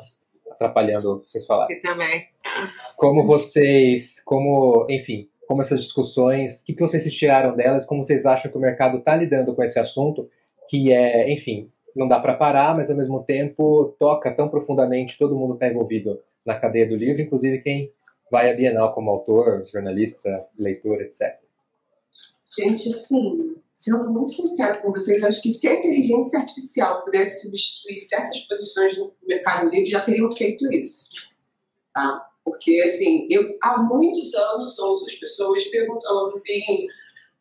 atrapalhando 0.50 1.22
vocês 1.22 1.46
falarem. 1.46 1.76
Aqui 1.76 1.86
também. 1.86 2.28
Como 2.96 3.24
vocês, 3.24 4.22
como, 4.24 4.86
enfim, 4.88 5.28
como 5.52 5.60
essas 5.60 5.82
discussões, 5.82 6.62
o 6.62 6.64
que, 6.64 6.72
que 6.72 6.80
vocês 6.80 7.02
se 7.02 7.10
tiraram 7.10 7.54
delas, 7.54 7.84
como 7.84 8.02
vocês 8.02 8.24
acham 8.24 8.50
que 8.50 8.56
o 8.56 8.60
mercado 8.60 8.96
está 8.96 9.14
lidando 9.14 9.54
com 9.54 9.62
esse 9.62 9.78
assunto, 9.78 10.26
que 10.66 10.90
é, 10.90 11.30
enfim, 11.30 11.70
não 11.94 12.08
dá 12.08 12.18
para 12.18 12.32
parar, 12.32 12.74
mas 12.74 12.90
ao 12.90 12.96
mesmo 12.96 13.22
tempo 13.22 13.94
toca 13.98 14.34
tão 14.34 14.48
profundamente, 14.48 15.18
todo 15.18 15.36
mundo 15.36 15.52
está 15.52 15.68
envolvido 15.68 16.18
na 16.42 16.58
cadeia 16.58 16.88
do 16.88 16.96
livro, 16.96 17.20
inclusive 17.20 17.58
quem 17.58 17.92
vai 18.30 18.50
à 18.50 18.54
Bienal 18.54 18.94
como 18.94 19.10
autor, 19.10 19.62
jornalista, 19.70 20.42
leitor, 20.58 21.02
etc. 21.02 21.38
Gente, 22.58 22.90
assim, 22.90 23.54
sendo 23.76 24.10
muito 24.10 24.32
sincero 24.32 24.80
com 24.80 24.90
vocês, 24.90 25.22
acho 25.22 25.42
que 25.42 25.52
se 25.52 25.68
a 25.68 25.74
inteligência 25.74 26.38
artificial 26.38 27.04
pudesse 27.04 27.42
substituir 27.42 28.00
certas 28.00 28.40
posições 28.40 28.96
no 28.96 29.12
mercado 29.28 29.68
livre, 29.68 29.84
já 29.84 30.00
teriam 30.00 30.30
feito 30.30 30.64
isso. 30.72 31.10
Tá? 31.92 32.26
Porque, 32.44 32.80
assim, 32.80 33.26
eu 33.30 33.56
há 33.62 33.78
muitos 33.78 34.34
anos 34.34 34.78
ouço 34.78 35.06
as 35.06 35.14
pessoas 35.14 35.64
perguntando 35.64 36.28
assim: 36.28 36.86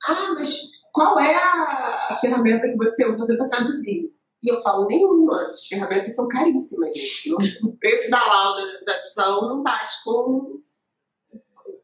ah, 0.07 0.33
mas 0.33 0.81
qual 0.91 1.19
é 1.19 1.35
a, 1.35 2.07
a 2.09 2.15
ferramenta 2.15 2.67
que 2.67 2.77
você 2.77 3.05
usa 3.05 3.37
para 3.37 3.47
traduzir? 3.47 4.13
E 4.43 4.49
eu 4.49 4.59
falo, 4.61 4.87
nenhuma. 4.87 5.43
As 5.43 5.65
ferramentas 5.67 6.15
são 6.15 6.27
caríssimas, 6.27 6.95
gente. 6.95 7.33
O 7.63 7.77
preço 7.77 8.09
da 8.09 8.23
lauda 8.25 8.61
da 8.61 8.79
tradução 8.85 9.49
não 9.49 9.63
bate 9.63 10.03
com 10.03 10.11
o 10.11 10.61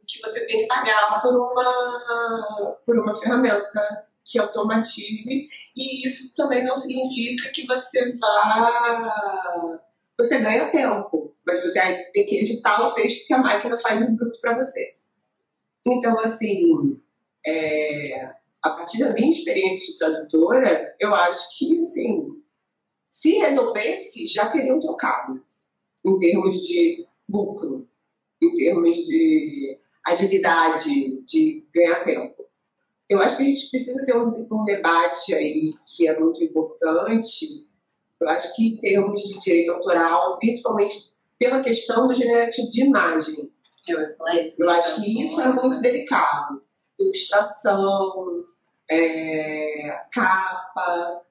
que 0.08 0.22
você 0.22 0.46
tem 0.46 0.62
que 0.62 0.68
pagar 0.68 1.22
por 1.22 1.36
uma, 1.36 2.78
por 2.86 2.98
uma 2.98 3.16
ferramenta 3.16 4.08
que 4.26 4.40
automatize. 4.40 5.48
E 5.76 6.08
isso 6.08 6.36
também 6.36 6.64
não 6.64 6.76
significa 6.76 7.50
que 7.50 7.66
você 7.68 8.16
vá. 8.18 9.80
Você 10.20 10.40
ganha 10.40 10.72
tempo, 10.72 11.36
mas 11.46 11.62
você 11.62 11.80
tem 12.14 12.26
que 12.26 12.40
editar 12.40 12.88
o 12.88 12.94
texto 12.94 13.28
que 13.28 13.34
a 13.34 13.38
máquina 13.38 13.78
faz 13.78 14.02
em 14.02 14.16
bruto 14.16 14.40
para 14.42 14.58
você. 14.58 14.96
Então, 15.86 16.20
assim, 16.20 17.00
é, 17.46 18.34
a 18.62 18.70
partir 18.72 19.00
da 19.00 19.14
minha 19.14 19.32
experiência 19.32 19.94
de 19.94 20.00
tradutora, 20.00 20.96
eu 21.00 21.14
acho 21.14 21.58
que, 21.58 21.80
assim, 21.82 22.28
se 23.08 23.38
resolvesse, 23.38 24.28
já 24.28 24.50
teriam 24.50 24.80
trocado 24.80 25.42
em 26.06 26.20
termos 26.20 26.66
de 26.66 27.08
lucro, 27.30 27.88
em 28.42 28.54
termos 28.54 28.96
de 28.96 29.78
agilidade, 30.06 31.22
de 31.24 31.68
ganhar 31.74 32.04
tempo. 32.04 32.46
Eu 33.10 33.22
acho 33.22 33.38
que 33.38 33.44
a 33.44 33.46
gente 33.46 33.70
precisa 33.70 34.06
ter 34.06 34.16
um, 34.16 34.48
um 34.52 34.66
debate 34.66 35.34
aí 35.34 35.74
que 35.86 36.08
é 36.08 36.20
muito 36.20 36.44
importante. 36.44 37.67
Eu 38.20 38.30
acho 38.30 38.56
que 38.56 38.68
em 38.68 38.78
termos 38.78 39.22
de 39.24 39.40
direito 39.40 39.72
autoral, 39.72 40.38
principalmente 40.40 41.12
pela 41.38 41.62
questão 41.62 42.08
do 42.08 42.14
generativo 42.14 42.70
de 42.72 42.82
imagem, 42.82 43.52
Eu 43.88 44.04
isso. 44.04 44.62
eu 44.62 44.70
acho 44.70 45.02
que 45.02 45.26
isso 45.26 45.40
é 45.40 45.48
muito 45.48 45.82
delicado. 45.82 46.64
Ilustração, 47.00 48.44
é, 48.90 50.06
capa, 50.12 51.22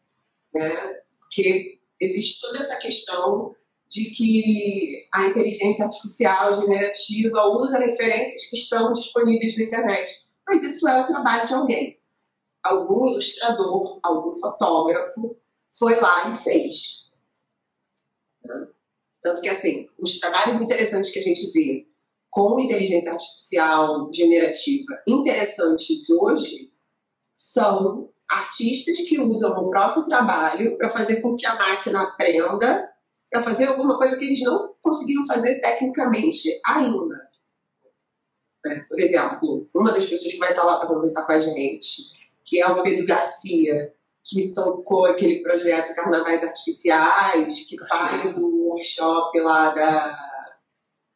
né? 0.55 1.01
Porque 1.19 1.81
existe 2.01 2.41
toda 2.41 2.59
essa 2.59 2.77
questão 2.77 3.55
de 3.89 4.05
que 4.11 5.09
a 5.13 5.27
inteligência 5.27 5.85
artificial 5.85 6.53
generativa 6.55 7.47
usa 7.47 7.79
referências 7.79 8.47
que 8.47 8.57
estão 8.57 8.93
disponíveis 8.93 9.57
na 9.57 9.65
internet. 9.65 10.27
Mas 10.47 10.63
isso 10.63 10.89
é 10.89 11.01
o 11.01 11.07
trabalho 11.07 11.47
de 11.47 11.55
alguém. 11.55 11.99
Algum 12.63 13.09
ilustrador, 13.09 14.01
algum 14.03 14.33
fotógrafo 14.33 15.37
foi 15.79 15.99
lá 16.01 16.31
e 16.31 16.37
fez. 16.37 17.11
Né? 18.45 18.69
Tanto 19.21 19.43
que, 19.43 19.49
assim, 19.49 19.89
os 19.99 20.19
trabalhos 20.19 20.61
interessantes 20.61 21.11
que 21.11 21.19
a 21.19 21.23
gente 21.23 21.51
vê 21.53 21.87
com 22.31 22.61
inteligência 22.61 23.13
artificial 23.13 24.11
generativa 24.13 25.03
interessantes 25.07 26.09
hoje 26.11 26.73
são 27.35 28.13
artistas 28.29 29.01
que 29.01 29.19
usam 29.21 29.53
o 29.53 29.71
próprio 29.71 30.05
trabalho 30.05 30.77
para 30.77 30.89
fazer 30.89 31.21
com 31.21 31.37
que 31.37 31.47
a 31.47 31.55
máquina 31.55 32.03
aprenda 32.03 32.93
para 33.31 33.43
fazer 33.43 33.67
alguma 33.67 33.97
coisa 33.97 34.17
que 34.17 34.25
eles 34.25 34.41
não 34.43 34.75
conseguiram 34.83 35.27
fazer 35.27 35.61
tecnicamente 35.61 36.61
ainda. 36.65 37.31
Né? 38.65 38.85
Por 38.89 39.01
exemplo, 39.01 39.69
uma 39.75 39.93
das 39.93 40.07
pessoas 40.07 40.33
que 40.33 40.39
vai 40.39 40.51
estar 40.51 40.65
lá 40.65 40.79
para 40.79 40.89
conversar 40.89 41.25
com 41.25 41.33
a 41.33 41.41
gente, 41.41 42.19
que 42.45 42.61
é 42.61 42.67
o 42.67 42.83
Pedro 42.83 43.07
Garcia, 43.07 43.95
que 44.29 44.53
tocou 44.53 45.07
aquele 45.07 45.41
projeto 45.41 45.95
Carnavais 45.95 46.43
Artificiais, 46.43 47.65
que 47.69 47.79
faz 47.87 48.37
o 48.37 48.49
workshop 48.49 49.39
lá 49.41 49.71
da, 49.71 50.19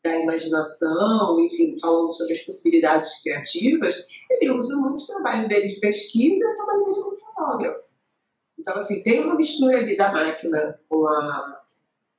da 0.04 0.16
imaginação, 0.16 1.40
enfim, 1.40 1.76
falando 1.80 2.12
sobre 2.12 2.34
as 2.34 2.40
possibilidades 2.40 3.20
criativas, 3.20 4.06
ele 4.30 4.52
usa 4.52 4.76
muito 4.76 5.02
o 5.02 5.06
trabalho 5.06 5.48
dele 5.48 5.68
de 5.68 5.80
pesquisa 5.80 6.36
e 6.36 6.44
o 6.44 6.56
trabalho 6.56 6.84
dele 6.84 7.02
como 7.02 7.16
fotógrafo. 7.16 7.90
Então, 8.56 8.76
assim, 8.76 9.02
tem 9.02 9.24
uma 9.24 9.34
mistura 9.34 9.78
ali 9.78 9.96
da 9.96 10.12
máquina 10.12 10.78
com 10.88 11.06
a. 11.06 11.62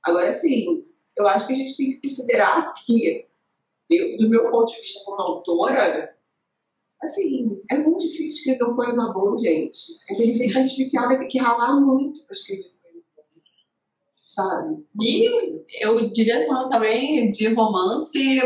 Agora, 0.04 0.34
sim, 0.34 0.84
eu 1.16 1.26
acho 1.28 1.48
que 1.48 1.54
a 1.54 1.56
gente 1.56 1.78
tem 1.78 1.92
que 1.92 2.02
considerar 2.02 2.74
que, 2.86 3.28
eu, 3.90 4.18
do 4.18 4.30
meu 4.30 4.50
ponto 4.50 4.72
de 4.72 4.82
vista 4.82 5.06
como 5.06 5.22
autora, 5.22 6.18
assim, 7.02 7.60
é 7.70 7.78
muito 7.78 8.06
difícil 8.06 8.54
escrever 8.54 8.72
um 8.72 8.76
poema 8.76 9.12
bom, 9.14 9.38
gente. 9.38 9.78
A 10.10 10.14
inteligência 10.14 10.62
artificial 10.62 11.08
vai 11.08 11.18
ter 11.18 11.28
que 11.28 11.40
ralar 11.40 11.80
muito 11.80 12.24
para 12.26 12.34
escrever 12.34 12.66
um 12.66 12.82
poema 12.82 13.04
bom. 13.16 13.24
Sabe? 14.28 14.86
E 15.02 15.86
eu 15.86 16.10
diria 16.12 16.46
que 16.46 16.70
também 16.70 17.32
de 17.32 17.48
romance 17.54 18.42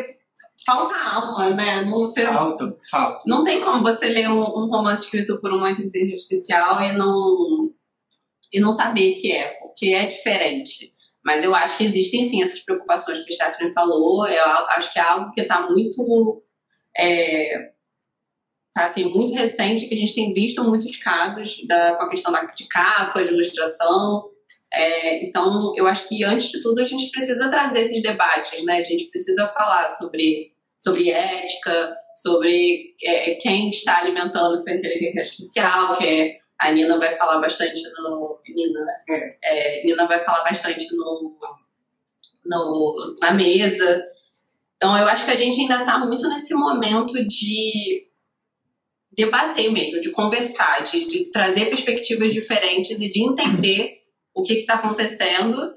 falta 0.66 0.95
alma, 0.95 1.51
né? 1.51 1.84
Não, 1.86 1.99
você, 1.99 2.26
Falta, 2.26 2.76
falta. 2.89 3.24
não 3.28 3.43
tem 3.43 3.62
como 3.62 3.84
você 3.84 4.08
ler 4.08 4.28
um, 4.30 4.39
um 4.41 4.68
romance 4.68 5.03
escrito 5.06 5.39
por 5.39 5.53
uma 5.53 5.70
inteligência 5.72 6.14
artificial 6.14 6.82
e 6.82 6.93
não, 6.93 7.72
e 8.51 8.60
não 8.60 8.72
saber 8.72 9.14
que 9.14 9.32
é, 9.32 9.60
porque 9.60 9.88
é 9.88 10.06
diferente. 10.06 10.93
Mas 11.24 11.43
eu 11.43 11.53
acho 11.56 11.78
que 11.78 11.84
existem 11.84 12.28
sim 12.30 12.41
essas 12.41 12.60
preocupações 12.60 13.24
que 13.24 13.34
a 13.34 13.36
Stephanie 13.36 13.74
falou. 13.74 14.28
Eu 14.28 14.45
acho 14.70 14.93
que 14.93 14.99
é 14.99 15.01
algo 15.01 15.32
que 15.32 15.41
está 15.41 15.68
muito. 15.68 16.43
É, 16.97 17.72
tá 18.76 18.86
assim, 18.88 19.06
muito 19.06 19.34
recente, 19.34 19.88
que 19.88 19.96
a 19.96 19.98
gente 19.98 20.14
tem 20.14 20.34
visto 20.34 20.62
muitos 20.62 20.98
casos 20.98 21.66
da, 21.66 21.96
com 21.96 22.04
a 22.04 22.10
questão 22.10 22.32
da, 22.32 22.44
de 22.44 22.68
capa, 22.68 23.24
de 23.24 23.34
ilustração. 23.34 24.30
É, 24.72 25.26
então, 25.26 25.74
eu 25.78 25.88
acho 25.88 26.10
que 26.10 26.26
antes 26.26 26.50
de 26.50 26.60
tudo 26.60 26.82
a 26.82 26.84
gente 26.84 27.10
precisa 27.10 27.50
trazer 27.50 27.82
esses 27.82 28.04
debates, 28.04 28.62
né? 28.66 28.80
A 28.80 28.82
gente 28.82 29.06
precisa 29.06 29.48
falar 29.48 29.88
sobre, 29.88 30.52
sobre 30.78 31.10
ética, 31.10 31.96
sobre 32.14 32.94
é, 33.02 33.36
quem 33.36 33.70
está 33.70 34.00
alimentando 34.00 34.56
essa 34.56 34.74
inteligência 34.74 35.22
artificial, 35.22 35.98
que 35.98 36.06
é, 36.06 36.38
a 36.60 36.70
Nina 36.74 36.98
vai 36.98 37.16
falar 37.16 37.40
bastante 37.40 37.82
no. 37.98 38.38
Nina, 38.46 38.80
né? 38.82 39.30
É, 39.42 39.86
Nina 39.86 40.06
vai 40.06 40.20
falar 40.20 40.44
bastante 40.44 40.86
no, 40.98 41.38
no, 42.46 43.16
na 43.22 43.32
mesa. 43.32 44.06
Então, 44.76 44.98
eu 44.98 45.08
acho 45.08 45.24
que 45.24 45.32
a 45.32 45.38
gente 45.38 45.62
ainda 45.62 45.80
está 45.80 45.98
muito 45.98 46.28
nesse 46.28 46.54
momento 46.54 47.14
de 47.26 48.06
debater 49.16 49.72
mesmo, 49.72 50.01
de 50.01 50.11
conversar, 50.11 50.84
de, 50.84 51.07
de 51.07 51.26
trazer 51.32 51.66
perspectivas 51.66 52.34
diferentes 52.34 52.99
e 52.99 53.09
de 53.09 53.24
entender 53.24 54.01
o 54.34 54.43
que 54.43 54.53
está 54.53 54.76
acontecendo 54.76 55.74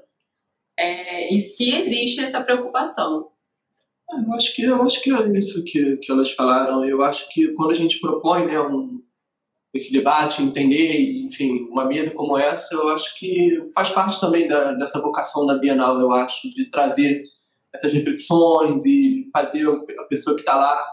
é, 0.77 1.33
e 1.33 1.39
se 1.39 1.73
existe 1.73 2.21
essa 2.21 2.41
preocupação. 2.41 3.27
Eu 4.11 4.33
acho 4.33 4.55
que, 4.55 4.63
eu 4.63 4.81
acho 4.81 5.01
que 5.01 5.11
é 5.11 5.37
isso 5.37 5.63
que, 5.63 5.97
que 5.97 6.11
elas 6.11 6.31
falaram. 6.31 6.83
Eu 6.83 7.03
acho 7.03 7.29
que 7.29 7.53
quando 7.53 7.71
a 7.71 7.75
gente 7.75 7.99
propõe 7.99 8.45
né, 8.45 8.59
um, 8.59 9.01
esse 9.73 9.91
debate, 9.91 10.41
entender, 10.41 11.25
enfim, 11.25 11.67
uma 11.69 11.85
mesa 11.85 12.11
como 12.11 12.37
essa, 12.37 12.73
eu 12.73 12.89
acho 12.89 13.17
que 13.17 13.61
faz 13.73 13.89
parte 13.89 14.19
também 14.19 14.47
da, 14.47 14.73
dessa 14.73 14.99
vocação 14.99 15.45
da 15.45 15.57
Bienal, 15.57 15.99
eu 15.99 16.11
acho, 16.11 16.51
de 16.53 16.69
trazer 16.69 17.19
essas 17.73 17.93
reflexões 17.93 18.83
e 18.85 19.29
fazer 19.31 19.67
a 19.67 20.03
pessoa 20.05 20.35
que 20.35 20.41
está 20.41 20.55
lá 20.55 20.83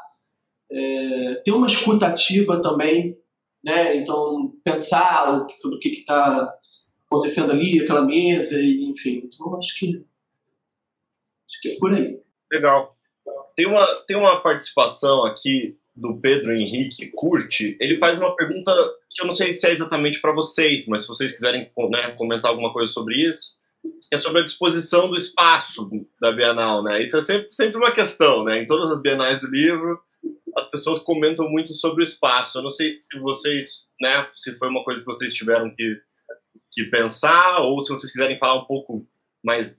é, 0.71 1.35
ter 1.45 1.53
uma 1.53 1.67
escuta 1.67 2.07
ativa 2.07 2.61
também, 2.61 3.19
né? 3.65 3.97
Então, 3.97 4.53
pensar 4.65 5.47
sobre 5.59 5.77
o 5.77 5.81
que 5.81 5.89
está 5.89 6.53
acontecendo 7.07 7.53
ali, 7.53 7.81
aquela 7.81 8.03
mesa, 8.03 8.61
enfim. 8.61 9.23
Então, 9.25 9.57
acho 9.57 9.79
que, 9.79 10.05
acho 11.49 11.61
que 11.61 11.69
é 11.71 11.79
por 11.79 11.95
aí. 11.95 12.21
Legal. 12.53 12.97
Tem 13.55 13.67
uma, 13.67 13.87
tem 14.07 14.17
uma 14.17 14.43
participação 14.43 15.25
aqui 15.25 15.77
do 15.97 16.21
Pedro 16.21 16.53
Henrique 16.53 17.11
Curte. 17.15 17.77
Ele 17.81 17.97
faz 17.97 18.19
uma 18.19 18.37
pergunta 18.37 18.73
que 19.11 19.23
eu 19.23 19.27
não 19.27 19.33
sei 19.33 19.53
se 19.53 19.67
é 19.67 19.73
exatamente 19.73 20.21
para 20.21 20.33
vocês, 20.33 20.87
mas 20.87 21.03
se 21.03 21.09
vocês 21.09 21.33
quiserem 21.33 21.71
né, 21.91 22.11
comentar 22.13 22.51
alguma 22.51 22.73
coisa 22.73 22.93
sobre 22.93 23.17
isso, 23.17 23.57
é 24.13 24.19
sobre 24.19 24.41
a 24.43 24.45
disposição 24.45 25.09
do 25.09 25.17
espaço 25.17 25.89
da 26.21 26.33
Bienal, 26.33 26.83
né? 26.83 27.01
Isso 27.01 27.17
é 27.17 27.21
sempre, 27.21 27.53
sempre 27.53 27.77
uma 27.77 27.93
questão, 27.93 28.45
né? 28.45 28.61
Em 28.61 28.67
todas 28.67 28.91
as 28.91 29.01
Bienais 29.01 29.41
do 29.41 29.49
livro, 29.49 29.99
as 30.57 30.71
pessoas 30.71 31.01
comentam 31.01 31.49
muito 31.51 31.73
sobre 31.75 32.03
o 32.03 32.07
espaço. 32.07 32.59
Eu 32.59 32.63
não 32.63 32.71
sei 32.71 32.89
se 32.89 33.07
vocês, 33.21 33.87
né, 34.01 34.27
se 34.35 34.55
foi 34.55 34.69
uma 34.69 34.83
coisa 34.83 35.01
que 35.01 35.07
vocês 35.07 35.35
tiveram 35.35 35.75
que, 35.75 36.01
que 36.71 36.85
pensar, 36.85 37.61
ou 37.63 37.85
se 37.85 37.91
vocês 37.91 38.11
quiserem 38.11 38.39
falar 38.39 38.63
um 38.63 38.65
pouco 38.65 39.07
mais 39.45 39.77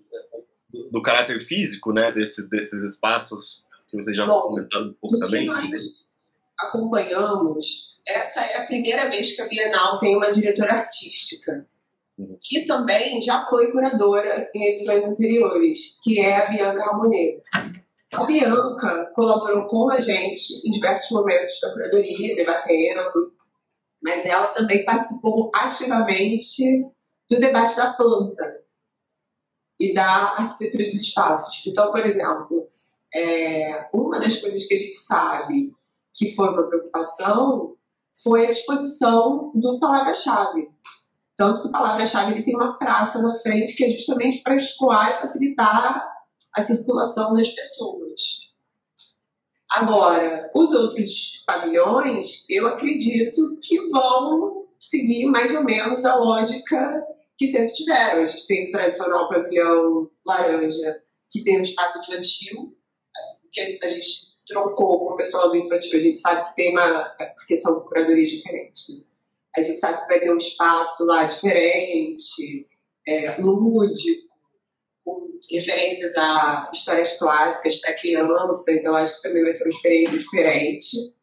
do, 0.70 0.90
do 0.92 1.02
caráter 1.02 1.40
físico, 1.40 1.92
né, 1.92 2.12
desse, 2.12 2.48
desses 2.50 2.84
espaços 2.84 3.66
que 3.90 3.98
vocês 3.98 4.16
já 4.16 4.26
Bom, 4.26 4.42
comentaram 4.42 4.88
um 4.88 4.94
pouco 4.94 5.20
também. 5.20 5.46
nós 5.46 6.16
acompanhamos, 6.60 7.96
essa 8.06 8.42
é 8.42 8.58
a 8.58 8.66
primeira 8.66 9.10
vez 9.10 9.36
que 9.36 9.42
a 9.42 9.48
Bienal 9.48 9.98
tem 10.00 10.16
uma 10.16 10.32
diretora 10.32 10.74
artística, 10.74 11.66
uhum. 12.18 12.38
que 12.42 12.66
também 12.66 13.22
já 13.22 13.42
foi 13.46 13.72
curadora 13.72 14.50
em 14.54 14.74
edições 14.74 15.04
anteriores, 15.04 15.98
que 16.04 16.20
é 16.20 16.36
a 16.36 16.50
Bianca 16.50 16.86
Ramonet. 16.86 17.42
A 18.14 18.24
Bianca 18.24 19.12
colaborou 19.14 19.68
com 19.68 19.92
a 19.92 20.00
gente 20.00 20.66
em 20.66 20.72
diversos 20.72 21.12
momentos 21.12 21.60
da 21.60 21.74
curadoria, 21.74 22.36
debatendo, 22.36 23.34
mas 24.02 24.26
ela 24.26 24.48
também 24.48 24.86
participou 24.86 25.52
ativamente 25.54 26.86
do 27.30 27.40
debate 27.40 27.76
da 27.76 27.94
planta 27.94 28.64
e 29.80 29.94
da 29.94 30.06
arquitetura 30.06 30.86
dos 30.86 30.96
espaços. 30.96 31.62
Então, 31.68 31.92
por 31.92 32.06
exemplo, 32.06 32.70
é, 33.14 33.90
uma 33.94 34.20
das 34.20 34.38
coisas 34.38 34.66
que 34.66 34.74
a 34.74 34.78
gente 34.78 34.96
sabe 34.96 35.72
que 36.14 36.34
foi 36.34 36.50
uma 36.50 36.68
preocupação 36.68 37.76
foi 38.24 38.46
a 38.46 38.50
disposição 38.50 39.52
do 39.54 39.80
palavra-chave. 39.80 40.70
Tanto 41.36 41.62
que 41.62 41.68
o 41.68 41.72
palavra-chave 41.72 42.42
tem 42.42 42.56
uma 42.56 42.78
praça 42.80 43.22
na 43.22 43.36
frente 43.36 43.76
que 43.76 43.84
é 43.84 43.90
justamente 43.90 44.42
para 44.42 44.56
escoar 44.56 45.12
e 45.12 45.20
facilitar 45.20 46.17
a 46.58 46.64
circulação 46.64 47.34
das 47.34 47.50
pessoas. 47.50 48.52
Agora, 49.70 50.50
os 50.56 50.74
outros 50.74 51.44
pavilhões, 51.46 52.50
eu 52.50 52.68
acredito 52.68 53.60
que 53.62 53.80
vão 53.90 54.66
seguir 54.80 55.26
mais 55.26 55.54
ou 55.56 55.64
menos 55.64 56.04
a 56.04 56.16
lógica 56.16 57.06
que 57.38 57.48
sempre 57.48 57.74
tiveram. 57.74 58.24
A 58.24 58.26
gente 58.26 58.48
tem 58.48 58.68
o 58.68 58.70
tradicional 58.72 59.30
pavilhão 59.30 60.10
laranja, 60.26 61.04
que 61.30 61.44
tem 61.44 61.60
um 61.60 61.64
espaço 61.64 62.00
infantil, 62.00 62.76
que 63.52 63.80
a 63.84 63.88
gente 63.88 64.38
trocou 64.48 65.06
com 65.06 65.14
o 65.14 65.18
pessoal 65.18 65.50
do 65.50 65.58
infantil. 65.58 66.00
A 66.00 66.02
gente 66.02 66.18
sabe 66.18 66.50
que 66.50 66.56
tem 66.56 66.72
uma, 66.72 67.16
porque 67.36 67.56
são 67.58 67.82
curadorias 67.82 68.32
diferentes. 68.32 69.00
Né? 69.00 69.06
A 69.58 69.62
gente 69.62 69.78
sabe 69.78 70.02
que 70.02 70.08
vai 70.08 70.20
ter 70.20 70.32
um 70.32 70.38
espaço 70.38 71.06
lá 71.06 71.24
diferente, 71.26 72.68
é, 73.08 73.40
lúdico, 73.40 74.27
referências 75.52 76.16
a 76.16 76.70
histórias 76.74 77.18
clássicas 77.18 77.76
para 77.78 77.94
criança, 77.94 78.72
então 78.72 78.96
acho 78.96 79.18
que 79.18 79.22
também 79.22 79.44
vai 79.44 79.54
ser 79.54 79.64
uma 79.64 79.70
experiência 79.70 80.18
diferente, 80.18 81.16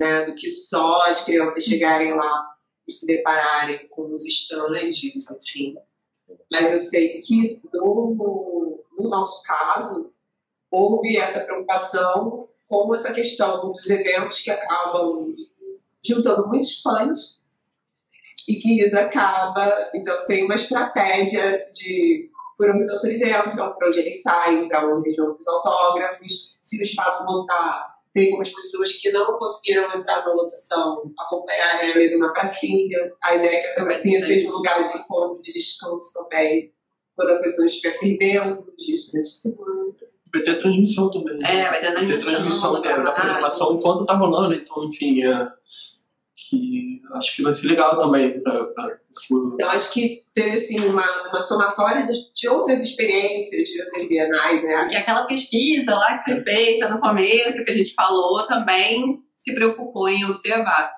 né, 0.00 0.24
do 0.24 0.34
que 0.34 0.48
só 0.48 1.06
as 1.06 1.24
crianças 1.24 1.64
chegarem 1.64 2.14
lá 2.14 2.56
e 2.86 2.92
se 2.92 3.06
depararem 3.06 3.88
com 3.88 4.14
os 4.14 4.26
estandes, 4.26 5.30
enfim. 5.30 5.76
Mas 6.50 6.72
eu 6.72 6.78
sei 6.78 7.20
que 7.20 7.60
no, 7.72 8.84
no 8.98 9.08
nosso 9.08 9.42
caso 9.42 10.12
houve 10.70 11.16
essa 11.16 11.40
preocupação 11.40 12.48
com 12.68 12.94
essa 12.94 13.12
questão 13.12 13.72
dos 13.72 13.88
eventos 13.90 14.40
que 14.40 14.50
acabam 14.50 15.34
juntando 16.04 16.48
muitos 16.48 16.80
fãs 16.80 17.46
e 18.48 18.56
que 18.56 18.80
isso 18.80 18.98
acaba, 18.98 19.90
então 19.94 20.26
tem 20.26 20.44
uma 20.44 20.54
estratégia 20.54 21.68
de 21.72 22.30
por 22.62 22.70
onde 22.70 22.84
os 22.84 22.90
autores 22.90 23.20
entram, 23.20 23.74
para 23.74 23.88
onde 23.88 23.98
eles 23.98 24.22
saem, 24.22 24.68
para 24.68 24.86
onde 24.86 25.08
eles 25.08 25.16
vão 25.16 25.36
os 25.36 25.48
autógrafos, 25.48 26.54
se 26.62 26.78
o 26.78 26.82
espaço 26.82 27.24
montar, 27.26 27.92
tem 28.14 28.26
algumas 28.26 28.50
pessoas 28.50 28.92
que 28.92 29.10
não 29.10 29.36
conseguiram 29.36 29.92
entrar 29.92 30.24
na 30.24 30.32
lotação 30.32 31.12
acompanharem 31.18 31.90
a 31.90 31.96
mesa 31.96 32.18
na 32.18 32.32
pracinha. 32.32 32.98
A 33.20 33.34
ideia 33.34 33.56
é 33.56 33.60
que 33.62 33.66
essa 33.66 33.84
pracinha 33.84 34.24
seja 34.24 34.48
um 34.48 34.52
lugar 34.52 34.80
de 34.80 34.96
encontro, 34.96 35.42
de 35.42 35.52
descanso 35.52 36.12
também, 36.14 36.72
quando 37.16 37.30
a 37.30 37.38
pessoa 37.40 37.66
estiver 37.66 37.98
fervendo, 37.98 38.64
nos 38.64 38.86
dias 38.86 39.06
durante 39.06 39.26
a 39.26 39.32
semana. 39.32 39.94
Vai 40.32 40.42
ter 40.42 40.58
transmissão 40.58 41.10
também. 41.10 41.38
É, 41.44 41.68
vai 41.68 41.80
ter 41.80 41.92
transmissão. 41.92 42.06
Vai 42.06 42.16
ter 42.16 42.24
transmissão, 42.24 42.76
é, 42.76 43.02
da 43.02 43.12
programação 43.12 43.74
enquanto 43.74 44.06
tá 44.06 44.14
rolando, 44.14 44.54
então, 44.54 44.84
enfim, 44.84 45.24
é, 45.24 45.48
que 46.36 46.91
acho 47.14 47.36
que 47.36 47.42
vai 47.42 47.52
ser 47.52 47.68
legal 47.68 47.98
também. 47.98 48.40
Pra, 48.42 48.60
pra 48.60 48.98
Eu 49.58 49.70
acho 49.70 49.92
que 49.92 50.22
teve 50.34 50.56
assim, 50.56 50.78
uma, 50.86 51.04
uma 51.28 51.40
somatória 51.40 52.06
de, 52.06 52.12
de 52.34 52.48
outras 52.48 52.82
experiências 52.82 53.68
de 53.68 53.82
outras 53.82 54.08
bienais, 54.08 54.64
né? 54.64 54.86
Que 54.88 54.96
aquela 54.96 55.26
pesquisa 55.26 55.94
lá 55.94 56.18
que 56.18 56.32
foi 56.32 56.42
feita 56.42 56.88
no 56.88 57.00
começo, 57.00 57.64
que 57.64 57.70
a 57.70 57.74
gente 57.74 57.94
falou, 57.94 58.46
também 58.46 59.22
se 59.36 59.54
preocupou 59.54 60.08
em 60.08 60.24
observar. 60.24 60.92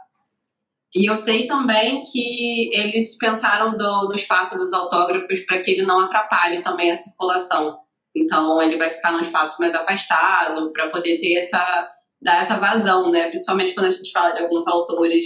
E 0.94 1.10
eu 1.10 1.16
sei 1.16 1.46
também 1.46 2.02
que 2.04 2.70
eles 2.72 3.18
pensaram 3.18 3.76
do, 3.76 4.08
no 4.08 4.14
espaço 4.14 4.56
dos 4.56 4.72
autógrafos 4.72 5.40
para 5.40 5.58
que 5.60 5.72
ele 5.72 5.82
não 5.82 5.98
atrapalhe 5.98 6.62
também 6.62 6.92
a 6.92 6.96
circulação. 6.96 7.78
Então 8.14 8.62
ele 8.62 8.76
vai 8.76 8.90
ficar 8.90 9.10
num 9.10 9.20
espaço 9.20 9.60
mais 9.60 9.74
afastado 9.74 10.70
para 10.70 10.88
poder 10.90 11.18
ter 11.18 11.34
essa 11.36 11.90
dar 12.22 12.42
essa 12.42 12.58
vazão, 12.58 13.10
né? 13.10 13.28
Principalmente 13.28 13.74
quando 13.74 13.86
a 13.86 13.90
gente 13.90 14.10
fala 14.10 14.30
de 14.30 14.40
alguns 14.40 14.66
autores 14.66 15.24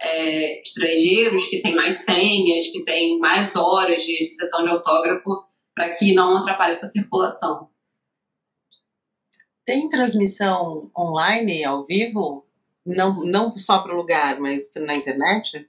é, 0.00 0.60
estrangeiros 0.60 1.46
que 1.46 1.60
têm 1.60 1.74
mais 1.74 1.98
senhas, 1.98 2.68
que 2.68 2.84
têm 2.84 3.18
mais 3.18 3.56
horas 3.56 4.02
de, 4.02 4.18
de 4.18 4.30
sessão 4.30 4.62
de 4.64 4.70
autógrafo, 4.70 5.44
para 5.74 5.90
que 5.90 6.14
não 6.14 6.36
atrapalhe 6.36 6.72
essa 6.72 6.88
circulação. 6.88 7.68
Tem 9.64 9.88
transmissão 9.88 10.90
online, 10.96 11.64
ao 11.64 11.84
vivo? 11.84 12.46
Não, 12.86 13.22
não 13.24 13.56
só 13.58 13.80
para 13.80 13.92
o 13.92 13.96
lugar, 13.96 14.40
mas 14.40 14.72
na 14.74 14.94
internet? 14.94 15.68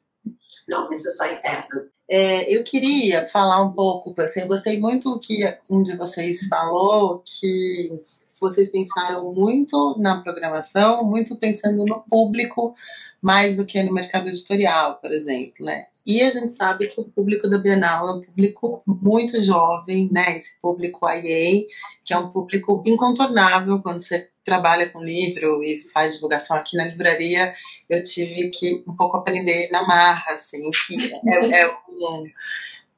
Não, 0.68 0.90
isso 0.90 1.08
é 1.08 1.12
só 1.12 1.32
interno. 1.32 1.90
É, 2.08 2.52
eu 2.52 2.64
queria 2.64 3.28
falar 3.28 3.62
um 3.62 3.74
pouco, 3.74 4.20
assim, 4.20 4.42
eu 4.42 4.48
gostei 4.48 4.80
muito 4.80 5.20
que 5.20 5.44
um 5.70 5.84
de 5.84 5.96
vocês 5.96 6.48
falou 6.48 7.24
que 7.24 7.92
vocês 8.40 8.72
pensaram 8.72 9.34
muito 9.34 9.96
na 10.00 10.22
programação, 10.22 11.04
muito 11.04 11.36
pensando 11.36 11.84
no 11.86 12.02
público, 12.02 12.74
mais 13.22 13.56
do 13.56 13.66
que 13.66 13.82
no 13.84 13.94
mercado 13.94 14.30
editorial, 14.30 14.96
por 14.96 15.12
exemplo, 15.12 15.66
né? 15.66 15.86
E 16.06 16.22
a 16.22 16.32
gente 16.32 16.54
sabe 16.54 16.88
que 16.88 17.00
o 17.00 17.04
público 17.04 17.48
da 17.48 17.58
Bienal 17.58 18.10
é 18.10 18.14
um 18.14 18.22
público 18.22 18.82
muito 18.88 19.40
jovem, 19.40 20.10
né? 20.12 20.38
Esse 20.38 20.60
público 20.60 21.08
IA, 21.08 21.66
que 22.04 22.14
é 22.14 22.18
um 22.18 22.32
público 22.32 22.82
incontornável 22.86 23.80
quando 23.82 24.02
você 24.02 24.30
trabalha 24.44 24.90
com 24.90 25.04
livro 25.04 25.64
e 25.64 25.80
faz 25.94 26.16
divulgação 26.16 26.58
aqui 26.58 26.76
na 26.78 26.86
livraria. 26.86 27.54
Eu 27.88 28.02
tive 28.02 28.50
que 28.50 28.84
um 28.88 28.96
pouco 28.96 29.18
aprender 29.18 29.70
na 29.72 29.86
marra, 29.86 30.34
assim, 30.34 30.70
que 30.88 31.14
é, 31.28 31.62
é 31.62 31.68
um 31.68 32.24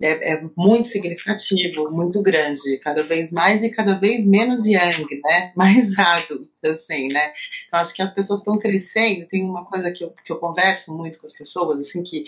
é, 0.02 0.34
é, 0.34 0.44
muito 0.56 0.88
significativo, 0.88 1.90
muito 1.92 2.22
grande, 2.22 2.78
cada 2.78 3.04
vez 3.04 3.32
mais 3.32 3.64
e 3.64 3.70
cada 3.70 3.96
vez 3.96 4.26
menos 4.26 4.66
young, 4.66 5.08
né? 5.24 5.52
Mais 5.56 5.98
adulto, 5.98 6.50
assim, 6.66 7.08
né? 7.08 7.32
Então 7.68 7.80
acho 7.80 7.94
que 7.94 8.02
as 8.02 8.14
pessoas 8.14 8.40
estão 8.40 8.58
crescendo. 8.58 9.28
Tem 9.28 9.44
uma 9.44 9.66
coisa 9.66 9.92
que 9.92 10.04
eu, 10.04 10.12
que 10.26 10.32
eu 10.32 10.38
converso 10.38 10.96
muito 10.96 11.20
com 11.20 11.28
as 11.28 11.34
pessoas, 11.34 11.80
assim, 11.80 12.04
que 12.04 12.26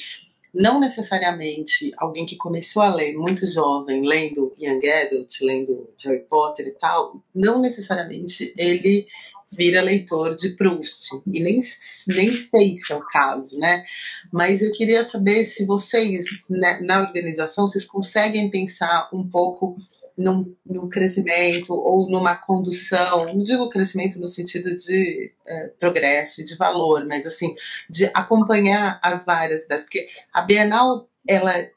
não 0.54 0.80
necessariamente 0.80 1.92
alguém 1.98 2.26
que 2.26 2.36
começou 2.36 2.84
a 2.84 2.94
ler 2.94 3.14
muito 3.18 3.48
jovem, 3.48 4.06
lendo 4.06 4.54
Young 4.60 4.88
Adult, 4.88 5.42
lendo 5.42 5.88
Harry 6.04 6.24
Potter 6.30 6.68
e 6.68 6.72
tal, 6.72 7.24
não 7.34 7.60
necessariamente 7.60 8.54
ele 8.56 9.08
vira 9.56 9.82
leitor 9.82 10.36
de 10.36 10.50
Proust. 10.50 11.22
E 11.28 11.44
nem, 11.44 11.62
nem 12.08 12.34
sei 12.34 12.76
se 12.76 12.92
é 12.92 12.96
o 12.96 13.06
caso, 13.06 13.58
né? 13.58 13.84
Mas 14.32 14.62
eu 14.62 14.72
queria 14.72 15.04
saber 15.04 15.44
se 15.44 15.66
vocês, 15.66 16.26
né, 16.50 16.80
na 16.82 17.02
organização, 17.02 17.68
vocês 17.68 17.86
conseguem 17.86 18.50
pensar 18.50 19.10
um 19.14 19.28
pouco 19.28 19.78
num, 20.18 20.56
num 20.66 20.90
crescimento 20.90 21.74
ou 21.74 22.10
numa 22.10 22.36
condução, 22.36 23.26
não 23.26 23.38
digo 23.38 23.70
crescimento 23.70 24.20
no 24.20 24.28
sentido 24.28 24.76
de 24.76 25.32
é, 25.48 25.68
progresso 25.80 26.42
e 26.42 26.46
de 26.46 26.56
valor, 26.56 27.06
mas 27.08 27.26
assim, 27.26 27.54
de 27.90 28.06
acompanhar 28.14 29.00
as 29.02 29.26
várias 29.26 29.68
das. 29.68 29.82
Porque 29.82 30.08
a 30.32 30.42
Bienal 30.42 31.08
ela 31.28 31.58
é, 31.58 31.72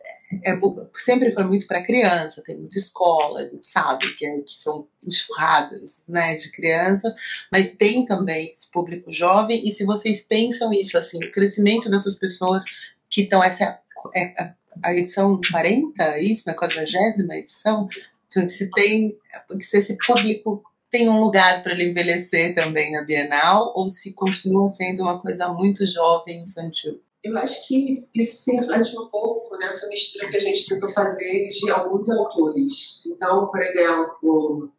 sempre 0.97 1.31
foi 1.31 1.45
muito 1.45 1.67
para 1.67 1.85
criança, 1.85 2.43
tem 2.45 2.59
muita 2.59 2.79
escola, 2.79 3.41
a 3.41 3.45
gente 3.45 3.67
sabe 3.67 4.05
que, 4.17 4.27
é, 4.27 4.39
que 4.41 4.61
são 4.61 4.89
enxurradas 5.07 6.03
né, 6.09 6.35
de 6.35 6.51
crianças, 6.51 7.15
mas 7.51 7.77
tem 7.77 8.05
também 8.05 8.53
esse 8.53 8.71
público 8.71 9.13
jovem, 9.13 9.67
e 9.67 9.71
se 9.71 9.85
vocês 9.85 10.23
pensam 10.23 10.73
isso, 10.73 10.99
assim, 10.99 11.25
o 11.25 11.31
crescimento 11.31 11.89
dessas 11.89 12.17
pessoas 12.17 12.65
que 13.09 13.23
estão, 13.23 13.43
essa 13.43 13.81
é 14.15 14.25
a, 14.39 14.55
a 14.83 14.95
edição 14.95 15.41
40, 15.51 16.19
isso, 16.19 16.51
a 16.51 16.55
40 16.55 17.37
edição, 17.37 17.89
se 18.29 18.71
tem, 18.73 19.17
se 19.61 19.79
esse 19.79 19.97
público 20.05 20.63
tem 20.91 21.09
um 21.09 21.21
lugar 21.21 21.63
para 21.63 21.73
ele 21.73 21.91
envelhecer 21.91 22.55
também 22.55 22.93
na 22.93 23.03
Bienal, 23.03 23.73
ou 23.77 23.89
se 23.89 24.13
continua 24.13 24.69
sendo 24.69 25.03
uma 25.03 25.21
coisa 25.21 25.49
muito 25.49 25.87
jovem, 25.87 26.43
infantil? 26.43 27.01
Eu 27.23 27.37
acho 27.39 27.67
que 27.67 28.09
isso 28.15 28.43
se 28.43 28.53
reflete 28.55 28.97
um 28.97 29.09
pouco 29.09 29.57
nessa 29.57 29.89
mistura 29.89 30.29
que 30.29 30.37
a 30.37 30.41
gente 30.41 30.69
tentou 30.69 30.89
fazer 30.89 31.47
de 31.47 31.71
alguns 31.71 32.09
autores. 32.09 33.03
Então, 33.07 33.49
por 33.49 33.61
exemplo, 33.63 34.71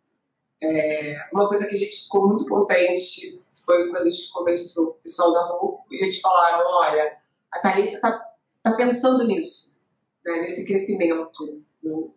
é, 0.61 1.17
uma 1.33 1.47
coisa 1.47 1.67
que 1.67 1.75
a 1.75 1.77
gente 1.77 2.03
ficou 2.03 2.27
muito 2.27 2.45
contente 2.47 3.41
foi 3.51 3.89
quando 3.89 4.07
a 4.07 4.09
gente 4.09 4.31
começou, 4.31 4.89
o 4.89 4.93
pessoal 4.93 5.33
da 5.33 5.41
RUP, 5.45 5.81
e 5.91 6.03
eles 6.03 6.21
falaram, 6.21 6.63
olha, 6.65 7.17
a 7.51 7.59
Thalita 7.59 7.97
está 7.97 8.33
tá 8.63 8.73
pensando 8.75 9.25
nisso, 9.25 9.77
né, 10.25 10.41
nesse 10.41 10.65
crescimento 10.65 11.61
do, 11.83 12.13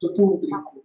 do 0.00 0.14
público. 0.14 0.84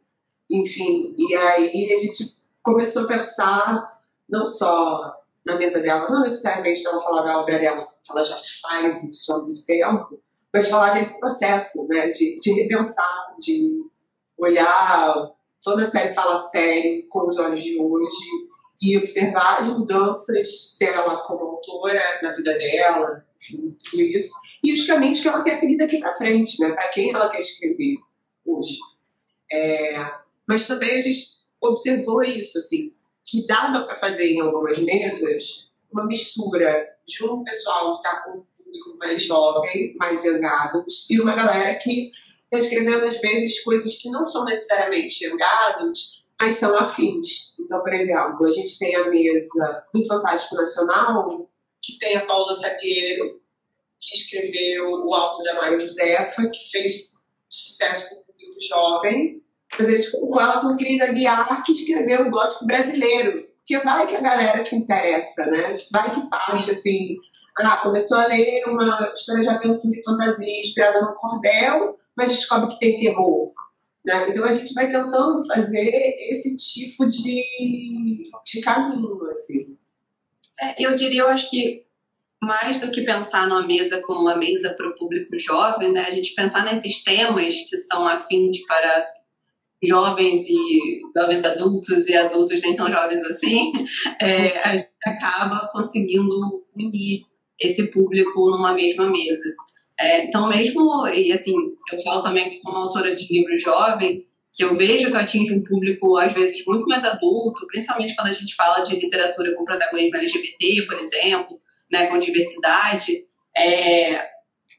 Enfim, 0.50 1.14
e 1.18 1.36
aí 1.36 1.94
a 1.94 1.98
gente 1.98 2.38
começou 2.64 3.04
a 3.04 3.08
pensar 3.08 4.02
não 4.28 4.48
só 4.48 5.18
na 5.46 5.56
mesa 5.56 5.80
dela, 5.80 6.10
não 6.10 6.22
necessariamente 6.22 6.86
ela 6.86 7.02
falar 7.02 7.22
da 7.22 7.40
obra 7.40 7.58
dela, 7.58 7.88
ela 8.12 8.24
já 8.24 8.38
faz 8.62 9.04
isso 9.04 9.34
há 9.34 9.42
muito 9.42 9.66
tempo, 9.66 10.22
mas 10.54 10.70
falar 10.70 10.94
desse 10.94 11.20
processo, 11.20 11.88
né, 11.88 12.08
de, 12.10 12.40
de 12.40 12.54
repensar, 12.54 13.36
de 13.40 13.84
olhar 14.38 15.32
toda 15.62 15.84
a 15.84 15.86
série 15.86 16.14
fala 16.14 16.50
sério 16.50 17.08
com 17.10 17.28
os 17.28 17.38
olhos 17.38 17.62
de 17.62 17.80
hoje 17.80 18.48
e 18.82 18.98
observar 18.98 19.62
as 19.62 19.68
mudanças 19.68 20.78
dela 20.80 21.24
como 21.24 21.44
autora 21.44 22.20
na 22.22 22.32
vida 22.32 22.58
dela, 22.58 23.26
enfim, 23.42 23.76
tudo 23.90 24.02
isso, 24.02 24.34
e 24.64 24.74
os 24.74 24.86
caminhos 24.86 25.20
que 25.20 25.28
ela 25.28 25.44
quer 25.44 25.58
seguir 25.58 25.78
daqui 25.78 26.00
para 26.00 26.18
frente, 26.18 26.60
né, 26.62 26.72
para 26.72 26.88
quem 26.90 27.14
ela 27.14 27.30
quer 27.30 27.40
escrever 27.40 27.98
hoje. 28.46 28.78
É, 29.52 29.96
mas 30.48 30.68
também 30.68 30.92
a 30.92 31.02
gente 31.02 31.38
observou 31.62 32.22
isso, 32.24 32.58
assim, 32.58 32.94
que 33.24 33.46
dava 33.46 33.84
para 33.86 33.96
fazer 33.96 34.32
em 34.32 34.40
algumas 34.40 34.78
mesas 34.80 35.70
uma 35.92 36.06
mistura 36.06 36.97
de 37.08 37.24
um 37.24 37.44
pessoal 37.44 38.02
que 38.02 38.08
está 38.08 38.22
com 38.24 38.40
um 38.40 38.44
público 38.58 38.98
mais 39.00 39.24
jovem, 39.24 39.96
mais 39.98 40.22
zangados, 40.22 41.08
e 41.10 41.20
uma 41.20 41.34
galera 41.34 41.76
que 41.76 42.12
está 42.46 42.60
escrevendo 42.60 43.06
às 43.06 43.18
vezes 43.20 43.64
coisas 43.64 43.98
que 43.98 44.10
não 44.10 44.26
são 44.26 44.44
necessariamente 44.44 45.28
zangados, 45.28 46.26
mas 46.40 46.58
são 46.58 46.76
afins. 46.76 47.56
Então, 47.60 47.82
por 47.82 47.94
exemplo, 47.94 48.46
a 48.46 48.52
gente 48.52 48.78
tem 48.78 48.96
a 48.96 49.10
mesa 49.10 49.86
do 49.94 50.06
Fantástico 50.06 50.56
Nacional, 50.56 51.28
que 51.82 51.98
tem 51.98 52.16
a 52.18 52.26
Paula 52.26 52.54
Zagueiro, 52.56 53.42
que 54.00 54.16
escreveu 54.16 54.92
O 54.92 55.14
Alto 55.14 55.44
da 55.44 55.56
Maria 55.56 55.80
Josefa, 55.80 56.50
que 56.50 56.72
fez 56.72 57.10
sucesso 57.50 58.10
com 58.10 58.16
o 58.16 58.24
público 58.24 58.62
jovem, 58.70 59.44
mas 59.78 59.88
a 59.90 59.92
gente 59.92 60.12
colocou 60.12 60.42
ela 60.42 60.62
com 60.62 60.78
Cris 60.78 61.02
Aguiar, 61.02 61.64
que 61.64 61.72
escreveu 61.72 62.28
o 62.28 62.32
gótico 62.32 62.66
brasileiro. 62.66 63.47
Porque 63.68 63.84
vai 63.84 64.08
que 64.08 64.16
a 64.16 64.22
galera 64.22 64.64
se 64.64 64.74
interessa, 64.76 65.46
né? 65.46 65.78
Vai 65.92 66.14
que 66.14 66.30
parte, 66.30 66.72
assim... 66.72 67.18
Ah, 67.60 67.78
começou 67.78 68.20
a 68.20 68.28
ler 68.28 68.64
uma 68.68 69.12
história 69.14 69.42
de 69.42 69.50
aventura 69.50 69.98
e 69.98 70.04
fantasia 70.04 70.62
inspirada 70.62 71.02
no 71.02 71.16
cordel, 71.16 71.98
mas 72.16 72.30
descobre 72.30 72.70
que 72.70 72.80
tem 72.80 73.00
terror. 73.00 73.52
Né? 74.06 74.30
Então 74.30 74.46
a 74.46 74.54
gente 74.54 74.74
vai 74.74 74.88
tentando 74.88 75.46
fazer 75.46 76.16
esse 76.30 76.56
tipo 76.56 77.10
de, 77.10 78.30
de 78.46 78.62
caminho, 78.62 79.28
assim. 79.32 79.76
É, 80.62 80.86
eu 80.86 80.94
diria, 80.96 81.22
eu 81.22 81.30
acho 81.30 81.50
que 81.50 81.84
mais 82.42 82.80
do 82.80 82.92
que 82.92 83.02
pensar 83.02 83.48
numa 83.48 83.66
mesa 83.66 84.02
como 84.04 84.22
uma 84.22 84.38
mesa 84.38 84.74
para 84.76 84.88
o 84.88 84.96
público 84.96 85.38
jovem, 85.38 85.92
né, 85.92 86.06
a 86.06 86.12
gente 86.12 86.36
pensar 86.36 86.64
nesses 86.64 87.04
temas 87.04 87.56
que 87.56 87.76
são 87.76 88.06
afins 88.06 88.66
para 88.68 89.14
jovens 89.84 90.48
e 90.50 91.02
jovens 91.16 91.44
adultos 91.44 92.08
e 92.08 92.16
adultos 92.16 92.62
nem 92.62 92.76
tão 92.76 92.90
jovens 92.90 93.26
assim, 93.26 93.72
é, 94.22 94.58
a 94.60 94.76
gente 94.76 94.90
acaba 95.06 95.70
conseguindo 95.72 96.66
unir 96.76 97.26
esse 97.60 97.88
público 97.92 98.50
numa 98.50 98.74
mesma 98.74 99.10
mesa. 99.10 99.54
É, 100.00 100.26
então, 100.26 100.48
mesmo, 100.48 101.08
e 101.08 101.32
assim, 101.32 101.54
eu 101.92 102.00
falo 102.04 102.22
também 102.22 102.60
como 102.62 102.78
autora 102.78 103.16
de 103.16 103.28
livro 103.34 103.58
jovem, 103.58 104.26
que 104.54 104.64
eu 104.64 104.76
vejo 104.76 105.12
que 105.12 105.18
atinge 105.18 105.54
um 105.54 105.64
público, 105.64 106.18
às 106.18 106.34
vezes, 106.34 106.64
muito 106.66 106.88
mais 106.88 107.04
adulto, 107.04 107.66
principalmente 107.68 108.16
quando 108.16 108.28
a 108.28 108.32
gente 108.34 108.56
fala 108.56 108.84
de 108.84 108.96
literatura 108.96 109.56
com 109.56 109.66
protagonismo 109.66 110.18
LGBT, 110.18 110.86
por 110.88 110.98
exemplo, 110.98 111.60
né, 111.92 112.08
com 112.08 112.20
diversidade. 112.20 113.24
É, 113.56 114.24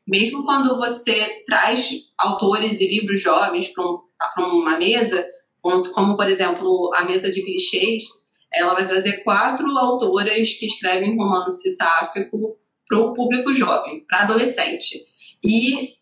mesmo 0.07 0.45
quando 0.45 0.77
você 0.77 1.43
traz 1.47 1.91
autores 2.17 2.81
e 2.81 2.89
livros 2.89 3.21
jovens 3.21 3.69
para 3.69 3.85
um 3.85 4.08
uma 4.39 4.79
mesa, 4.79 5.27
como, 5.61 6.17
por 6.17 6.29
exemplo 6.29 6.91
a 6.95 7.05
mesa 7.05 7.31
de 7.31 7.43
clichês, 7.43 8.05
ela 8.53 8.75
vai 8.75 8.87
trazer 8.87 9.23
quatro 9.23 9.67
autoras 9.77 10.53
que 10.53 10.67
escrevem 10.67 11.17
romance 11.17 11.71
sáfico 11.71 12.57
para 12.89 12.99
o 12.99 13.13
público 13.13 13.53
jovem, 13.53 14.05
para 14.07 14.23
adolescente. 14.23 15.05
E 15.45 15.95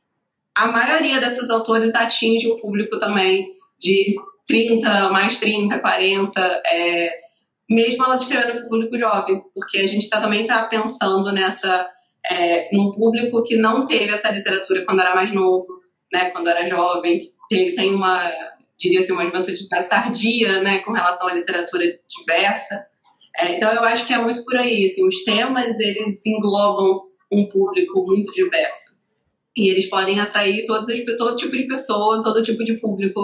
a 0.55 0.69
maioria 0.69 1.21
dessas 1.21 1.51
autoras 1.51 1.95
atinge 1.95 2.49
o 2.49 2.57
público 2.57 2.99
também 2.99 3.49
de 3.79 4.15
30, 4.47 5.11
mais 5.11 5.39
30, 5.39 5.79
40, 5.81 6.63
é, 6.67 7.11
mesmo 7.69 8.05
elas 8.05 8.23
escrevendo 8.23 8.53
para 8.53 8.67
o 8.67 8.69
público 8.69 8.97
jovem, 8.97 9.43
porque 9.53 9.79
a 9.79 9.87
gente 9.87 10.09
tá, 10.09 10.21
também 10.21 10.43
está 10.43 10.65
pensando 10.65 11.33
nessa 11.33 11.91
é, 12.31 12.75
num 12.75 12.93
público 12.93 13.43
que 13.43 13.57
não 13.57 13.87
teve 13.87 14.13
essa 14.13 14.31
literatura 14.31 14.85
quando 14.85 15.01
era 15.01 15.15
mais 15.15 15.33
novo, 15.33 15.67
né, 16.13 16.31
quando 16.31 16.49
era 16.49 16.67
jovem, 16.67 17.19
tem, 17.49 17.75
tem 17.75 17.95
uma, 17.95 18.31
diria 18.79 19.01
assim, 19.01 19.13
uma 19.13 19.25
juventude 19.25 19.67
mais 19.71 19.89
tardia, 19.89 20.61
né, 20.63 20.79
com 20.81 20.93
relação 20.93 21.29
à 21.29 21.35
literatura 21.35 21.85
diversa. 22.09 22.87
É, 23.39 23.57
então 23.57 23.73
eu 23.73 23.83
acho 23.83 24.07
que 24.07 24.13
é 24.13 24.19
muito 24.19 24.45
por 24.45 24.57
aí, 24.57 24.87
assim, 24.87 25.07
os 25.07 25.25
temas, 25.25 25.79
eles 25.79 26.25
englobam 26.27 27.03
um 27.31 27.49
público 27.49 28.05
muito 28.05 28.33
diverso. 28.33 28.97
E 29.57 29.71
eles 29.71 29.89
podem 29.89 30.21
atrair 30.21 30.65
todos 30.65 30.89
as, 30.89 31.03
todo 31.17 31.37
tipo 31.37 31.57
de 31.57 31.67
pessoa, 31.67 32.23
todo 32.23 32.43
tipo 32.43 32.63
de 32.63 32.75
público 32.75 33.21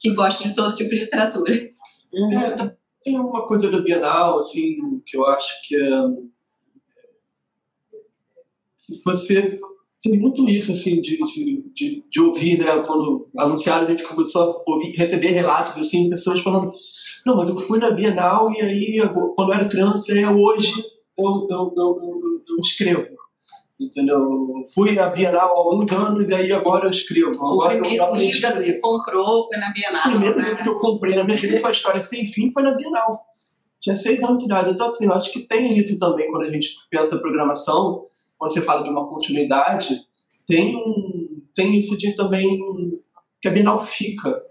que 0.00 0.10
gosta 0.10 0.48
de 0.48 0.54
todo 0.54 0.74
tipo 0.74 0.90
de 0.90 1.00
literatura. 1.00 1.52
É, 1.54 2.50
tá, 2.50 2.74
tem 3.02 3.18
uma 3.18 3.46
coisa 3.46 3.70
da 3.70 3.80
Bienal, 3.80 4.38
assim, 4.38 5.02
que 5.06 5.16
eu 5.16 5.26
acho 5.26 5.52
que 5.66 5.76
é... 5.76 5.90
Que 8.86 9.02
você 9.02 9.58
tem 10.04 10.20
muito 10.20 10.46
isso, 10.46 10.70
assim, 10.70 11.00
de, 11.00 11.16
de, 11.16 11.64
de, 11.72 12.04
de, 12.10 12.20
ouvir, 12.20 12.58
né? 12.58 12.66
Quando 12.86 13.26
anunciaram, 13.38 13.86
a 13.86 13.90
gente 13.90 14.02
começou 14.02 14.42
a 14.42 14.70
ouvir, 14.70 14.90
receber 14.90 15.28
relatos, 15.28 15.80
assim, 15.80 16.10
pessoas 16.10 16.40
falando: 16.40 16.70
Não, 17.24 17.34
mas 17.34 17.48
eu 17.48 17.56
fui 17.56 17.78
na 17.78 17.90
Bienal 17.90 18.52
e 18.52 18.60
aí, 18.60 19.00
quando 19.34 19.50
eu 19.50 19.54
era 19.54 19.68
criança, 19.68 20.12
hoje 20.30 20.74
eu, 21.18 21.46
eu, 21.50 21.74
eu, 21.74 22.42
eu 22.46 22.60
escrevo. 22.60 23.06
Entendeu? 23.80 24.18
Fui 24.74 24.92
na 24.92 25.08
Bienal 25.08 25.48
há 25.48 25.58
alguns 25.58 25.90
anos 25.90 26.28
e 26.28 26.34
aí 26.34 26.52
agora 26.52 26.84
eu 26.84 26.90
escrevo. 26.90 27.30
Agora 27.30 27.74
o 27.74 27.80
primeiro 27.80 28.04
eu 28.04 28.14
livro 28.14 28.60
que 28.62 28.74
comprou 28.74 29.46
foi 29.46 29.56
na 29.56 29.72
Bienal. 29.72 30.06
O 30.06 30.10
primeiro 30.10 30.36
né? 30.36 30.48
livro 30.50 30.62
que 30.62 30.68
eu 30.68 30.78
comprei 30.78 31.16
na 31.16 31.24
minha 31.24 31.38
vida 31.38 31.58
foi 31.58 31.70
a 31.70 31.72
História 31.72 32.00
Sem 32.02 32.26
Fim, 32.26 32.50
foi 32.50 32.62
na 32.62 32.74
Bienal. 32.74 33.22
Tinha 33.84 33.96
seis 33.96 34.22
anos 34.22 34.38
de 34.38 34.46
idade. 34.46 34.70
Então, 34.70 34.86
assim, 34.86 35.04
eu 35.04 35.12
acho 35.12 35.30
que 35.30 35.40
tem 35.40 35.76
isso 35.76 35.98
também 35.98 36.30
quando 36.30 36.46
a 36.46 36.50
gente 36.50 36.70
pensa 36.90 37.18
programação 37.18 38.02
quando 38.38 38.50
você 38.50 38.62
fala 38.62 38.82
de 38.82 38.88
uma 38.88 39.06
continuidade, 39.06 40.00
tem, 40.46 40.74
um, 40.74 41.42
tem 41.54 41.78
isso 41.78 41.96
de 41.96 42.14
também 42.14 42.58
que 43.40 43.48
a 43.48 43.50
Bienal 43.50 43.78
fica 43.78 44.42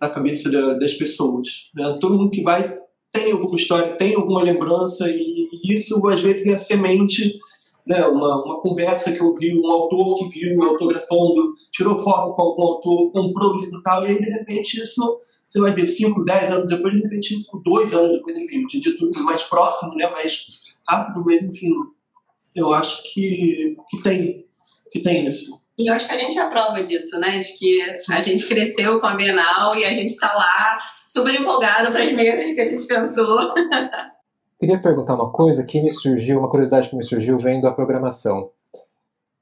na 0.00 0.08
cabeça 0.08 0.48
da, 0.48 0.74
das 0.74 0.94
pessoas. 0.94 1.68
Né? 1.74 1.98
Todo 2.00 2.16
mundo 2.16 2.30
que 2.30 2.42
vai 2.42 2.78
tem 3.12 3.32
alguma 3.32 3.56
história, 3.56 3.96
tem 3.96 4.14
alguma 4.14 4.42
lembrança, 4.42 5.08
e 5.08 5.48
isso 5.64 6.06
às 6.08 6.20
vezes 6.20 6.46
é 6.46 6.54
a 6.54 6.58
semente 6.58 7.38
né, 7.86 8.04
uma, 8.06 8.44
uma 8.44 8.60
conversa 8.60 9.12
que 9.12 9.20
eu 9.20 9.34
vi, 9.34 9.56
um 9.56 9.70
autor 9.70 10.18
que 10.18 10.28
viu 10.28 10.62
autografando, 10.62 11.52
tirou 11.72 11.98
foto 11.98 12.34
com 12.34 12.42
algum 12.42 12.62
autor, 12.62 13.12
comprou 13.12 13.52
o 13.52 13.60
livro 13.60 13.78
e 13.78 13.82
tal, 13.82 14.04
e 14.04 14.08
aí 14.08 14.20
de 14.20 14.30
repente 14.30 14.82
isso, 14.82 15.16
você 15.48 15.60
vai 15.60 15.72
ver 15.72 15.86
5, 15.86 16.24
10 16.24 16.52
anos 16.52 16.66
depois, 16.66 16.94
de 16.94 17.02
repente 17.02 17.38
isso, 17.38 17.62
2 17.64 17.94
anos 17.94 18.16
depois, 18.16 18.36
enfim, 18.36 18.66
tinha 18.66 18.80
dito 18.80 19.08
mais 19.22 19.44
próximo, 19.44 19.94
né, 19.94 20.10
mais 20.10 20.76
rápido, 20.88 21.24
mas 21.24 21.42
enfim, 21.42 21.70
eu 22.56 22.74
acho 22.74 23.02
que, 23.04 23.76
que 23.88 24.02
tem, 24.02 24.44
que 24.90 25.00
tem 25.00 25.26
isso. 25.26 25.64
E 25.78 25.90
eu 25.90 25.94
acho 25.94 26.08
que 26.08 26.14
a 26.14 26.18
gente 26.18 26.38
é 26.38 26.42
a 26.42 26.48
prova 26.48 26.82
disso, 26.82 27.20
né? 27.20 27.38
De 27.38 27.52
que 27.52 27.82
a 28.10 28.20
gente 28.22 28.46
cresceu 28.46 28.98
com 28.98 29.06
a 29.06 29.14
Bienal 29.14 29.76
e 29.76 29.84
a 29.84 29.92
gente 29.92 30.08
está 30.08 30.32
lá 30.32 30.78
super 31.06 31.34
empolgado 31.34 31.92
para 31.92 32.02
as 32.02 32.12
mesas 32.12 32.54
que 32.54 32.60
a 32.62 32.64
gente 32.64 32.86
pensou. 32.86 33.52
Queria 34.58 34.80
perguntar 34.80 35.14
uma 35.14 35.30
coisa 35.30 35.64
que 35.64 35.82
me 35.82 35.90
surgiu, 35.90 36.38
uma 36.38 36.48
curiosidade 36.48 36.88
que 36.88 36.96
me 36.96 37.04
surgiu 37.04 37.36
vendo 37.36 37.68
a 37.68 37.72
programação. 37.72 38.50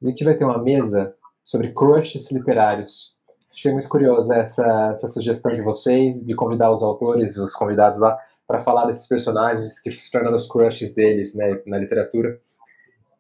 A 0.03 0.09
gente 0.09 0.25
vai 0.25 0.35
ter 0.35 0.45
uma 0.45 0.59
mesa 0.59 1.15
sobre 1.45 1.73
crushes 1.73 2.33
literários. 2.33 3.15
Achei 3.51 3.71
muito 3.71 3.89
curiosa 3.89 4.35
essa, 4.35 4.93
essa 4.93 5.09
sugestão 5.09 5.55
de 5.55 5.63
vocês, 5.63 6.25
de 6.25 6.35
convidar 6.35 6.75
os 6.75 6.83
autores, 6.83 7.37
os 7.37 7.55
convidados 7.55 8.01
lá, 8.01 8.19
para 8.45 8.59
falar 8.59 8.87
desses 8.87 9.07
personagens 9.07 9.79
que 9.81 9.93
se 9.93 10.11
tornam 10.11 10.35
os 10.35 10.49
crushes 10.49 10.93
deles 10.93 11.35
né, 11.37 11.61
na 11.65 11.79
literatura. 11.79 12.41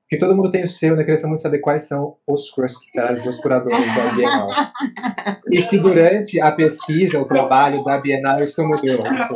Porque 0.02 0.18
todo 0.18 0.36
mundo 0.36 0.50
tem 0.50 0.64
o 0.64 0.68
seu, 0.68 0.96
né? 0.96 1.02
Eu 1.02 1.06
queria 1.06 1.26
muito 1.28 1.40
saber 1.40 1.60
quais 1.60 1.84
são 1.84 2.16
os 2.26 2.50
crushes 2.50 2.84
literários 2.86 3.22
dos 3.22 3.38
curadores 3.38 3.86
da 3.94 4.12
Bienal. 4.12 4.48
E 5.50 5.62
se 5.62 5.78
durante 5.78 6.40
a 6.40 6.50
pesquisa, 6.50 7.20
o 7.20 7.24
trabalho 7.24 7.84
da 7.84 7.98
Bienal, 7.98 8.42
isso 8.42 8.66
mudou. 8.66 8.82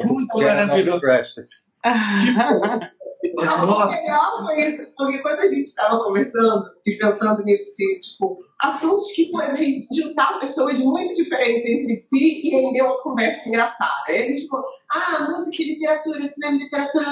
Muito 0.05 0.39
maravilhoso. 0.39 1.01
O 3.23 3.89
legal 3.89 4.47
foi 4.47 4.63
isso, 4.63 4.95
porque 4.97 5.19
quando 5.19 5.41
a 5.41 5.47
gente 5.47 5.65
estava 5.65 6.03
conversando 6.03 6.71
e 6.87 6.97
pensando 6.97 7.45
nisso, 7.45 7.71
assim, 7.71 8.01
tipo, 8.01 8.39
assuntos 8.61 9.13
que 9.13 9.31
podem 9.31 9.87
juntar 9.93 10.41
pessoas 10.41 10.79
muito 10.79 11.15
diferentes 11.15 11.69
entre 11.69 11.97
si 11.97 12.43
e 12.45 12.51
render 12.51 12.83
uma 12.83 13.01
conversa 13.03 13.49
engraçada. 13.49 14.05
Aí 14.09 14.23
a 14.23 14.27
gente 14.27 14.49
falou, 14.49 14.67
ah, 14.91 15.29
música 15.31 15.63
e 15.63 15.75
literatura, 15.75 16.23
cinema 16.23 16.57
e 16.57 16.65
literatura, 16.65 17.07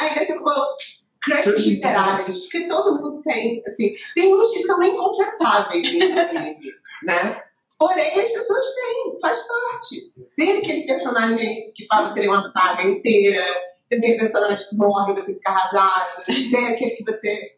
aí 0.00 0.14
daqui 0.14 0.32
a 0.32 0.38
pouco, 0.38 0.76
crushes 1.22 1.66
literários, 1.66 2.38
porque 2.38 2.68
todo 2.68 3.00
mundo 3.00 3.22
tem, 3.22 3.62
assim, 3.66 3.94
tem 4.14 4.34
uns 4.34 4.50
que 4.52 4.62
são 4.62 4.82
inconfessáveis, 4.82 5.92
inclusive, 5.92 6.72
né? 7.04 7.42
Porém, 7.78 8.20
as 8.20 8.30
pessoas 8.30 8.64
têm, 8.74 9.18
faz 9.20 9.46
parte. 9.46 10.14
Tem 10.36 10.58
aquele 10.58 10.86
personagem 10.86 11.72
que 11.74 11.86
para 11.86 12.06
você 12.06 12.20
ler 12.20 12.28
uma 12.28 12.42
saga 12.52 12.84
inteira, 12.84 13.44
tem 13.88 14.18
personagem 14.18 14.68
que 14.68 14.76
morre, 14.76 15.14
você 15.14 15.34
fica 15.34 15.50
arrasado, 15.50 16.24
tem 16.26 16.66
aquele 16.68 16.90
que 16.92 17.04
você 17.04 17.52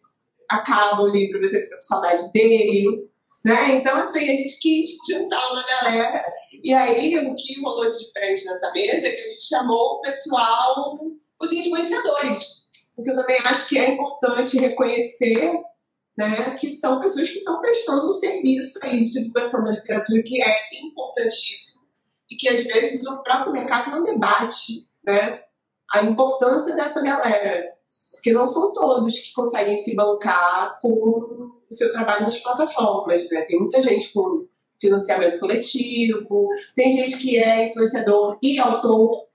acaba 0.49 1.03
o 1.03 1.09
livro, 1.09 1.41
você 1.41 1.62
fica 1.62 1.77
com 1.77 1.83
saudade 1.83 2.33
dele, 2.33 3.09
né? 3.45 3.77
Então, 3.77 3.97
assim, 3.97 4.18
a 4.18 4.37
gente 4.37 4.59
quis 4.61 4.91
juntar 5.09 5.53
uma 5.53 5.64
galera, 5.66 6.24
e 6.62 6.72
aí 6.74 7.18
o 7.18 7.35
que 7.35 7.61
rolou 7.61 7.89
de 7.89 7.99
diferente 7.99 8.45
nessa 8.45 8.72
mesa 8.72 9.07
é 9.07 9.11
que 9.11 9.20
a 9.20 9.29
gente 9.29 9.43
chamou 9.43 9.95
o 9.95 10.01
pessoal, 10.01 10.99
os 11.41 11.53
influenciadores, 11.53 12.66
porque 12.95 13.11
eu 13.11 13.16
também 13.16 13.39
acho 13.45 13.68
que 13.68 13.79
é 13.79 13.91
importante 13.91 14.59
reconhecer 14.59 15.53
né, 16.16 16.57
que 16.59 16.70
são 16.70 16.99
pessoas 16.99 17.29
que 17.31 17.39
estão 17.39 17.61
prestando 17.61 18.09
um 18.09 18.12
serviço 18.12 18.79
aí 18.83 19.03
de 19.03 19.12
divulgação 19.12 19.62
da 19.62 19.72
literatura 19.72 20.22
que 20.22 20.43
é 20.43 20.61
importantíssimo 20.83 21.83
e 22.31 22.37
que 22.37 22.49
às 22.49 22.64
vezes 22.64 23.07
o 23.07 23.22
próprio 23.22 23.53
mercado 23.53 23.91
não 23.91 24.03
debate, 24.03 24.89
né? 25.05 25.41
A 25.93 26.03
importância 26.03 26.74
dessa 26.74 27.01
galera. 27.03 27.74
Porque 28.12 28.32
não 28.32 28.47
são 28.47 28.72
todos 28.72 29.18
que 29.18 29.32
conseguem 29.32 29.76
se 29.76 29.95
bancar 29.95 30.78
com 30.80 30.89
o 30.89 31.74
seu 31.74 31.93
trabalho 31.93 32.24
nas 32.24 32.39
plataformas. 32.39 33.28
Né? 33.30 33.43
Tem 33.43 33.59
muita 33.59 33.80
gente 33.80 34.12
com 34.12 34.47
financiamento 34.80 35.39
coletivo, 35.39 36.49
tem 36.74 36.97
gente 36.97 37.18
que 37.18 37.39
é 37.39 37.68
influenciador 37.68 38.39
e 38.43 38.59
autor. 38.59 39.26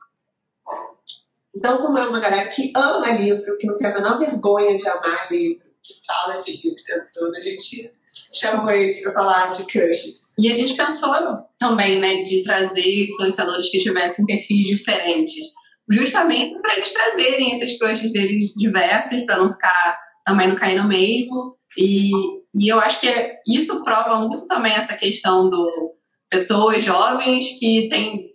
Então, 1.55 1.77
como 1.77 1.97
é 1.97 2.07
uma 2.07 2.19
galera 2.19 2.49
que 2.49 2.71
ama 2.75 3.11
livro, 3.11 3.57
que 3.57 3.67
não 3.67 3.75
tem 3.75 3.87
a 3.87 3.93
menor 3.93 4.19
vergonha 4.19 4.77
de 4.77 4.87
amar 4.87 5.31
livro, 5.31 5.65
que 5.81 5.95
fala 6.05 6.37
de 6.37 6.51
livro 6.51 6.83
tempo 6.83 7.05
todo, 7.13 7.35
a 7.35 7.39
gente 7.39 7.91
chamou 8.31 8.69
eles 8.69 9.01
para 9.01 9.13
falar 9.13 9.51
de 9.51 9.65
crushes. 9.65 10.35
E 10.39 10.51
a 10.51 10.55
gente 10.55 10.75
pensou 10.75 11.11
também, 11.59 11.99
né, 11.99 12.23
de 12.23 12.43
trazer 12.43 13.09
influenciadores 13.09 13.69
que 13.69 13.79
tivessem 13.79 14.25
perfis 14.25 14.67
diferentes 14.67 15.51
justamente 15.91 16.59
para 16.61 16.75
eles 16.75 16.93
trazerem 16.93 17.55
esses 17.55 17.77
crushes 17.77 18.13
deles 18.13 18.53
diversos, 18.55 19.23
para 19.25 19.37
não 19.37 19.49
ficar 19.49 19.99
também 20.25 20.47
não 20.47 20.55
cair 20.55 20.81
no 20.81 20.87
mesmo. 20.87 21.55
E, 21.77 22.11
e 22.55 22.71
eu 22.71 22.79
acho 22.79 22.99
que 22.99 23.07
é, 23.07 23.35
isso 23.47 23.83
prova 23.83 24.19
muito 24.19 24.47
também 24.47 24.73
essa 24.73 24.95
questão 24.95 25.49
do 25.49 25.95
pessoas 26.29 26.83
jovens 26.83 27.59
que 27.59 27.89
têm, 27.89 28.31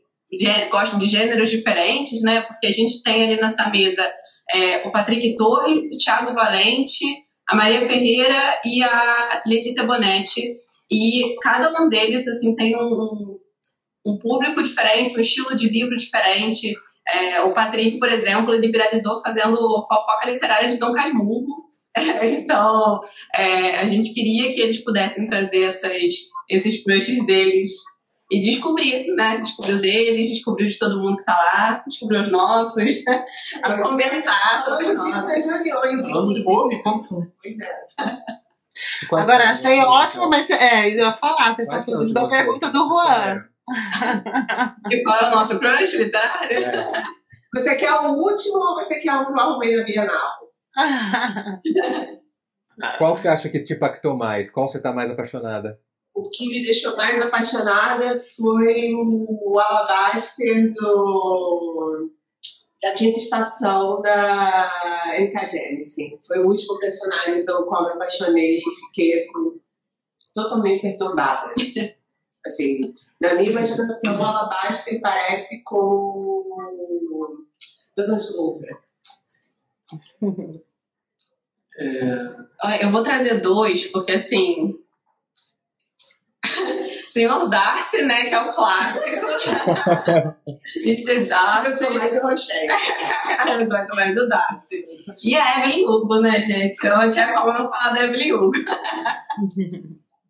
gostam 0.70 0.98
de 0.98 1.06
gêneros 1.06 1.48
diferentes, 1.48 2.20
né? 2.22 2.42
Porque 2.42 2.66
a 2.66 2.72
gente 2.72 3.02
tem 3.02 3.24
ali 3.24 3.40
nessa 3.40 3.68
mesa 3.70 4.04
é, 4.52 4.86
o 4.86 4.92
Patrick 4.92 5.34
Torres, 5.34 5.92
o 5.92 5.98
Thiago 5.98 6.34
Valente, 6.34 7.04
a 7.48 7.56
Maria 7.56 7.82
Ferreira 7.82 8.60
e 8.64 8.82
a 8.82 9.42
Letícia 9.46 9.84
Bonetti. 9.84 10.56
E 10.90 11.36
cada 11.42 11.82
um 11.82 11.88
deles 11.88 12.28
assim 12.28 12.54
tem 12.54 12.76
um, 12.76 13.38
um 14.04 14.18
público 14.18 14.62
diferente, 14.62 15.16
um 15.16 15.20
estilo 15.20 15.56
de 15.56 15.68
livro 15.68 15.96
diferente. 15.96 16.74
É, 17.08 17.40
o 17.42 17.52
Patrick, 17.52 17.98
por 17.98 18.08
exemplo, 18.08 18.52
ele 18.52 18.70
viralizou 18.70 19.20
fazendo 19.20 19.56
fofoca 19.86 20.30
literária 20.30 20.68
de 20.68 20.76
Dom 20.76 20.92
Casmurro. 20.92 21.66
É, 21.98 22.26
então, 22.26 23.00
é, 23.34 23.78
a 23.78 23.86
gente 23.86 24.12
queria 24.12 24.52
que 24.52 24.60
eles 24.60 24.84
pudessem 24.84 25.26
trazer 25.26 25.62
essas, 25.62 25.96
esses 26.46 26.84
crushes 26.84 27.24
deles 27.24 27.70
e 28.30 28.38
descobrir, 28.38 29.06
né? 29.14 29.38
Descobrir 29.38 29.72
o 29.72 29.80
deles, 29.80 30.28
descobrir 30.28 30.66
de 30.66 30.78
todo 30.78 31.00
mundo 31.00 31.16
que 31.16 31.24
tá 31.24 31.34
lá, 31.34 31.82
descobrir 31.86 32.18
os 32.18 32.30
nossos, 32.30 32.76
e 33.00 33.82
conversar 33.82 34.62
sobre 34.62 34.90
os 34.90 35.08
nossos. 35.08 35.46
Falando 36.10 36.34
de 36.34 36.46
houve, 36.46 36.82
como 36.82 37.02
foi? 37.02 37.26
Pois 37.42 37.58
é. 37.60 37.86
Agora, 39.12 39.50
achei 39.50 39.80
ótimo, 39.80 40.28
mas 40.28 40.50
é, 40.50 40.88
eu 40.88 40.98
ia 40.98 41.12
falar, 41.12 41.54
vocês 41.54 41.68
estão 41.68 41.82
fugindo 41.82 42.12
da 42.12 42.26
pergunta 42.26 42.68
do 42.68 42.88
Juan. 42.88 43.44
E 44.90 45.02
qual 45.02 45.18
é 45.18 45.28
o 45.28 45.30
nosso 45.30 45.58
crush 45.58 45.96
literário? 45.96 46.58
É. 46.58 47.02
Você 47.54 47.74
quer 47.76 47.92
o 47.92 48.12
último 48.12 48.58
ou 48.58 48.74
você 48.76 49.00
quer 49.00 49.12
um 49.14 49.26
que 49.32 49.32
eu 49.32 49.40
arrumei 49.40 49.76
na 49.76 49.84
Bienal? 49.84 50.36
Qual 52.98 53.16
você 53.16 53.28
acha 53.28 53.48
que 53.48 53.62
te 53.62 53.72
impactou 53.72 54.16
mais? 54.16 54.50
Qual 54.50 54.68
você 54.68 54.76
está 54.76 54.92
mais 54.92 55.10
apaixonada? 55.10 55.80
O 56.14 56.30
que 56.30 56.48
me 56.48 56.62
deixou 56.62 56.96
mais 56.96 57.20
apaixonada 57.20 58.20
foi 58.36 58.94
o 58.94 59.58
Alabaster 59.58 60.72
do, 60.72 62.10
da 62.82 62.92
quinta 62.92 63.18
estação 63.18 64.00
da 64.00 65.14
Erika 65.14 65.48
James. 65.48 65.94
Foi 66.26 66.38
o 66.38 66.48
último 66.48 66.78
personagem 66.78 67.44
pelo 67.44 67.66
qual 67.66 67.84
me 67.84 67.92
apaixonei 67.92 68.56
e 68.56 68.60
fiquei 68.86 69.18
assim, 69.18 69.60
totalmente 70.34 70.82
perturbada. 70.82 71.52
Assim, 72.46 72.92
na 73.20 73.34
minha 73.34 73.50
imaginação, 73.50 74.18
o 74.18 74.22
Alabaster 74.22 75.00
parece 75.00 75.62
com 75.64 76.44
Dona 77.96 78.18
de 78.18 78.32
Louvre. 78.32 78.76
Olha, 82.62 82.82
Eu 82.82 82.90
vou 82.90 83.02
trazer 83.02 83.40
dois, 83.40 83.86
porque 83.88 84.12
assim. 84.12 84.78
Senhor 87.06 87.48
Darcy, 87.48 88.02
né, 88.02 88.26
que 88.26 88.34
é 88.34 88.40
o 88.42 88.50
clássico. 88.50 89.06
Mr. 90.84 91.24
Darcy. 91.24 91.70
Eu 91.70 91.74
sou 91.74 91.94
mais 91.94 92.22
Rochelle. 92.22 92.68
Eu 93.62 93.68
gosto 93.68 93.94
mais 93.94 94.14
do 94.14 94.28
Darcy. 94.28 94.84
E 95.24 95.34
a 95.34 95.60
Evelyn 95.60 95.86
Hugo, 95.86 96.20
né, 96.20 96.42
gente? 96.42 96.84
Eu 96.84 96.98
não 96.98 97.08
tinha 97.08 97.32
como 97.32 97.52
não 97.52 97.70
falar 97.70 97.94
da 97.94 98.04
Evelyn 98.04 98.32
Hugo. 98.32 98.52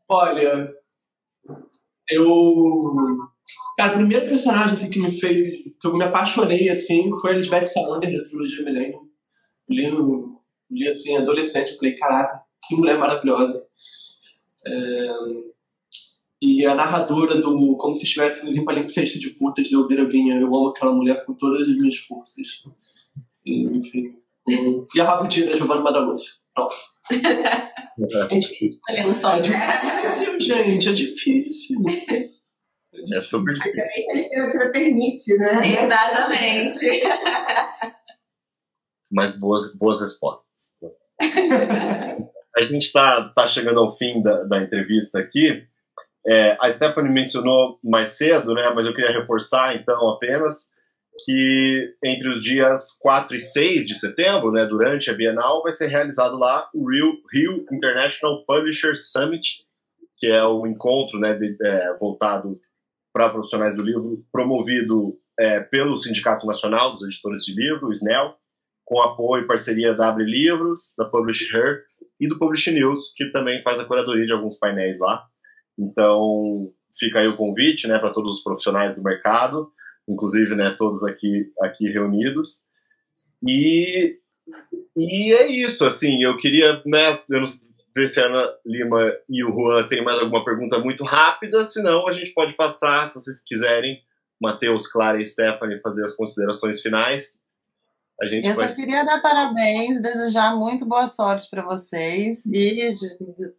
Olha, 0.09 0.69
eu. 2.11 2.25
Cara, 3.77 3.93
o 3.93 3.97
primeiro 3.97 4.27
personagem 4.27 4.75
assim, 4.75 4.91
que 4.91 4.99
me 5.01 5.11
fez. 5.11 5.59
que 5.81 5.87
eu 5.87 5.93
me 5.97 6.05
apaixonei 6.05 6.69
assim 6.69 7.11
foi 7.21 7.33
a 7.33 7.35
Lisbeth 7.37 7.67
Salander 7.67 8.13
da 8.13 8.25
trilogia 8.25 8.65
Millennium. 8.65 9.09
Li, 9.69 9.91
no- 9.91 10.41
li 10.71 10.89
assim, 10.89 11.17
adolescente, 11.17 11.73
eu 11.73 11.77
falei, 11.77 11.95
caraca, 11.95 12.41
que 12.67 12.75
mulher 12.77 12.99
maravilhosa. 12.99 13.61
É, 14.67 15.13
E 16.43 16.67
a 16.67 16.75
narradora 16.75 17.37
do 17.41 17.77
Como 17.77 17.95
se 17.95 18.05
estivéssemos 18.05 18.57
em 18.57 18.65
palimpsesto 18.65 19.19
de 19.19 19.31
putas 19.31 19.67
de 19.69 19.75
Elvira 19.75 20.07
Vinha, 20.07 20.37
eu 20.41 20.47
amo 20.49 20.69
aquela 20.69 20.93
mulher 20.93 21.25
com 21.25 21.35
todas 21.35 21.63
as 21.69 21.75
minhas 21.77 21.97
forças. 21.97 22.63
Enfim. 23.45 24.15
E 24.95 25.01
a 25.01 25.05
Rabudinha 25.05 25.47
da 25.47 25.57
Giovanna 25.57 25.81
Madaluz. 25.83 26.45
Pronto. 26.55 26.75
É 27.11 28.39
difícil 28.39 28.75
escolher 28.75 29.07
um 29.07 29.15
só. 29.15 29.37
É 29.37 29.41
difícil, 29.41 30.41
gente, 30.41 30.89
é 30.89 30.93
difícil. 30.93 31.81
É 33.15 33.21
super 33.21 33.53
Ainda 33.53 33.65
bem 33.65 34.05
que 34.05 34.11
a 34.11 34.15
literatura 34.15 34.71
permite, 34.71 35.37
né? 35.39 35.85
Exatamente. 35.85 37.03
mas 39.11 39.39
boas, 39.39 39.75
boas 39.77 40.01
respostas. 40.01 40.47
a 42.57 42.63
gente 42.63 42.87
está 42.87 43.33
tá 43.35 43.47
chegando 43.47 43.81
ao 43.81 43.97
fim 43.97 44.23
da, 44.23 44.43
da 44.45 44.63
entrevista 44.63 45.19
aqui. 45.19 45.67
É, 46.27 46.57
a 46.61 46.71
Stephanie 46.71 47.13
mencionou 47.13 47.79
mais 47.85 48.17
cedo, 48.19 48.53
né, 48.53 48.73
mas 48.75 48.85
eu 48.85 48.93
queria 48.93 49.13
reforçar 49.13 49.77
então 49.77 50.09
apenas 50.09 50.71
que 51.25 51.95
entre 52.05 52.29
os 52.29 52.43
dias 52.43 52.93
4 53.01 53.37
e 53.37 53.41
6 53.41 53.87
de 53.87 53.95
setembro, 53.95 54.53
né, 54.53 54.67
durante 54.67 55.11
a 55.11 55.15
Bienal, 55.15 55.63
vai 55.63 55.73
ser 55.73 55.87
realizado 55.87 56.39
lá 56.39 56.69
o 56.75 56.91
Rio, 56.91 57.15
Rio 57.33 57.65
International 57.73 58.45
Publishers 58.45 59.11
Summit, 59.11 59.65
que 60.17 60.27
é 60.27 60.45
o 60.45 60.67
encontro 60.67 61.19
né, 61.19 61.35
de, 61.35 61.57
é, 61.63 61.97
voltado 61.99 62.55
para 63.13 63.31
profissionais 63.31 63.75
do 63.75 63.83
livro, 63.83 64.25
promovido 64.31 65.19
é, 65.39 65.61
pelo 65.61 65.97
Sindicato 65.97 66.47
Nacional 66.47 66.93
dos 66.93 67.03
Editores 67.03 67.45
de 67.45 67.55
Livro, 67.55 67.89
o 67.89 67.93
SNEL, 67.93 68.35
com 68.85 69.01
apoio 69.01 69.45
e 69.45 69.47
parceria 69.47 69.95
da 69.95 70.09
Abre 70.09 70.25
Livros, 70.25 70.95
da 70.97 71.07
Publish 71.07 71.55
Her 71.55 71.83
e 72.21 72.29
do 72.29 72.39
Publish 72.39 72.71
News, 72.73 73.13
que 73.17 73.31
também 73.31 73.61
faz 73.61 73.81
a 73.81 73.85
curadoria 73.85 74.27
de 74.27 74.33
alguns 74.33 74.59
painéis 74.59 74.99
lá. 75.01 75.25
Então, 75.79 76.71
fica 76.99 77.21
aí 77.21 77.29
o 77.29 77.37
convite 77.37 77.89
né, 77.89 77.99
para 77.99 78.13
todos 78.13 78.37
os 78.37 78.43
profissionais 78.43 78.95
do 78.95 79.03
mercado 79.03 79.71
inclusive, 80.09 80.55
né, 80.55 80.75
todos 80.77 81.05
aqui, 81.05 81.53
aqui 81.61 81.89
reunidos. 81.89 82.67
E, 83.47 84.19
e 84.97 85.33
é 85.33 85.47
isso, 85.47 85.85
assim, 85.85 86.23
eu 86.23 86.37
queria, 86.37 86.83
né, 86.87 87.19
eu 87.29 87.41
não 87.41 87.47
ver 87.97 88.09
se 88.09 88.21
a 88.21 88.27
Ana 88.27 88.47
Lima 88.65 89.01
e 89.29 89.43
o 89.43 89.51
Juan 89.51 89.89
têm 89.89 90.05
mais 90.05 90.19
alguma 90.19 90.45
pergunta 90.45 90.79
muito 90.79 91.03
rápida, 91.03 91.65
senão 91.65 92.07
a 92.07 92.13
gente 92.13 92.33
pode 92.35 92.53
passar, 92.53 93.09
se 93.09 93.15
vocês 93.15 93.43
quiserem, 93.43 93.99
Matheus, 94.41 94.87
Clara 94.87 95.21
e 95.21 95.25
Stephanie 95.25 95.81
fazer 95.81 96.05
as 96.05 96.15
considerações 96.15 96.83
finais. 96.83 97.47
A 98.21 98.27
gente 98.27 98.47
eu 98.47 98.55
só 98.55 98.67
queria 98.75 99.05
dar 99.05 99.21
parabéns, 99.21 100.01
desejar 100.01 100.57
muito 100.57 100.87
boa 100.87 101.07
sorte 101.07 101.49
para 101.51 101.63
vocês 101.63 102.47
e 102.47 102.89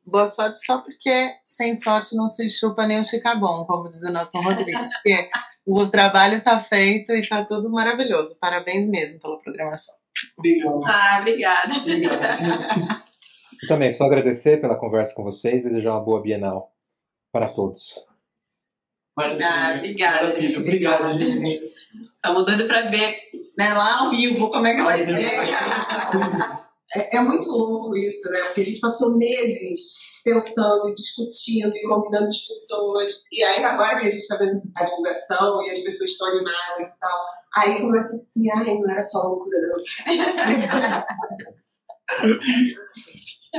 boa 0.05 0.25
sorte 0.25 0.63
só 0.65 0.79
porque 0.79 1.31
sem 1.45 1.75
sorte 1.75 2.15
não 2.15 2.27
se 2.27 2.49
chupa 2.49 2.87
nem 2.87 2.99
o 2.99 3.03
chicabom, 3.03 3.65
como 3.65 3.89
diz 3.89 4.01
o 4.03 4.11
nosso 4.11 4.39
Rodrigues, 4.39 4.89
porque 4.93 5.29
o 5.67 5.89
trabalho 5.89 6.37
está 6.37 6.57
feito 6.61 7.11
e 7.11 7.19
está 7.19 7.43
tudo 7.43 7.69
maravilhoso. 7.69 8.39
Parabéns 8.39 8.89
mesmo 8.89 9.19
pela 9.19 9.37
programação. 9.37 9.93
Obrigado. 10.37 10.83
Ah, 10.85 11.17
obrigada. 11.19 11.73
Obrigada, 11.75 12.33
Eu 13.61 13.67
também, 13.67 13.91
só 13.91 14.05
agradecer 14.05 14.61
pela 14.61 14.75
conversa 14.77 15.13
com 15.13 15.23
vocês 15.23 15.65
e 15.65 15.69
desejar 15.69 15.93
uma 15.93 16.03
boa 16.03 16.21
Bienal 16.21 16.71
para 17.33 17.49
todos. 17.49 18.05
Maravilha. 19.17 19.49
Ah, 19.49 19.75
obrigada. 19.75 20.27
Maravilha. 20.27 20.59
Obrigada, 20.59 21.13
gente. 21.15 21.71
Estamos 21.73 22.45
doidos 22.45 22.67
para 22.67 22.89
ver 22.89 23.17
né, 23.57 23.73
lá 23.73 24.01
ao 24.01 24.09
vivo 24.11 24.49
como 24.49 24.67
é 24.67 24.75
que 24.75 24.83
vai 24.83 25.03
ser. 25.03 25.17
É, 26.97 27.17
é 27.17 27.21
muito 27.21 27.47
louco 27.47 27.95
isso, 27.95 28.29
né? 28.31 28.39
Porque 28.45 28.61
a 28.61 28.65
gente 28.65 28.79
passou 28.79 29.15
meses 29.15 30.09
pensando, 30.23 30.91
discutindo 30.93 31.75
e 31.75 31.87
convidando 31.87 32.27
as 32.27 32.39
pessoas. 32.39 33.23
E 33.31 33.43
aí, 33.43 33.63
agora 33.63 33.99
que 33.99 34.07
a 34.07 34.09
gente 34.09 34.21
está 34.21 34.35
vendo 34.37 34.61
a 34.75 34.83
divulgação 34.83 35.61
e 35.63 35.69
as 35.69 35.79
pessoas 35.79 36.09
estão 36.09 36.27
animadas 36.27 36.89
e 36.89 36.99
tal, 36.99 37.25
aí 37.57 37.81
começa 37.81 38.15
assim, 38.15 38.51
ai, 38.51 38.79
não 38.79 38.89
era 38.89 39.03
só 39.03 39.21
loucura 39.23 39.59
da 39.61 41.05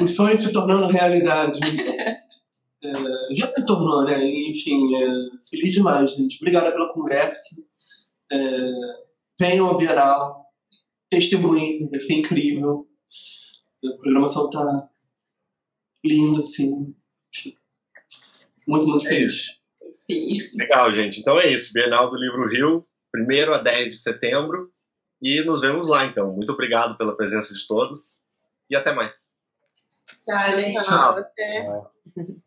O 0.01 0.07
sonho 0.07 0.39
se 0.39 0.53
tornando 0.53 0.89
realidade. 0.89 1.61
É, 2.83 3.35
já 3.35 3.53
se 3.53 3.67
tornou, 3.67 4.05
né? 4.05 4.25
Enfim, 4.25 4.95
é, 4.95 5.09
feliz 5.51 5.73
demais, 5.75 6.13
gente. 6.13 6.39
Obrigada 6.41 6.73
pela 6.73 6.93
conversa. 6.93 7.41
É, 8.31 8.71
venham 9.39 9.67
ao 9.67 9.77
Bienal, 9.77 10.47
testemunhem, 11.11 11.89
vai 11.89 12.01
ser 12.01 12.15
incrível. 12.15 12.81
A 13.85 13.97
programação 14.03 14.51
tá 14.51 14.89
linda, 16.05 16.41
assim. 16.41 16.95
Muito, 18.67 18.87
muito 18.87 19.07
é 19.07 19.09
feliz. 19.09 19.59
Sim. 20.07 20.51
Legal, 20.55 20.91
gente. 20.93 21.21
Então 21.21 21.39
é 21.39 21.53
isso. 21.53 21.73
Bienal 21.73 22.11
do 22.11 22.17
Livro 22.17 22.49
Rio, 22.49 22.87
1 23.15 23.53
a 23.53 23.59
10 23.59 23.91
de 23.91 23.97
setembro. 23.97 24.73
E 25.21 25.43
nos 25.45 25.61
vemos 25.61 25.89
lá, 25.89 26.07
então. 26.07 26.33
Muito 26.33 26.53
obrigado 26.53 26.97
pela 26.97 27.17
presença 27.17 27.55
de 27.55 27.67
todos. 27.67 28.19
E 28.71 28.77
até 28.77 28.95
mais. 28.95 29.13
Tchau, 30.25 30.61
gente. 30.61 30.83
Tchau. 30.83 31.25
Tchau. 31.35 32.43